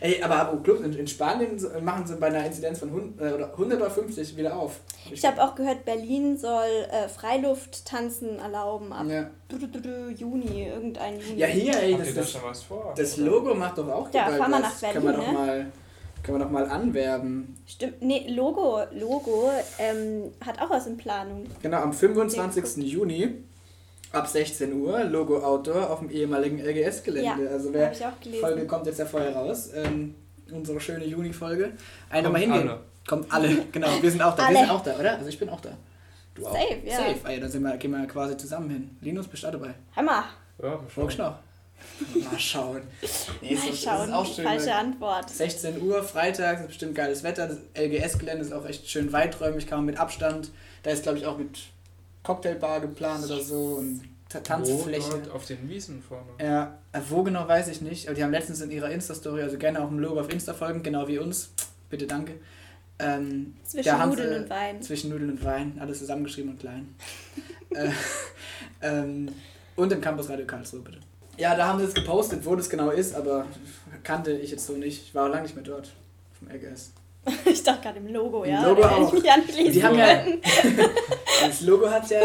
Ey, 0.00 0.22
aber 0.22 0.60
Clubs 0.62 0.80
in, 0.82 0.92
in 0.92 1.06
Spanien 1.06 1.56
machen 1.82 2.06
sie 2.06 2.16
bei 2.16 2.26
einer 2.26 2.44
Inzidenz 2.44 2.80
von 2.80 2.88
100, 2.88 3.20
äh, 3.20 3.34
oder 3.34 3.50
100 3.52 3.80
oder 3.80 3.90
50 3.90 4.36
wieder 4.36 4.54
auf. 4.54 4.80
Ich 5.10 5.24
habe 5.24 5.42
auch 5.42 5.54
gehört, 5.54 5.84
Berlin 5.86 6.36
soll 6.36 6.66
äh, 6.90 7.08
Freilufttanzen 7.08 8.38
erlauben 8.38 8.92
ab 8.92 9.06
Ja, 9.08 9.30
du, 9.48 9.58
du, 9.58 9.66
du, 9.68 9.80
du, 9.80 10.10
Juni, 10.10 10.66
irgendein 10.66 11.20
Juni. 11.20 11.38
ja 11.40 11.46
hier, 11.46 11.80
ey, 11.80 11.96
das, 11.96 12.14
das, 12.14 12.42
was 12.42 12.62
vor? 12.64 12.92
das? 12.96 13.16
Logo 13.16 13.54
macht 13.54 13.78
doch 13.78 13.88
auch 13.88 14.12
Ja, 14.12 14.26
bald 14.26 14.38
fahr 14.38 14.48
mal 14.48 14.62
was. 14.62 14.82
nach 14.82 14.92
Können 14.92 15.04
wir 15.06 15.12
Berlin, 15.12 15.26
doch 15.34 15.40
ne? 15.40 15.46
mal, 15.46 15.66
können 16.22 16.38
wir 16.38 16.44
doch 16.44 16.50
mal 16.52 16.66
anwerben. 16.68 17.56
Stimmt, 17.66 18.02
nee, 18.02 18.26
Logo, 18.28 18.80
Logo 18.92 19.50
ähm, 19.78 20.32
hat 20.44 20.60
auch 20.60 20.68
was 20.70 20.86
in 20.86 20.96
Planung. 20.98 21.46
Genau, 21.62 21.78
am 21.78 21.92
25. 21.92 22.76
Juni 22.84 23.44
ab 24.12 24.26
16 24.28 24.72
Uhr 24.72 25.04
Logo 25.04 25.38
Outdoor 25.38 25.90
auf 25.90 25.98
dem 26.00 26.10
ehemaligen 26.10 26.58
LGS-Gelände. 26.60 27.44
Ja, 27.44 27.50
also 27.50 27.72
wer 27.72 27.92
ich 27.92 28.04
auch 28.04 28.12
die 28.18 28.24
gelesen. 28.30 28.40
Folge 28.46 28.66
kommt 28.66 28.86
jetzt 28.86 28.98
ja 28.98 29.06
vorher 29.06 29.34
raus. 29.34 29.70
Ähm, 29.74 30.14
unsere 30.52 30.80
schöne 30.80 31.04
Juni-Folge. 31.04 31.72
Eine 32.10 32.22
Kommt 32.24 32.32
mal 32.32 32.38
hingehen. 32.40 32.68
alle. 32.68 32.80
Kommt 33.06 33.32
alle, 33.32 33.48
genau. 33.72 33.88
Wir 34.00 34.10
sind 34.10 34.22
auch 34.22 34.34
da. 34.34 34.42
Wir 34.42 34.48
Alle. 34.48 34.58
sind 34.58 34.70
auch 34.70 34.82
da, 34.82 34.96
oder? 34.98 35.12
Also 35.16 35.28
ich 35.28 35.38
bin 35.38 35.48
auch 35.48 35.60
da. 35.60 35.70
Du 36.34 36.46
auch. 36.46 36.52
Safe, 36.52 36.76
ja. 36.84 36.96
Safe. 36.96 37.16
Ey, 37.24 37.40
dann 37.40 37.50
sind 37.50 37.62
wir, 37.62 37.76
gehen 37.76 37.90
wir 37.92 38.06
quasi 38.06 38.36
zusammen 38.36 38.70
hin. 38.70 38.96
Linus, 39.00 39.26
bist 39.28 39.42
du 39.42 39.48
auch 39.48 39.52
dabei? 39.52 39.74
Hammer. 39.94 40.24
Ja, 40.62 40.80
mal 40.96 41.10
schauen. 41.10 41.34
Mal 42.14 42.38
schauen. 42.38 42.82
Nee, 43.42 43.50
ist 43.52 43.64
Mal 43.64 43.70
das 43.70 43.82
schauen, 43.82 44.08
ist 44.08 44.14
auch 44.14 44.26
schön. 44.34 44.44
falsche 44.44 44.66
weil 44.66 44.72
Antwort. 44.72 45.30
16 45.30 45.82
Uhr, 45.82 46.02
Freitag, 46.02 46.60
ist 46.60 46.66
bestimmt 46.68 46.94
geiles 46.94 47.22
Wetter. 47.22 47.46
Das 47.48 47.58
LGS-Gelände 47.78 48.42
ist 48.44 48.52
auch 48.52 48.66
echt 48.66 48.88
schön 48.88 49.12
weiträumig, 49.12 49.66
kann 49.66 49.78
man 49.78 49.86
mit 49.86 49.98
Abstand. 49.98 50.50
Da 50.82 50.90
ist, 50.90 51.02
glaube 51.02 51.18
ich, 51.18 51.26
auch 51.26 51.36
mit 51.38 51.58
Cocktailbar 52.26 52.80
geplant 52.80 53.24
oder 53.24 53.40
so 53.40 53.76
und 53.78 54.02
Ta- 54.28 54.40
Tanzfläche. 54.40 55.06
Wo? 55.12 55.16
Dort 55.18 55.30
auf 55.30 55.46
den 55.46 55.68
Wiesen 55.68 56.02
vorne. 56.02 56.26
Ja, 56.42 56.78
äh, 56.92 57.00
wo 57.08 57.22
genau 57.22 57.46
weiß 57.46 57.68
ich 57.68 57.80
nicht. 57.80 58.08
Aber 58.08 58.16
die 58.16 58.24
haben 58.24 58.32
letztens 58.32 58.60
in 58.60 58.70
ihrer 58.72 58.90
Insta-Story, 58.90 59.42
also 59.42 59.56
gerne 59.58 59.80
auch 59.80 59.88
im 59.90 60.00
Logo 60.00 60.18
auf 60.20 60.32
Insta 60.32 60.52
folgen, 60.52 60.82
genau 60.82 61.06
wie 61.06 61.18
uns. 61.18 61.50
Bitte 61.88 62.06
danke. 62.08 62.34
Ähm, 62.98 63.54
Zwischen 63.62 63.98
Nudeln 63.98 64.28
sie- 64.30 64.36
und 64.42 64.50
Wein. 64.50 64.82
zwischen 64.82 65.10
Nudeln 65.10 65.30
und 65.30 65.44
Wein, 65.44 65.76
alles 65.80 65.98
zusammengeschrieben 66.00 66.50
und 66.52 66.58
klein. 66.58 66.94
äh, 67.70 67.90
ähm, 68.82 69.28
und 69.76 69.92
im 69.92 70.00
Campus 70.00 70.28
Radio 70.28 70.46
Karlsruhe, 70.46 70.80
bitte. 70.80 70.98
Ja, 71.36 71.54
da 71.54 71.66
haben 71.68 71.78
sie 71.78 71.84
es 71.84 71.94
gepostet, 71.94 72.44
wo 72.46 72.56
das 72.56 72.68
genau 72.70 72.90
ist, 72.90 73.14
aber 73.14 73.44
kannte 74.02 74.32
ich 74.32 74.50
jetzt 74.50 74.66
so 74.66 74.72
nicht. 74.72 75.02
Ich 75.02 75.14
war 75.14 75.26
auch 75.26 75.30
lange 75.30 75.42
nicht 75.42 75.54
mehr 75.54 75.64
dort, 75.64 75.92
vom 76.38 76.48
LGS. 76.48 76.92
Ich 77.44 77.62
dachte 77.62 77.82
gerade 77.82 77.98
im 77.98 78.08
Logo, 78.08 78.44
ja. 78.44 78.64
Logo 78.66 78.82
da 78.82 78.90
hätte 78.90 79.00
auch. 79.02 79.12
ich 79.14 79.22
mich 79.22 79.30
anschließen 79.30 79.72
Die 79.72 79.82
haben 79.84 79.98
ja, 79.98 80.16
können. 80.22 80.40
das 81.46 81.60
Logo 81.62 81.90
hat 81.90 82.08
ja, 82.10 82.20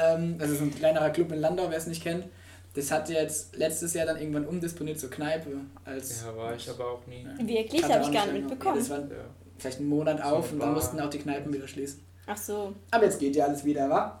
ähm, 0.00 0.36
also 0.38 0.54
so 0.54 0.64
ein 0.64 0.74
kleinerer 0.74 1.10
Club 1.10 1.32
in 1.32 1.40
Landau, 1.40 1.66
wer 1.68 1.78
es 1.78 1.86
nicht 1.86 2.02
kennt, 2.02 2.26
das 2.74 2.90
hat 2.90 3.08
jetzt 3.08 3.56
letztes 3.56 3.94
Jahr 3.94 4.06
dann 4.06 4.18
irgendwann 4.18 4.46
umdisponiert 4.46 5.00
zur 5.00 5.10
Kneipe. 5.10 5.50
Als 5.84 6.22
Ja, 6.24 6.36
war 6.36 6.54
ich 6.54 6.68
aber 6.70 6.92
auch 6.92 7.06
nie. 7.06 7.26
Wirklich, 7.40 7.80
Kannte 7.82 7.94
habe 7.96 8.04
ich 8.04 8.12
gar 8.12 8.26
nicht 8.26 8.34
mitbekommen. 8.48 8.76
Ja, 8.76 8.80
das 8.80 8.90
war 8.90 8.98
Ja. 8.98 9.24
vielleicht 9.58 9.78
einen 9.80 9.88
Monat 9.88 10.22
auf 10.22 10.46
So 10.48 10.52
und 10.54 10.60
dann 10.60 10.74
mussten 10.74 11.00
auch 11.00 11.10
die 11.10 11.18
Kneipen 11.18 11.52
wieder 11.52 11.66
schließen. 11.66 12.04
Ach 12.26 12.36
so. 12.36 12.74
Aber 12.90 13.04
jetzt 13.04 13.18
geht 13.18 13.34
ja 13.34 13.46
alles 13.46 13.64
wieder, 13.64 13.88
wa? 13.90 14.20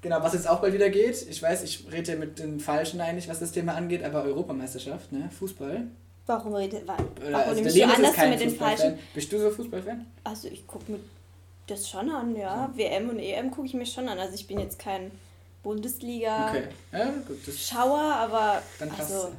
Genau, 0.00 0.22
was 0.22 0.32
jetzt 0.32 0.48
auch 0.48 0.60
bald 0.60 0.72
wieder 0.74 0.90
geht, 0.90 1.26
ich 1.28 1.40
weiß, 1.42 1.62
ich 1.62 1.86
rede 1.92 2.12
ja 2.12 2.18
mit 2.18 2.38
den 2.38 2.58
Falschen 2.60 3.00
eigentlich, 3.00 3.28
was 3.28 3.38
das 3.40 3.52
Thema 3.52 3.74
angeht, 3.74 4.02
aber 4.02 4.22
Europameisterschaft, 4.24 5.12
ne? 5.12 5.28
Fußball. 5.38 5.84
Warum 6.26 6.54
redet 6.54 6.86
Warum 6.86 7.06
also 7.34 7.54
nimmst 7.54 7.76
du 7.76 7.84
an, 7.84 8.02
dass 8.02 8.14
du 8.16 8.28
mit 8.28 8.40
den 8.40 8.54
falschen. 8.56 8.98
Bist 9.14 9.32
du 9.32 9.38
so 9.38 9.50
Fußballfan? 9.50 10.06
Also 10.24 10.48
ich 10.48 10.66
gucke 10.66 10.92
mir 10.92 11.00
das 11.66 11.88
schon 11.88 12.10
an, 12.10 12.36
ja. 12.36 12.70
WM 12.74 13.08
und 13.08 13.18
EM 13.18 13.50
gucke 13.50 13.66
ich 13.66 13.74
mir 13.74 13.86
schon 13.86 14.08
an. 14.08 14.18
Also 14.18 14.34
ich 14.34 14.46
bin 14.46 14.58
jetzt 14.60 14.78
kein 14.78 15.10
Bundesliga. 15.62 16.48
Okay. 16.48 16.64
Ja, 16.92 17.10
gut, 17.26 17.38
Schauer, 17.54 18.00
aber 18.00 18.62
dann 18.78 18.88
passt 18.88 19.12
also 19.12 19.32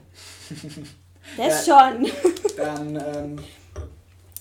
das 1.37 1.65
schon. 1.65 2.07
Dann, 2.57 2.95
ähm, 2.95 3.39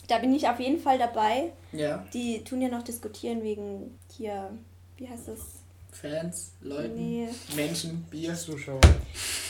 Da 0.06 0.18
bin 0.18 0.34
ich 0.34 0.46
auf 0.48 0.60
jeden 0.60 0.78
Fall 0.78 0.98
dabei. 0.98 1.52
ja, 1.72 2.04
Die 2.12 2.44
tun 2.44 2.60
ja 2.60 2.68
noch 2.68 2.82
diskutieren 2.82 3.42
wegen 3.42 3.98
hier, 4.10 4.50
wie 4.96 5.08
heißt 5.08 5.28
das? 5.28 5.61
Fans, 5.92 6.52
Leute, 6.62 6.88
Nee, 6.88 7.28
Menschen, 7.54 8.02
Bier. 8.10 8.34
Zuschauer. 8.34 8.80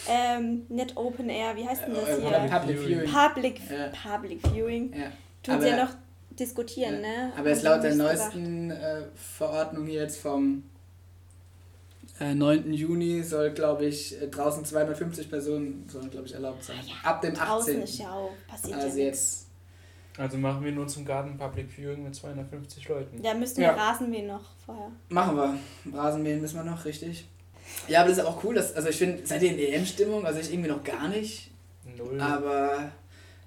ähm, 0.09 0.62
nicht 0.68 0.96
Open 0.96 1.28
Air, 1.31 1.57
wie 1.57 1.66
heißt 1.66 1.83
denn 1.87 1.94
das 1.94 2.09
Äh, 2.09 2.16
hier? 2.20 2.26
oder 2.28 2.40
Public 2.48 2.78
Viewing. 2.81 3.11
Public, 3.11 3.61
Ja. 3.70 3.88
Public 4.16 4.40
Viewing. 4.48 4.92
Ja. 4.92 5.12
Tun 5.42 5.55
Aber- 5.55 5.62
sie 5.62 5.68
ja 5.70 5.85
noch 5.85 5.92
diskutieren, 6.38 6.94
Ja. 6.96 7.00
ne? 7.28 7.33
Aber 7.37 7.48
jetzt 7.48 7.62
laut 7.62 7.83
der 7.85 7.94
neuesten 7.94 8.70
äh, 8.72 9.02
Verordnung 9.14 9.87
hier 9.87 10.02
jetzt 10.02 10.18
vom 10.20 10.64
äh, 12.20 12.35
9. 12.35 12.72
Juni 12.72 13.22
soll, 13.22 13.50
glaube 13.52 13.87
ich, 13.87 14.20
äh, 14.20 14.26
draußen 14.28 14.64
250 14.64 15.31
Personen 15.31 15.88
sollen, 15.88 16.11
glaube 16.11 16.26
ich, 16.26 16.35
erlaubt 16.35 16.62
sein. 16.64 16.76
Ab 17.02 17.20
dem 17.22 17.35
Draußen 17.35 17.74
18. 17.76 17.83
ist 17.83 17.98
ja 17.98 18.12
auch 18.12 18.31
passiert 18.48 18.78
Also 18.78 18.98
ja 18.98 19.05
jetzt, 19.07 19.46
Also 20.18 20.37
machen 20.37 20.64
wir 20.64 20.72
nur 20.72 20.87
zum 20.88 21.05
Garten 21.05 21.38
Public 21.38 21.70
Viewing 21.70 22.05
mit 22.05 22.14
250 22.14 22.88
Leuten. 22.88 23.22
Ja. 23.62 23.75
wir 23.77 23.81
Rasenmähen 23.83 24.27
noch 24.27 24.44
vorher. 24.64 24.90
machen 25.09 25.37
wir. 25.37 25.98
Rasenmähen 25.98 26.40
müssen 26.40 26.57
wir 26.57 26.64
noch, 26.64 26.85
richtig. 26.85 27.27
Ja, 27.88 28.01
aber 28.01 28.11
das 28.11 28.18
ist 28.18 28.25
auch 28.25 28.42
cool, 28.44 28.55
dass, 28.55 28.75
also 28.75 28.88
ich 28.88 28.96
finde, 28.96 29.27
seid 29.27 29.42
ihr 29.42 29.53
in 29.53 29.59
EM-Stimmung? 29.59 30.27
Also 30.27 30.40
ich 30.40 30.53
irgendwie 30.53 30.68
noch 30.68 30.85
gar 30.85 31.09
nicht. 31.09 31.51
Null. 31.96 32.20
Aber 32.20 32.92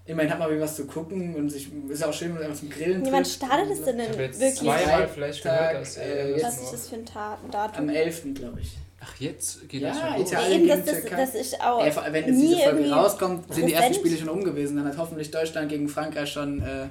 immerhin 0.05 0.31
hat 0.31 0.39
man 0.39 0.49
wieder 0.49 0.61
was 0.61 0.75
zu 0.75 0.85
gucken 0.87 1.35
und 1.35 1.49
sich, 1.49 1.69
ist 1.89 2.03
auch 2.03 2.13
schön, 2.13 2.33
wenn 2.35 2.47
man 2.47 2.55
zum 2.55 2.69
Grillen 2.69 3.03
trifft. 3.03 3.27
startet 3.35 3.69
es 3.71 3.83
denn, 3.83 3.97
denn 3.97 4.17
wirklich? 4.17 4.55
zweimal 4.55 5.07
vielleicht 5.07 5.43
gehört, 5.43 5.75
dass 5.75 5.97
äh, 5.97 6.31
jetzt- 6.31 6.43
Was 6.43 6.61
ist 6.63 6.73
das 6.73 6.89
für 6.89 6.95
ein 6.95 7.05
Ta 7.05 7.37
Am 7.43 7.51
Datum? 7.51 7.89
11. 7.89 8.33
glaube 8.33 8.61
ich. 8.61 8.75
Ach, 9.07 9.15
jetzt 9.19 9.69
geht 9.69 9.81
Ja, 9.81 9.89
das 9.89 9.99
schon. 9.99 10.21
Italien. 10.21 10.61
Eben, 10.69 10.85
das, 10.85 11.03
gegen 11.03 11.15
das, 11.17 11.35
ist 11.35 11.61
auch 11.61 11.83
Ey, 11.83 11.91
vor- 11.91 12.03
wenn 12.09 12.27
jetzt 12.27 12.41
diese 12.41 12.57
Folge 12.57 12.89
rauskommt, 12.91 13.53
sind 13.53 13.67
die 13.67 13.73
ersten. 13.73 13.93
Spiele 13.93 14.17
schon 14.17 14.29
um 14.29 14.43
gewesen. 14.43 14.77
Dann 14.77 14.87
hat 14.87 14.97
hoffentlich 14.97 15.29
Deutschland 15.31 15.69
gegen 15.69 15.87
Frankreich 15.89 16.31
schon 16.31 16.61
äh, 16.61 16.87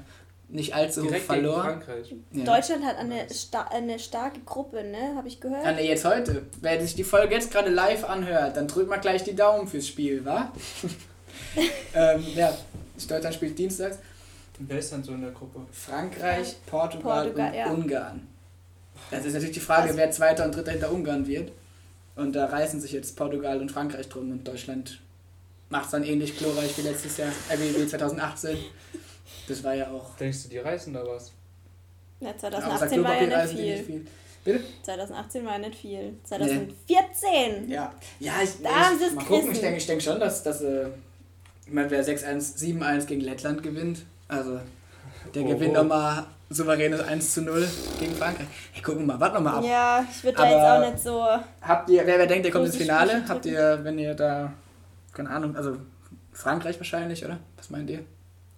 nicht 0.49 0.75
allzu 0.75 1.01
hoch 1.03 1.07
Direkt 1.09 1.29
gegen 1.29 1.41
verloren. 1.43 1.63
Frankreich. 1.83 2.15
Ja. 2.33 2.45
Deutschland 2.45 2.85
hat 2.85 2.97
eine, 2.99 3.29
sta 3.33 3.63
eine 3.73 3.99
starke 3.99 4.41
Gruppe, 4.41 4.85
ne? 4.85 5.15
Habe 5.17 5.27
ich 5.29 5.41
gehört. 5.41 5.65
Ah, 5.67 5.73
ne, 5.73 5.83
jetzt 5.87 6.05
heute. 6.05 6.43
Wer 6.61 6.81
sich 6.81 6.95
die 6.95 7.05
Folge 7.05 7.35
jetzt 7.35 7.51
gerade 7.51 7.71
live 7.71 8.05
anhört, 8.05 8.57
dann 8.57 8.69
drückt 8.69 8.89
mal 8.89 8.99
gleich 8.99 9.25
die 9.25 9.35
Daumen 9.35 9.67
fürs 9.67 9.89
Spiel, 9.89 10.25
wa? 10.25 10.53
ähm, 11.95 12.25
ja, 12.35 12.57
Deutschland 13.09 13.35
spielt 13.35 13.59
dienstags. 13.59 13.99
Wer 14.59 14.79
ist 14.79 14.93
denn 14.93 15.03
so 15.03 15.13
in 15.13 15.23
der 15.23 15.33
Gruppe? 15.33 15.61
Frankreich, 15.73 16.55
Portugal, 16.67 17.25
Portugal, 17.25 17.49
und 17.51 17.55
ja. 17.55 17.67
Ungarn. 17.71 18.29
Das 19.11 19.25
ist 19.25 19.33
natürlich 19.35 19.55
die 19.55 19.61
Frage, 19.61 19.89
Also- 19.89 19.97
wer 19.99 20.11
Zweiter 20.11 20.45
und 20.45 20.55
Dritter 20.55 20.71
hinter 20.73 20.93
Ungarn 20.93 21.27
wird. 21.27 21.51
Und 22.17 22.35
da 22.35 22.47
reißen 22.47 22.81
sich 22.81 22.93
jetzt 22.93 23.17
Portugal 23.17 23.61
und 23.61 23.71
Frankreich 23.71 24.09
drum 24.09 24.31
und 24.31 24.47
Deutschland 24.47 25.01
macht 25.69 25.87
es 25.87 25.91
dann 25.91 26.05
ähnlich 26.05 26.37
glorreich 26.37 26.77
wie 26.79 26.83
letztes 26.83 27.17
Jahr, 27.17 27.33
äh, 27.49 27.59
wie, 27.59 27.83
wie 27.83 27.87
2018. 27.87 28.57
Das 29.49 29.65
war 29.65 29.75
ja 29.75 29.91
auch. 29.91 30.17
Denkst 30.17 30.45
du, 30.45 30.49
die 30.49 30.59
reißen 30.59 30.93
da 30.93 31.05
was? 31.07 31.33
Ja, 32.21 32.31
außer 32.31 32.51
2018 32.51 33.05
war 33.05 33.21
ja 33.21 33.45
nicht 33.47 33.57
viel. 33.57 33.77
nicht 33.77 33.87
viel. 33.87 34.07
Bitte? 34.45 34.65
2018 34.83 35.45
war 35.47 35.53
ja 35.53 35.59
nicht 35.59 35.75
viel. 35.75 36.15
2014! 36.23 37.71
Ja, 37.71 37.95
ja 38.21 38.35
ich, 38.43 38.51
Da 38.63 38.69
ich, 38.69 38.77
haben 38.77 38.99
sie 38.99 39.05
es 39.07 39.15
mal 39.15 39.25
gucken. 39.25 39.53
Ich 39.53 39.61
denke 39.61 39.79
ich 39.79 39.87
denk 39.87 40.03
schon, 40.03 40.21
dass, 40.21 40.43
dass 40.43 40.61
äh, 40.61 40.89
ich 41.67 41.73
meine, 41.73 41.91
wer 41.91 42.05
6-1, 42.05 42.59
7-1 42.59 43.07
gegen 43.07 43.23
Lettland 43.23 43.63
gewinnt, 43.63 44.03
also 44.29 44.61
der 45.35 45.43
Oh, 45.43 45.49
gewinnt 45.49 45.77
oh. 45.77 45.83
nochmal 45.83 46.27
souveränes 46.51 47.01
1 47.01 47.33
zu 47.35 47.43
0 47.43 47.67
gegen 47.99 48.15
Frankreich. 48.15 48.47
Hey, 48.73 48.83
gucken 48.83 49.01
wir 49.01 49.15
mal, 49.15 49.21
warten 49.21 49.37
wir 49.37 49.41
mal 49.41 49.59
ab. 49.59 49.65
Ja, 49.65 50.07
ich 50.11 50.23
würde 50.25 50.37
da 50.37 50.45
jetzt 50.49 50.65
auch 50.87 50.91
nicht 50.93 51.03
so. 51.03 51.25
Habt 51.63 51.91
ihr, 51.91 52.07
wer, 52.07 52.19
wer 52.19 52.27
denkt, 52.27 52.47
ihr 52.47 52.53
kommt 52.53 52.67
ins 52.67 52.77
Finale? 52.77 53.25
Habt 53.29 53.47
ihr, 53.47 53.81
wenn 53.83 53.99
ihr 53.99 54.15
da, 54.15 54.53
keine 55.13 55.31
Ahnung, 55.31 55.57
also 55.57 55.77
Frankreich 56.33 56.79
wahrscheinlich, 56.79 57.25
oder? 57.25 57.39
Was 57.57 57.71
meint 57.71 57.89
ihr? 57.91 58.01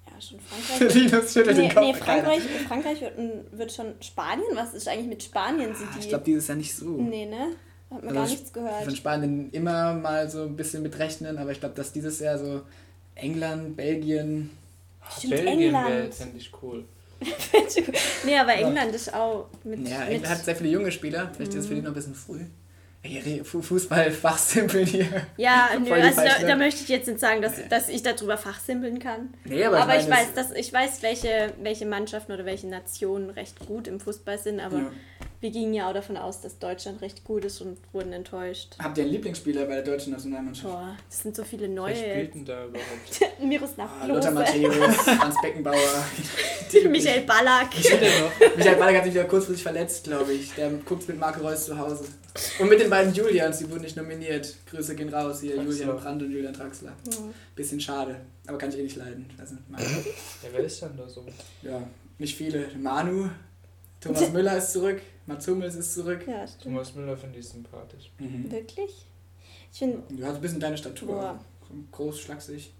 Ja, 0.06 0.20
schon 0.20 0.38
Frankreich. 0.40 0.94
Linus 0.94 1.32
schüttelt 1.32 1.56
nee, 1.56 1.68
den 1.68 1.74
Kopf. 1.74 1.84
nee, 1.84 1.92
Keiner. 1.92 2.22
Frankreich, 2.24 2.42
Frankreich 2.68 3.00
wird, 3.02 3.12
wird 3.52 3.72
schon 3.72 3.94
Spanien. 4.00 4.46
Was 4.54 4.74
ist 4.74 4.88
eigentlich 4.88 5.08
mit 5.08 5.22
Spanien? 5.22 5.74
Sind 5.74 5.86
Ah, 5.88 5.92
die. 5.94 6.00
Ich 6.00 6.08
glaube, 6.08 6.24
dieses 6.24 6.48
Jahr 6.48 6.56
nicht 6.56 6.74
so. 6.74 6.86
nee, 6.86 7.26
ne? 7.26 7.48
Hat 7.90 8.02
man 8.02 8.08
Also 8.08 8.14
gar 8.14 8.24
ich- 8.24 8.30
nichts 8.32 8.52
gehört. 8.52 8.82
Von 8.84 8.96
Spanien 8.96 9.50
immer 9.52 9.92
mal 9.94 10.28
so 10.28 10.42
ein 10.42 10.56
bisschen 10.56 10.82
mitrechnen, 10.82 11.38
aber 11.38 11.52
ich 11.52 11.60
glaube, 11.60 11.74
dass 11.76 11.92
dieses 11.92 12.18
Jahr 12.18 12.36
so 12.38 12.62
England, 13.14 13.76
Belgien, 13.76 14.50
Stimmt, 15.16 15.34
Belgien 15.34 15.72
wäre, 15.72 15.84
England. 15.86 16.14
fände 16.14 16.36
ich 16.38 16.50
cool. 16.62 16.84
Nee, 18.24 18.38
aber 18.38 18.54
England 18.54 18.94
ist 18.94 19.12
auch 19.12 19.48
mit. 19.64 19.88
ja, 19.88 20.00
mit 20.00 20.08
England 20.08 20.28
hat 20.28 20.44
sehr 20.44 20.56
viele 20.56 20.70
junge 20.70 20.92
Spieler, 20.92 21.30
vielleicht 21.34 21.54
ist 21.54 21.60
es 21.60 21.66
für 21.66 21.74
die 21.74 21.80
noch 21.80 21.90
ein 21.90 21.94
bisschen 21.94 22.14
früh. 22.14 22.40
Fußball, 23.44 24.10
Fachsimpeln 24.10 24.86
hier. 24.86 25.06
ja, 25.36 25.70
nö, 25.80 25.92
also 25.92 26.22
da, 26.22 26.46
da 26.46 26.56
möchte 26.56 26.82
ich 26.82 26.88
jetzt 26.88 27.06
nicht 27.06 27.20
sagen, 27.20 27.40
dass, 27.40 27.68
dass 27.68 27.88
ich 27.88 28.02
darüber 28.02 28.36
fachsimpeln 28.36 28.98
kann. 28.98 29.32
Nee, 29.44 29.64
Aber, 29.64 29.80
aber, 29.82 29.96
ich, 29.96 30.08
meine, 30.08 30.22
weiß, 30.22 30.34
dass, 30.34 30.50
ich 30.50 30.72
weiß, 30.72 31.02
welche, 31.02 31.52
welche 31.62 31.86
Mannschaften 31.86 32.32
oder 32.32 32.44
welche 32.44 32.66
Nationen 32.66 33.30
recht 33.30 33.64
gut 33.64 33.86
im 33.86 34.00
Fußball 34.00 34.38
sind, 34.38 34.60
aber 34.60 34.78
Ja. 34.78 34.90
Wir 35.40 35.50
gingen 35.50 35.74
ja 35.74 35.88
auch 35.88 35.92
davon 35.94 36.16
aus, 36.16 36.40
dass 36.40 36.58
Deutschland 36.58 37.00
recht 37.02 37.24
gut 37.24 37.44
ist 37.44 37.60
und 37.60 37.76
wurden 37.92 38.12
enttäuscht. 38.12 38.74
Habt 38.78 38.96
ihr 38.98 39.04
einen 39.04 39.12
Lieblingsspieler 39.12 39.66
bei 39.66 39.74
der 39.76 39.84
deutschen 39.84 40.12
Nationalmannschaft? 40.12 40.66
Boah, 40.72 40.96
das 41.08 41.20
sind 41.22 41.36
so 41.36 41.44
viele 41.44 41.62
Wer 41.62 41.68
neue. 41.68 41.96
spielt 41.96 42.34
denn 42.34 42.44
da 42.44 42.64
überhaupt? 42.64 43.20
Miroslav 43.42 43.90
Ah, 44.00 44.06
Lothar 44.06 44.30
Matthäus, 44.32 44.74
Franz 44.96 45.34
Beckenbauer. 45.42 45.74
Michael 46.90 47.22
Ballack. 47.22 47.68
Michael 48.56 48.76
Ballack 48.76 48.96
hat 48.96 49.04
sich 49.04 49.14
wieder 49.14 49.24
kurzfristig 49.24 49.62
verletzt, 49.62 50.04
glaube 50.04 50.32
ich. 50.32 50.52
Der 50.54 50.70
guckt 50.70 51.06
mit 51.08 51.18
Marco 51.18 51.40
Reus 51.40 51.66
zu 51.66 51.78
Hause. 51.78 52.04
Und 52.58 52.68
mit 52.68 52.80
den 52.80 52.90
beiden 52.90 53.14
Julians, 53.14 53.58
die 53.58 53.70
wurden 53.70 53.82
nicht 53.82 53.96
nominiert. 53.96 54.54
Grüße 54.70 54.94
gehen 54.94 55.08
raus 55.12 55.40
hier, 55.40 55.56
Draxler. 55.56 55.70
Julian 55.72 55.96
Brandt 55.96 56.22
und 56.22 56.30
Julian 56.30 56.52
Draxler. 56.52 56.92
Hm. 57.16 57.32
Bisschen 57.54 57.80
schade, 57.80 58.16
aber 58.46 58.58
kann 58.58 58.68
ich 58.70 58.78
eh 58.78 58.82
nicht 58.82 58.96
leiden. 58.96 59.26
Also, 59.38 59.54
Ja, 59.78 60.48
wer 60.52 60.60
ist 60.64 60.82
denn 60.82 60.96
da 60.96 61.08
so? 61.08 61.24
ja, 61.62 61.82
nicht 62.18 62.36
viele. 62.36 62.68
Manu, 62.78 63.30
Thomas 64.00 64.30
Müller 64.32 64.56
ist 64.56 64.72
zurück, 64.72 65.00
Mats 65.26 65.46
Hummels 65.48 65.74
ist 65.74 65.94
zurück. 65.94 66.24
Ja, 66.26 66.46
stimmt. 66.46 66.62
Thomas 66.62 66.94
Müller 66.94 67.16
finde 67.16 67.38
ich 67.38 67.48
sympathisch. 67.48 68.10
Mhm. 68.18 68.50
Wirklich? 68.50 69.06
Ich 69.72 69.78
finde, 69.78 69.98
Du 70.10 70.24
hast 70.24 70.36
ein 70.36 70.40
bisschen 70.40 70.60
deine 70.60 70.76
Statur. 70.78 71.08
Boah. 71.08 71.40
Groß, 71.92 72.20
schlaksig. 72.20 72.72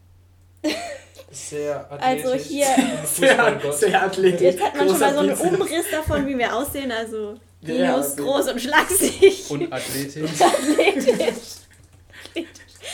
Sehr 1.31 1.90
Also 1.90 2.29
athletisch. 2.31 2.46
hier- 2.48 2.66
Fußballgott. 3.05 3.74
sehr 3.79 4.02
athletisch. 4.02 4.40
jetzt 4.40 4.62
hat 4.62 4.76
man 4.76 4.88
schon 4.88 5.00
mal 5.00 5.12
so 5.14 5.20
einen. 5.20 5.55
Umriss 5.55 5.85
davon, 5.90 6.26
wie 6.26 6.38
wir 6.38 6.55
aussehen. 6.57 6.90
Also 6.92 7.35
Ja, 7.62 7.92
Minus, 7.92 8.12
okay. 8.12 8.22
groß 8.22 8.48
und 8.52 8.61
schlaksig. 8.61 9.50
Und 9.50 9.72
athletisch. 9.72 10.31
athletisch. 10.40 11.42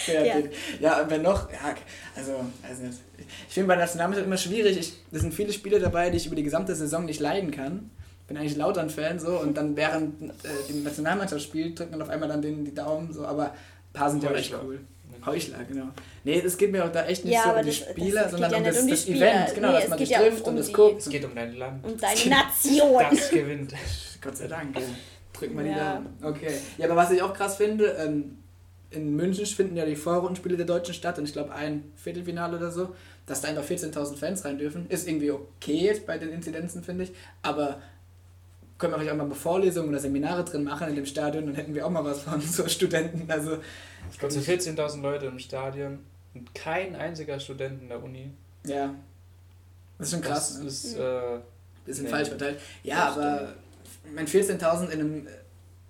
Ja, 0.06 0.14
Ja. 0.14 0.38
ja. 0.38 0.42
ja, 0.80 1.10
wenn 1.10 1.22
noch, 1.22 1.50
ja, 1.52 1.74
also, 2.16 2.32
also 2.66 2.82
ich 3.18 3.54
finde 3.54 3.68
bei 3.68 3.76
der 3.76 3.84
Nationalmannschaft 3.84 4.26
immer 4.26 4.36
schwierig. 4.36 4.76
Ich, 4.78 4.94
es 5.12 5.20
sind 5.20 5.32
viele 5.34 5.52
Spiele 5.52 5.78
dabei, 5.78 6.10
die 6.10 6.16
ich 6.16 6.26
über 6.26 6.34
die 6.36 6.42
gesamte 6.42 6.74
Saison 6.74 7.04
nicht 7.04 7.20
leiden 7.20 7.50
kann. 7.50 7.90
Bin 8.32 8.40
eigentlich 8.40 8.56
Lautern-Fan 8.56 9.18
so 9.18 9.38
und 9.40 9.54
dann 9.58 9.76
während 9.76 10.22
äh, 10.22 10.48
die 10.66 10.80
Nationalmannschaft 10.80 11.42
spielt, 11.42 11.78
drückt 11.78 11.90
man 11.90 12.00
auf 12.00 12.08
einmal 12.08 12.30
dann 12.30 12.40
den 12.40 12.64
die 12.64 12.74
Daumen 12.74 13.12
so, 13.12 13.26
aber 13.26 13.50
ein 13.50 13.92
paar 13.92 14.10
sind 14.10 14.22
ja 14.22 14.30
auch 14.30 14.34
echt 14.34 14.54
cool. 14.64 14.80
Heuchler, 15.26 15.58
genau. 15.68 15.88
Nee, 16.24 16.40
es 16.44 16.56
geht 16.56 16.72
mir 16.72 16.82
auch 16.84 16.90
da 16.90 17.04
echt 17.04 17.26
nicht 17.26 17.34
Ja, 17.34 17.44
so 17.44 17.50
um 17.60 17.64
die 17.64 17.72
Spieler, 17.72 18.28
sondern 18.30 18.50
ja 18.50 18.56
um 18.58 18.64
das, 18.64 18.80
um. 18.80 18.88
Event, 18.88 19.54
genau, 19.54 19.68
Nee, 19.68 19.74
dass 19.74 19.84
es 19.84 19.90
man 19.90 19.98
sich 19.98 20.08
ja 20.08 20.18
trifft 20.20 20.42
um 20.44 20.48
und 20.48 20.56
das 20.56 20.66
die- 20.68 20.72
guckt. 20.72 20.98
Es 21.00 21.08
geht 21.10 21.24
um 21.26 21.34
dein 21.34 21.54
Land. 21.56 21.84
Und 21.84 22.02
deine 22.02 22.20
Nation. 22.30 23.04
Das 23.10 23.30
gewinnt. 23.30 23.74
Gott 24.22 24.36
sei 24.38 24.46
Dank. 24.48 24.76
Drück 25.34 25.54
mal 25.54 25.62
die. 25.64 25.74
Daumen. 25.74 26.06
Okay. 26.22 26.52
Ja, 26.78 26.86
aber 26.86 26.96
was 26.96 27.10
ich 27.10 27.20
auch 27.20 27.34
krass 27.34 27.56
finde, 27.56 27.84
ähm, 28.00 28.38
in 28.90 29.14
München 29.14 29.44
finden 29.46 29.76
ja 29.76 29.84
die 29.84 29.94
Vorrundenspiele 29.96 30.56
der 30.56 30.66
Deutschen 30.66 30.94
statt 30.94 31.18
und 31.18 31.24
ich 31.26 31.32
glaube 31.34 31.52
ein 31.52 31.92
Viertelfinale 31.96 32.56
oder 32.56 32.70
so, 32.70 32.94
dass 33.26 33.42
da 33.42 33.48
einfach 33.48 33.64
14.000 33.64 34.16
Fans 34.16 34.44
rein 34.46 34.56
dürfen. 34.58 34.86
Ist 34.88 35.06
irgendwie 35.06 35.30
okay 35.30 35.76
jetzt 35.84 36.06
bei 36.06 36.16
den 36.18 36.30
Inzidenzen, 36.30 36.82
finde 36.82 37.04
ich, 37.04 37.12
aber 37.42 37.80
können 38.78 38.92
wir 38.92 38.98
vielleicht 38.98 39.12
auch 39.20 39.26
mal 39.26 39.34
Vorlesungen 39.34 39.88
oder 39.90 39.98
Seminare 39.98 40.44
drin 40.44 40.64
machen 40.64 40.88
in 40.88 40.96
dem 40.96 41.06
Stadion, 41.06 41.46
dann 41.46 41.54
hätten 41.54 41.74
wir 41.74 41.86
auch 41.86 41.90
mal 41.90 42.04
was 42.04 42.22
von 42.22 42.40
so 42.40 42.66
Studenten. 42.68 43.30
Also, 43.30 43.58
ich 44.10 44.18
glaube 44.18 44.34
nicht. 44.34 44.48
14.000 44.48 45.00
Leute 45.00 45.26
im 45.26 45.38
Stadion 45.38 46.00
und 46.34 46.54
kein 46.54 46.96
einziger 46.96 47.38
Student 47.38 47.82
in 47.82 47.88
der 47.88 48.02
Uni. 48.02 48.30
Ja. 48.66 48.94
Das 49.98 50.08
ist 50.08 50.14
schon 50.14 50.22
krass. 50.22 50.48
Das 50.54 50.60
ne? 50.60 50.66
ist, 50.68 50.94
äh, 50.96 51.38
Bisschen 51.84 52.04
Nee. 52.04 52.10
falsch 52.10 52.28
verteilt. 52.28 52.60
Ja, 52.84 53.08
Das 53.08 53.16
aber 53.18 53.48
mein 54.14 54.26
14.000 54.26 54.88
in 54.90 55.00
einem, 55.00 55.26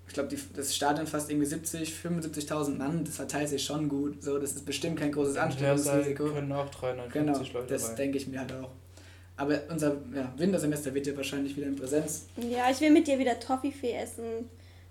ich 0.06 0.14
glaube, 0.14 0.34
das 0.56 0.74
Stadion 0.74 1.06
fast 1.06 1.30
irgendwie 1.30 1.46
70, 1.46 1.94
75.000 1.94 2.76
Mann, 2.76 3.04
das 3.04 3.16
verteilt 3.16 3.48
sich 3.50 3.62
schon 3.64 3.88
gut. 3.88 4.22
So, 4.22 4.38
das 4.38 4.52
ist 4.52 4.64
bestimmt 4.64 4.98
kein 4.98 5.12
großes 5.12 5.36
im 5.36 5.42
Hörsaal 5.42 5.70
Ansteckungsrisiko. 5.70 6.24
können 6.32 6.52
auch 6.52 6.68
350 6.70 7.12
Genau, 7.12 7.58
Leute 7.60 7.72
das 7.72 7.94
denke 7.94 8.16
ich 8.18 8.26
mir 8.26 8.40
halt 8.40 8.52
auch. 8.54 8.70
Aber 9.36 9.60
unser 9.70 9.96
ja, 10.14 10.32
Wintersemester 10.36 10.94
wird 10.94 11.06
ja 11.06 11.16
wahrscheinlich 11.16 11.56
wieder 11.56 11.66
in 11.66 11.76
Präsenz. 11.76 12.26
Ja, 12.36 12.70
ich 12.70 12.80
will 12.80 12.90
mit 12.90 13.06
dir 13.06 13.18
wieder 13.18 13.38
Toffifee 13.40 13.92
essen. 13.92 14.50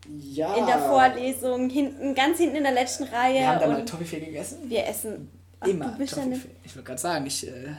Ja. 0.10 0.56
In 0.56 0.65
der 0.65 0.80
Vorlesung, 0.80 1.69
hinten, 1.69 2.15
ganz 2.15 2.39
hinten 2.39 2.56
in 2.56 2.63
der 2.63 2.71
letzten 2.71 3.04
Reihe. 3.04 3.39
Wir 3.39 3.47
haben 3.47 3.60
da 3.60 3.67
mal 3.67 3.86
Toffifee 3.86 4.19
gegessen. 4.19 4.58
wir 4.67 4.88
essen. 4.88 5.30
Ach, 5.60 5.67
Immer 5.67 5.97
Toffifee. 5.97 6.49
Ich 6.63 6.75
wollte 6.75 6.88
gerade 6.88 7.01
sagen, 7.01 7.25
ich. 7.27 7.47
Äh, 7.47 7.75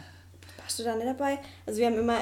warst 0.57 0.79
du 0.79 0.85
da 0.85 0.94
nicht 0.94 1.09
dabei? 1.09 1.38
Also 1.66 1.81
wir 1.81 1.87
haben 1.87 1.98
immer. 1.98 2.18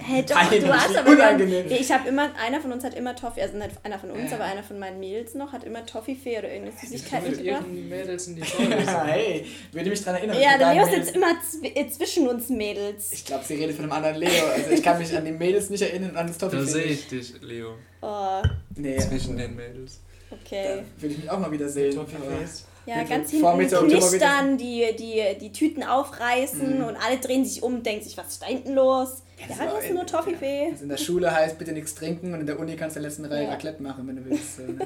Hey, 0.00 0.24
doch, 0.24 0.50
du 0.50 0.72
hast 0.74 0.96
aber. 0.96 1.10
Unangenehm. 1.10 1.66
ich 1.68 1.90
habe 1.92 2.08
immer, 2.08 2.30
einer 2.36 2.60
von 2.60 2.72
uns 2.72 2.84
hat 2.84 2.94
immer 2.94 3.14
Toffee, 3.14 3.42
also 3.42 3.56
nicht 3.56 3.70
einer 3.82 3.98
von 3.98 4.10
uns, 4.10 4.30
Ja. 4.30 4.36
aber 4.36 4.44
einer 4.44 4.62
von 4.62 4.78
meinen 4.78 4.98
Mädels 5.00 5.34
noch, 5.34 5.52
hat 5.52 5.64
immer 5.64 5.84
Toffifee 5.86 6.38
oder 6.38 6.48
irgendeine 6.52 6.78
Süßigkeit 6.78 7.22
mit 7.22 7.36
mitgebracht. 7.36 7.66
Mädels 7.68 8.26
in 8.28 8.36
die 8.36 8.42
ja, 8.86 9.04
hey, 9.04 9.46
würde 9.72 9.90
mich 9.90 10.02
daran 10.02 10.16
erinnern. 10.20 10.40
Ja, 10.40 10.58
der 10.58 10.74
Leo 10.74 10.86
sitzt 10.86 11.14
immer 11.14 11.32
äh, 11.62 11.88
zwischen 11.88 12.28
uns 12.28 12.48
Mädels. 12.48 13.12
Ich 13.12 13.24
glaube, 13.24 13.44
sie 13.44 13.54
redet 13.54 13.76
von 13.76 13.84
einem 13.84 13.92
anderen 13.92 14.16
Leo. 14.16 14.30
Also 14.54 14.70
ich 14.70 14.82
kann 14.82 14.98
mich 14.98 15.16
an 15.16 15.24
die 15.24 15.32
Mädels 15.32 15.70
nicht 15.70 15.82
erinnern 15.82 16.10
und 16.10 16.16
an 16.16 16.26
das 16.26 16.38
Toffifee. 16.38 16.60
Da 16.64 16.66
sehe 16.70 16.84
ich 16.84 17.08
dich, 17.08 17.34
Leo. 17.40 17.74
Oh, 18.00 18.42
Nee, 18.74 18.98
Zwischen 18.98 19.36
den 19.36 19.54
Mädels. 19.54 20.00
da 20.30 20.36
okay. 20.36 20.82
würde 20.98 21.14
ich 21.14 21.20
mich 21.20 21.30
auch 21.30 21.38
mal 21.38 21.52
wieder 21.52 21.68
sehen. 21.68 21.94
Toffifees. 21.94 22.66
Ja, 22.84 22.96
Bitte. 22.98 23.08
ganz 23.10 23.30
hinten 23.30 23.68
knistern, 23.88 24.58
die, 24.58 24.84
die, 24.98 25.22
die 25.40 25.52
Tüten 25.52 25.84
aufreißen 25.84 26.78
Mhm. 26.80 26.84
und 26.84 26.96
alle 26.96 27.18
drehen 27.18 27.44
sich 27.44 27.62
um 27.62 27.74
und 27.76 27.86
denken 27.86 28.02
sich, 28.04 28.16
was 28.16 28.28
ist 28.28 28.42
da 28.42 28.46
hinten 28.46 28.74
los? 28.74 29.22
Ja, 29.38 29.46
das 29.48 29.58
das, 29.58 29.84
ist 29.84 29.90
nur 29.92 30.00
in- 30.02 30.06
Toffifee. 30.08 30.66
Also 30.70 30.82
in 30.84 30.88
der 30.88 30.96
Schule 30.96 31.32
heißt 31.32 31.58
bitte 31.58 31.72
nichts 31.72 31.94
trinken 31.94 32.34
und 32.34 32.40
in 32.40 32.46
der 32.46 32.58
Uni 32.58 32.74
kannst 32.76 32.96
du 32.96 32.98
in 32.98 33.02
der 33.04 33.10
letzten 33.10 33.24
Reihe 33.26 33.44
Ja. 33.44 33.50
Raclette 33.50 33.82
machen, 33.82 34.06
wenn 34.08 34.16
du 34.16 34.24
willst. 34.24 34.56
So, 34.56 34.62
ne? 34.62 34.78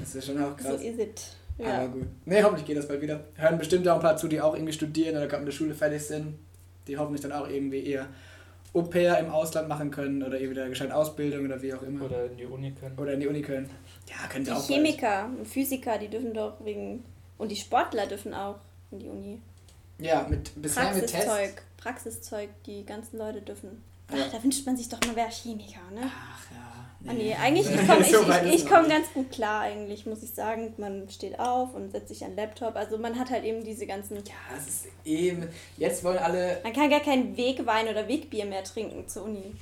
Das 0.00 0.14
ist 0.14 0.26
schon 0.26 0.42
auch 0.42 0.58
So 0.58 0.68
krass. 0.70 0.80
is 0.82 0.98
it. 0.98 1.22
Aber 1.58 1.68
Ja. 1.68 1.86
gut. 1.86 2.06
Nee, 2.24 2.42
hoffentlich 2.42 2.66
geht 2.66 2.76
das 2.76 2.88
bald 2.88 3.00
wieder. 3.02 3.20
Hören 3.36 3.58
bestimmt 3.58 3.86
auch 3.88 3.96
ein 3.96 4.00
paar 4.02 4.16
zu, 4.16 4.26
die 4.26 4.40
auch 4.40 4.54
irgendwie 4.54 4.72
studieren 4.72 5.16
oder 5.16 5.26
gerade 5.28 5.44
mit 5.44 5.52
der 5.52 5.56
Schule 5.56 5.74
fertig 5.74 6.02
sind. 6.04 6.38
Die 6.88 6.96
hoffentlich 6.98 7.20
dann 7.22 7.32
auch 7.32 7.48
irgendwie 7.48 7.86
eher 7.86 8.06
Au 8.74 8.82
pair 8.82 9.18
im 9.18 9.30
Ausland 9.30 9.68
machen 9.68 9.90
können 9.90 10.22
oder 10.22 10.34
irgendwie 10.40 10.52
wieder 10.56 10.68
gescheit 10.68 10.90
Ausbildung 10.90 11.44
oder 11.44 11.60
wie 11.62 11.74
auch 11.74 11.82
immer. 11.82 12.06
Oder 12.06 12.24
in 12.26 12.36
die 12.38 12.46
Uni 12.46 12.72
können. 12.72 12.98
Oder 12.98 13.12
in 13.12 13.20
die 13.20 13.26
Uni 13.28 13.42
können. 13.42 13.68
Ja, 14.08 14.26
können 14.28 14.44
Die 14.44 14.50
sie 14.50 14.56
auch. 14.56 14.66
bald. 14.66 14.78
Chemiker 14.78 15.30
und 15.38 15.46
Physiker, 15.46 15.98
die 15.98 16.08
dürfen 16.08 16.32
doch 16.34 16.54
wegen. 16.64 17.04
Und 17.42 17.48
die 17.48 17.56
Sportler 17.56 18.06
dürfen 18.06 18.32
auch 18.34 18.54
in 18.92 19.00
die 19.00 19.08
Uni. 19.08 19.40
Ja, 19.98 20.24
mit, 20.28 20.52
bisher 20.62 20.94
mit 20.94 21.08
Tests. 21.08 21.26
Praxiszeug. 21.26 21.62
Praxiszeug, 21.76 22.48
die 22.66 22.86
ganzen 22.86 23.18
Leute 23.18 23.42
dürfen. 23.42 23.82
Ach, 24.08 24.16
Ja. 24.16 24.28
da 24.30 24.40
wünscht 24.44 24.64
man 24.64 24.76
sich 24.76 24.88
doch 24.88 25.00
mal, 25.00 25.16
wer 25.16 25.28
Chemiker, 25.28 25.80
ne? 25.92 26.02
Ach 26.04 26.50
ja. 26.52 27.10
Ah, 27.10 27.12
nee, 27.14 27.34
eigentlich, 27.34 27.68
ich 27.68 27.86
komme 27.88 28.00
ich, 28.02 28.12
So 28.12 28.22
ich, 28.22 28.54
ich 28.62 28.66
komm 28.68 28.88
ganz 28.88 29.12
gut 29.12 29.32
klar, 29.32 29.62
eigentlich, 29.62 30.06
muss 30.06 30.22
ich 30.22 30.30
sagen. 30.30 30.72
Man 30.76 31.10
steht 31.10 31.40
auf 31.40 31.74
und 31.74 31.90
setzt 31.90 32.10
sich 32.10 32.22
an 32.24 32.30
den 32.30 32.36
Laptop. 32.36 32.76
Also 32.76 32.96
man 32.96 33.18
hat 33.18 33.30
halt 33.30 33.42
eben 33.42 33.64
diese 33.64 33.86
ganzen. 33.88 34.18
Ja, 34.18 34.22
das 34.54 34.68
ist 34.68 34.86
eben. 35.04 35.48
Jetzt 35.78 36.04
wollen 36.04 36.18
alle 36.18 36.60
Man 36.62 36.72
kann 36.72 36.90
gar 36.90 37.00
kein 37.00 37.36
Wegwein 37.36 37.88
oder 37.88 38.06
Wegbier 38.06 38.44
mehr 38.44 38.62
trinken 38.62 39.08
zur 39.08 39.24
Uni. 39.24 39.52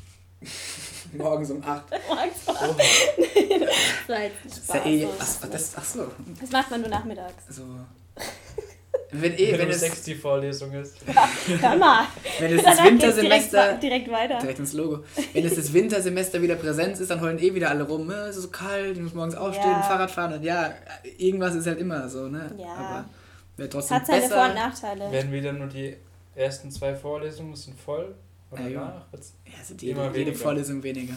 morgens 1.17 1.51
um 1.51 1.63
8. 1.63 1.85
Oha. 2.09 2.25
Das 2.37 4.09
war 4.09 4.23
jetzt 4.23 4.37
ein 4.37 4.49
Das 4.49 4.59
ist 4.59 4.75
ja 4.75 4.87
eh. 4.87 5.03
so. 5.03 5.11
Ach, 5.19 5.49
das, 5.51 5.73
ach 5.77 5.85
so. 5.85 6.07
Das 6.41 6.51
macht 6.51 6.71
man 6.71 6.81
nur 6.81 6.91
nachmittags. 6.91 7.45
Also. 7.49 7.63
Wenn, 9.13 9.33
eh, 9.37 9.53
Wenn, 9.53 9.59
wenn, 9.61 9.67
um 9.67 9.73
es, 9.75 10.03
die 10.05 10.15
Vorlesung 10.15 10.73
ist. 10.73 10.95
Hör 11.61 11.77
mal. 11.77 12.05
wenn 12.39 12.57
es 12.57 12.63
das 12.63 12.77
direkt, 12.77 12.93
Wintersemester. 13.03 13.59
wa- 13.59 13.73
direkt 13.73 14.09
weiter. 14.11 14.39
Direkt 14.39 14.59
ins 14.61 14.73
Logo. 14.73 15.03
Wenn 15.33 15.45
es 15.45 15.57
das 15.57 15.73
Wintersemester 15.73 16.41
wieder 16.41 16.55
Präsenz 16.55 17.01
ist, 17.01 17.11
dann 17.11 17.21
heulen 17.21 17.41
eh 17.41 17.53
wieder 17.53 17.71
alle 17.71 17.83
rum. 17.83 18.09
"Äh, 18.09 18.15
Es 18.29 18.37
ist 18.37 18.43
so 18.45 18.49
kalt, 18.51 18.97
ich 18.97 19.03
muss 19.03 19.13
morgens 19.15 19.35
aufstehen, 19.35 19.69
Ja. 19.69 19.83
Fahrrad 19.83 20.13
fahren. 20.13 20.35
Und 20.35 20.45
ja, 20.45 20.73
irgendwas 21.19 21.57
ist 21.57 21.67
halt 21.67 21.81
immer 21.81 22.09
so, 22.09 22.29
ne? 22.29 22.55
Ja. 22.57 22.69
Aber 22.73 23.05
wäre 23.57 23.69
trotzdem 23.69 23.97
Hat 23.97 24.07
seine 24.07 24.21
besser. 24.21 24.35
Vor- 24.37 24.47
und 24.47 24.55
Nachteile. 24.55 25.11
Werden 25.13 25.33
wieder 25.33 25.53
nur 25.55 25.67
die 25.67 25.97
ersten 26.37 26.71
zwei 26.71 26.95
Vorlesungen 26.95 27.57
sind 27.57 27.81
voll. 27.81 28.15
Und 28.51 28.61
Ja, 28.61 28.69
ja. 28.69 28.81
danach 28.81 29.13
wird's 29.13 29.35
ja, 29.47 29.53
also 29.59 29.75
jede, 29.75 29.93
Immer 29.93 30.05
jede 30.07 30.15
weniger. 30.27 30.37
Vorlesung 30.39 30.83
weniger. 30.83 31.15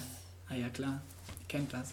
Ah 0.49 0.55
ja, 0.55 0.69
klar. 0.69 1.01
Ihr 1.41 1.47
kennt 1.47 1.73
das. 1.73 1.91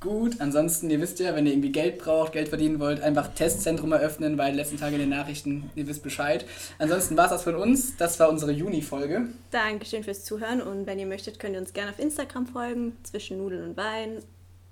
Gut, 0.00 0.38
ansonsten, 0.38 0.90
ihr 0.90 1.00
wisst 1.00 1.18
ja, 1.18 1.34
wenn 1.34 1.46
ihr 1.46 1.52
irgendwie 1.52 1.72
Geld 1.72 1.96
braucht, 1.98 2.32
Geld 2.32 2.48
verdienen 2.48 2.78
wollt, 2.78 3.00
einfach 3.00 3.28
Testzentrum 3.34 3.90
eröffnen, 3.92 4.36
weil 4.36 4.50
die 4.52 4.58
letzten 4.58 4.76
Tage 4.76 4.96
in 4.96 5.00
den 5.00 5.08
Nachrichten, 5.08 5.70
ihr 5.76 5.86
wisst 5.86 6.02
Bescheid. 6.02 6.44
Ansonsten 6.78 7.16
war 7.16 7.24
es 7.24 7.30
das 7.30 7.42
von 7.42 7.54
uns. 7.54 7.96
Das 7.96 8.20
war 8.20 8.28
unsere 8.28 8.52
Juni-Folge. 8.52 9.28
Dankeschön 9.50 10.04
fürs 10.04 10.22
Zuhören 10.24 10.60
und 10.60 10.86
wenn 10.86 10.98
ihr 10.98 11.06
möchtet, 11.06 11.38
könnt 11.38 11.54
ihr 11.54 11.60
uns 11.60 11.72
gerne 11.72 11.90
auf 11.90 11.98
Instagram 11.98 12.46
folgen, 12.46 12.94
zwischen 13.02 13.38
Nudeln 13.38 13.70
und 13.70 13.76
Wein. 13.78 14.18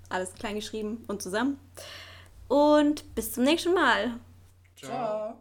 Alles 0.09 0.35
klein 0.35 0.53
geschrieben 0.55 1.03
und 1.07 1.23
zusammen. 1.23 1.57
Und 2.47 3.15
bis 3.15 3.31
zum 3.31 3.43
nächsten 3.43 3.73
Mal. 3.73 4.11
Ciao. 4.75 5.35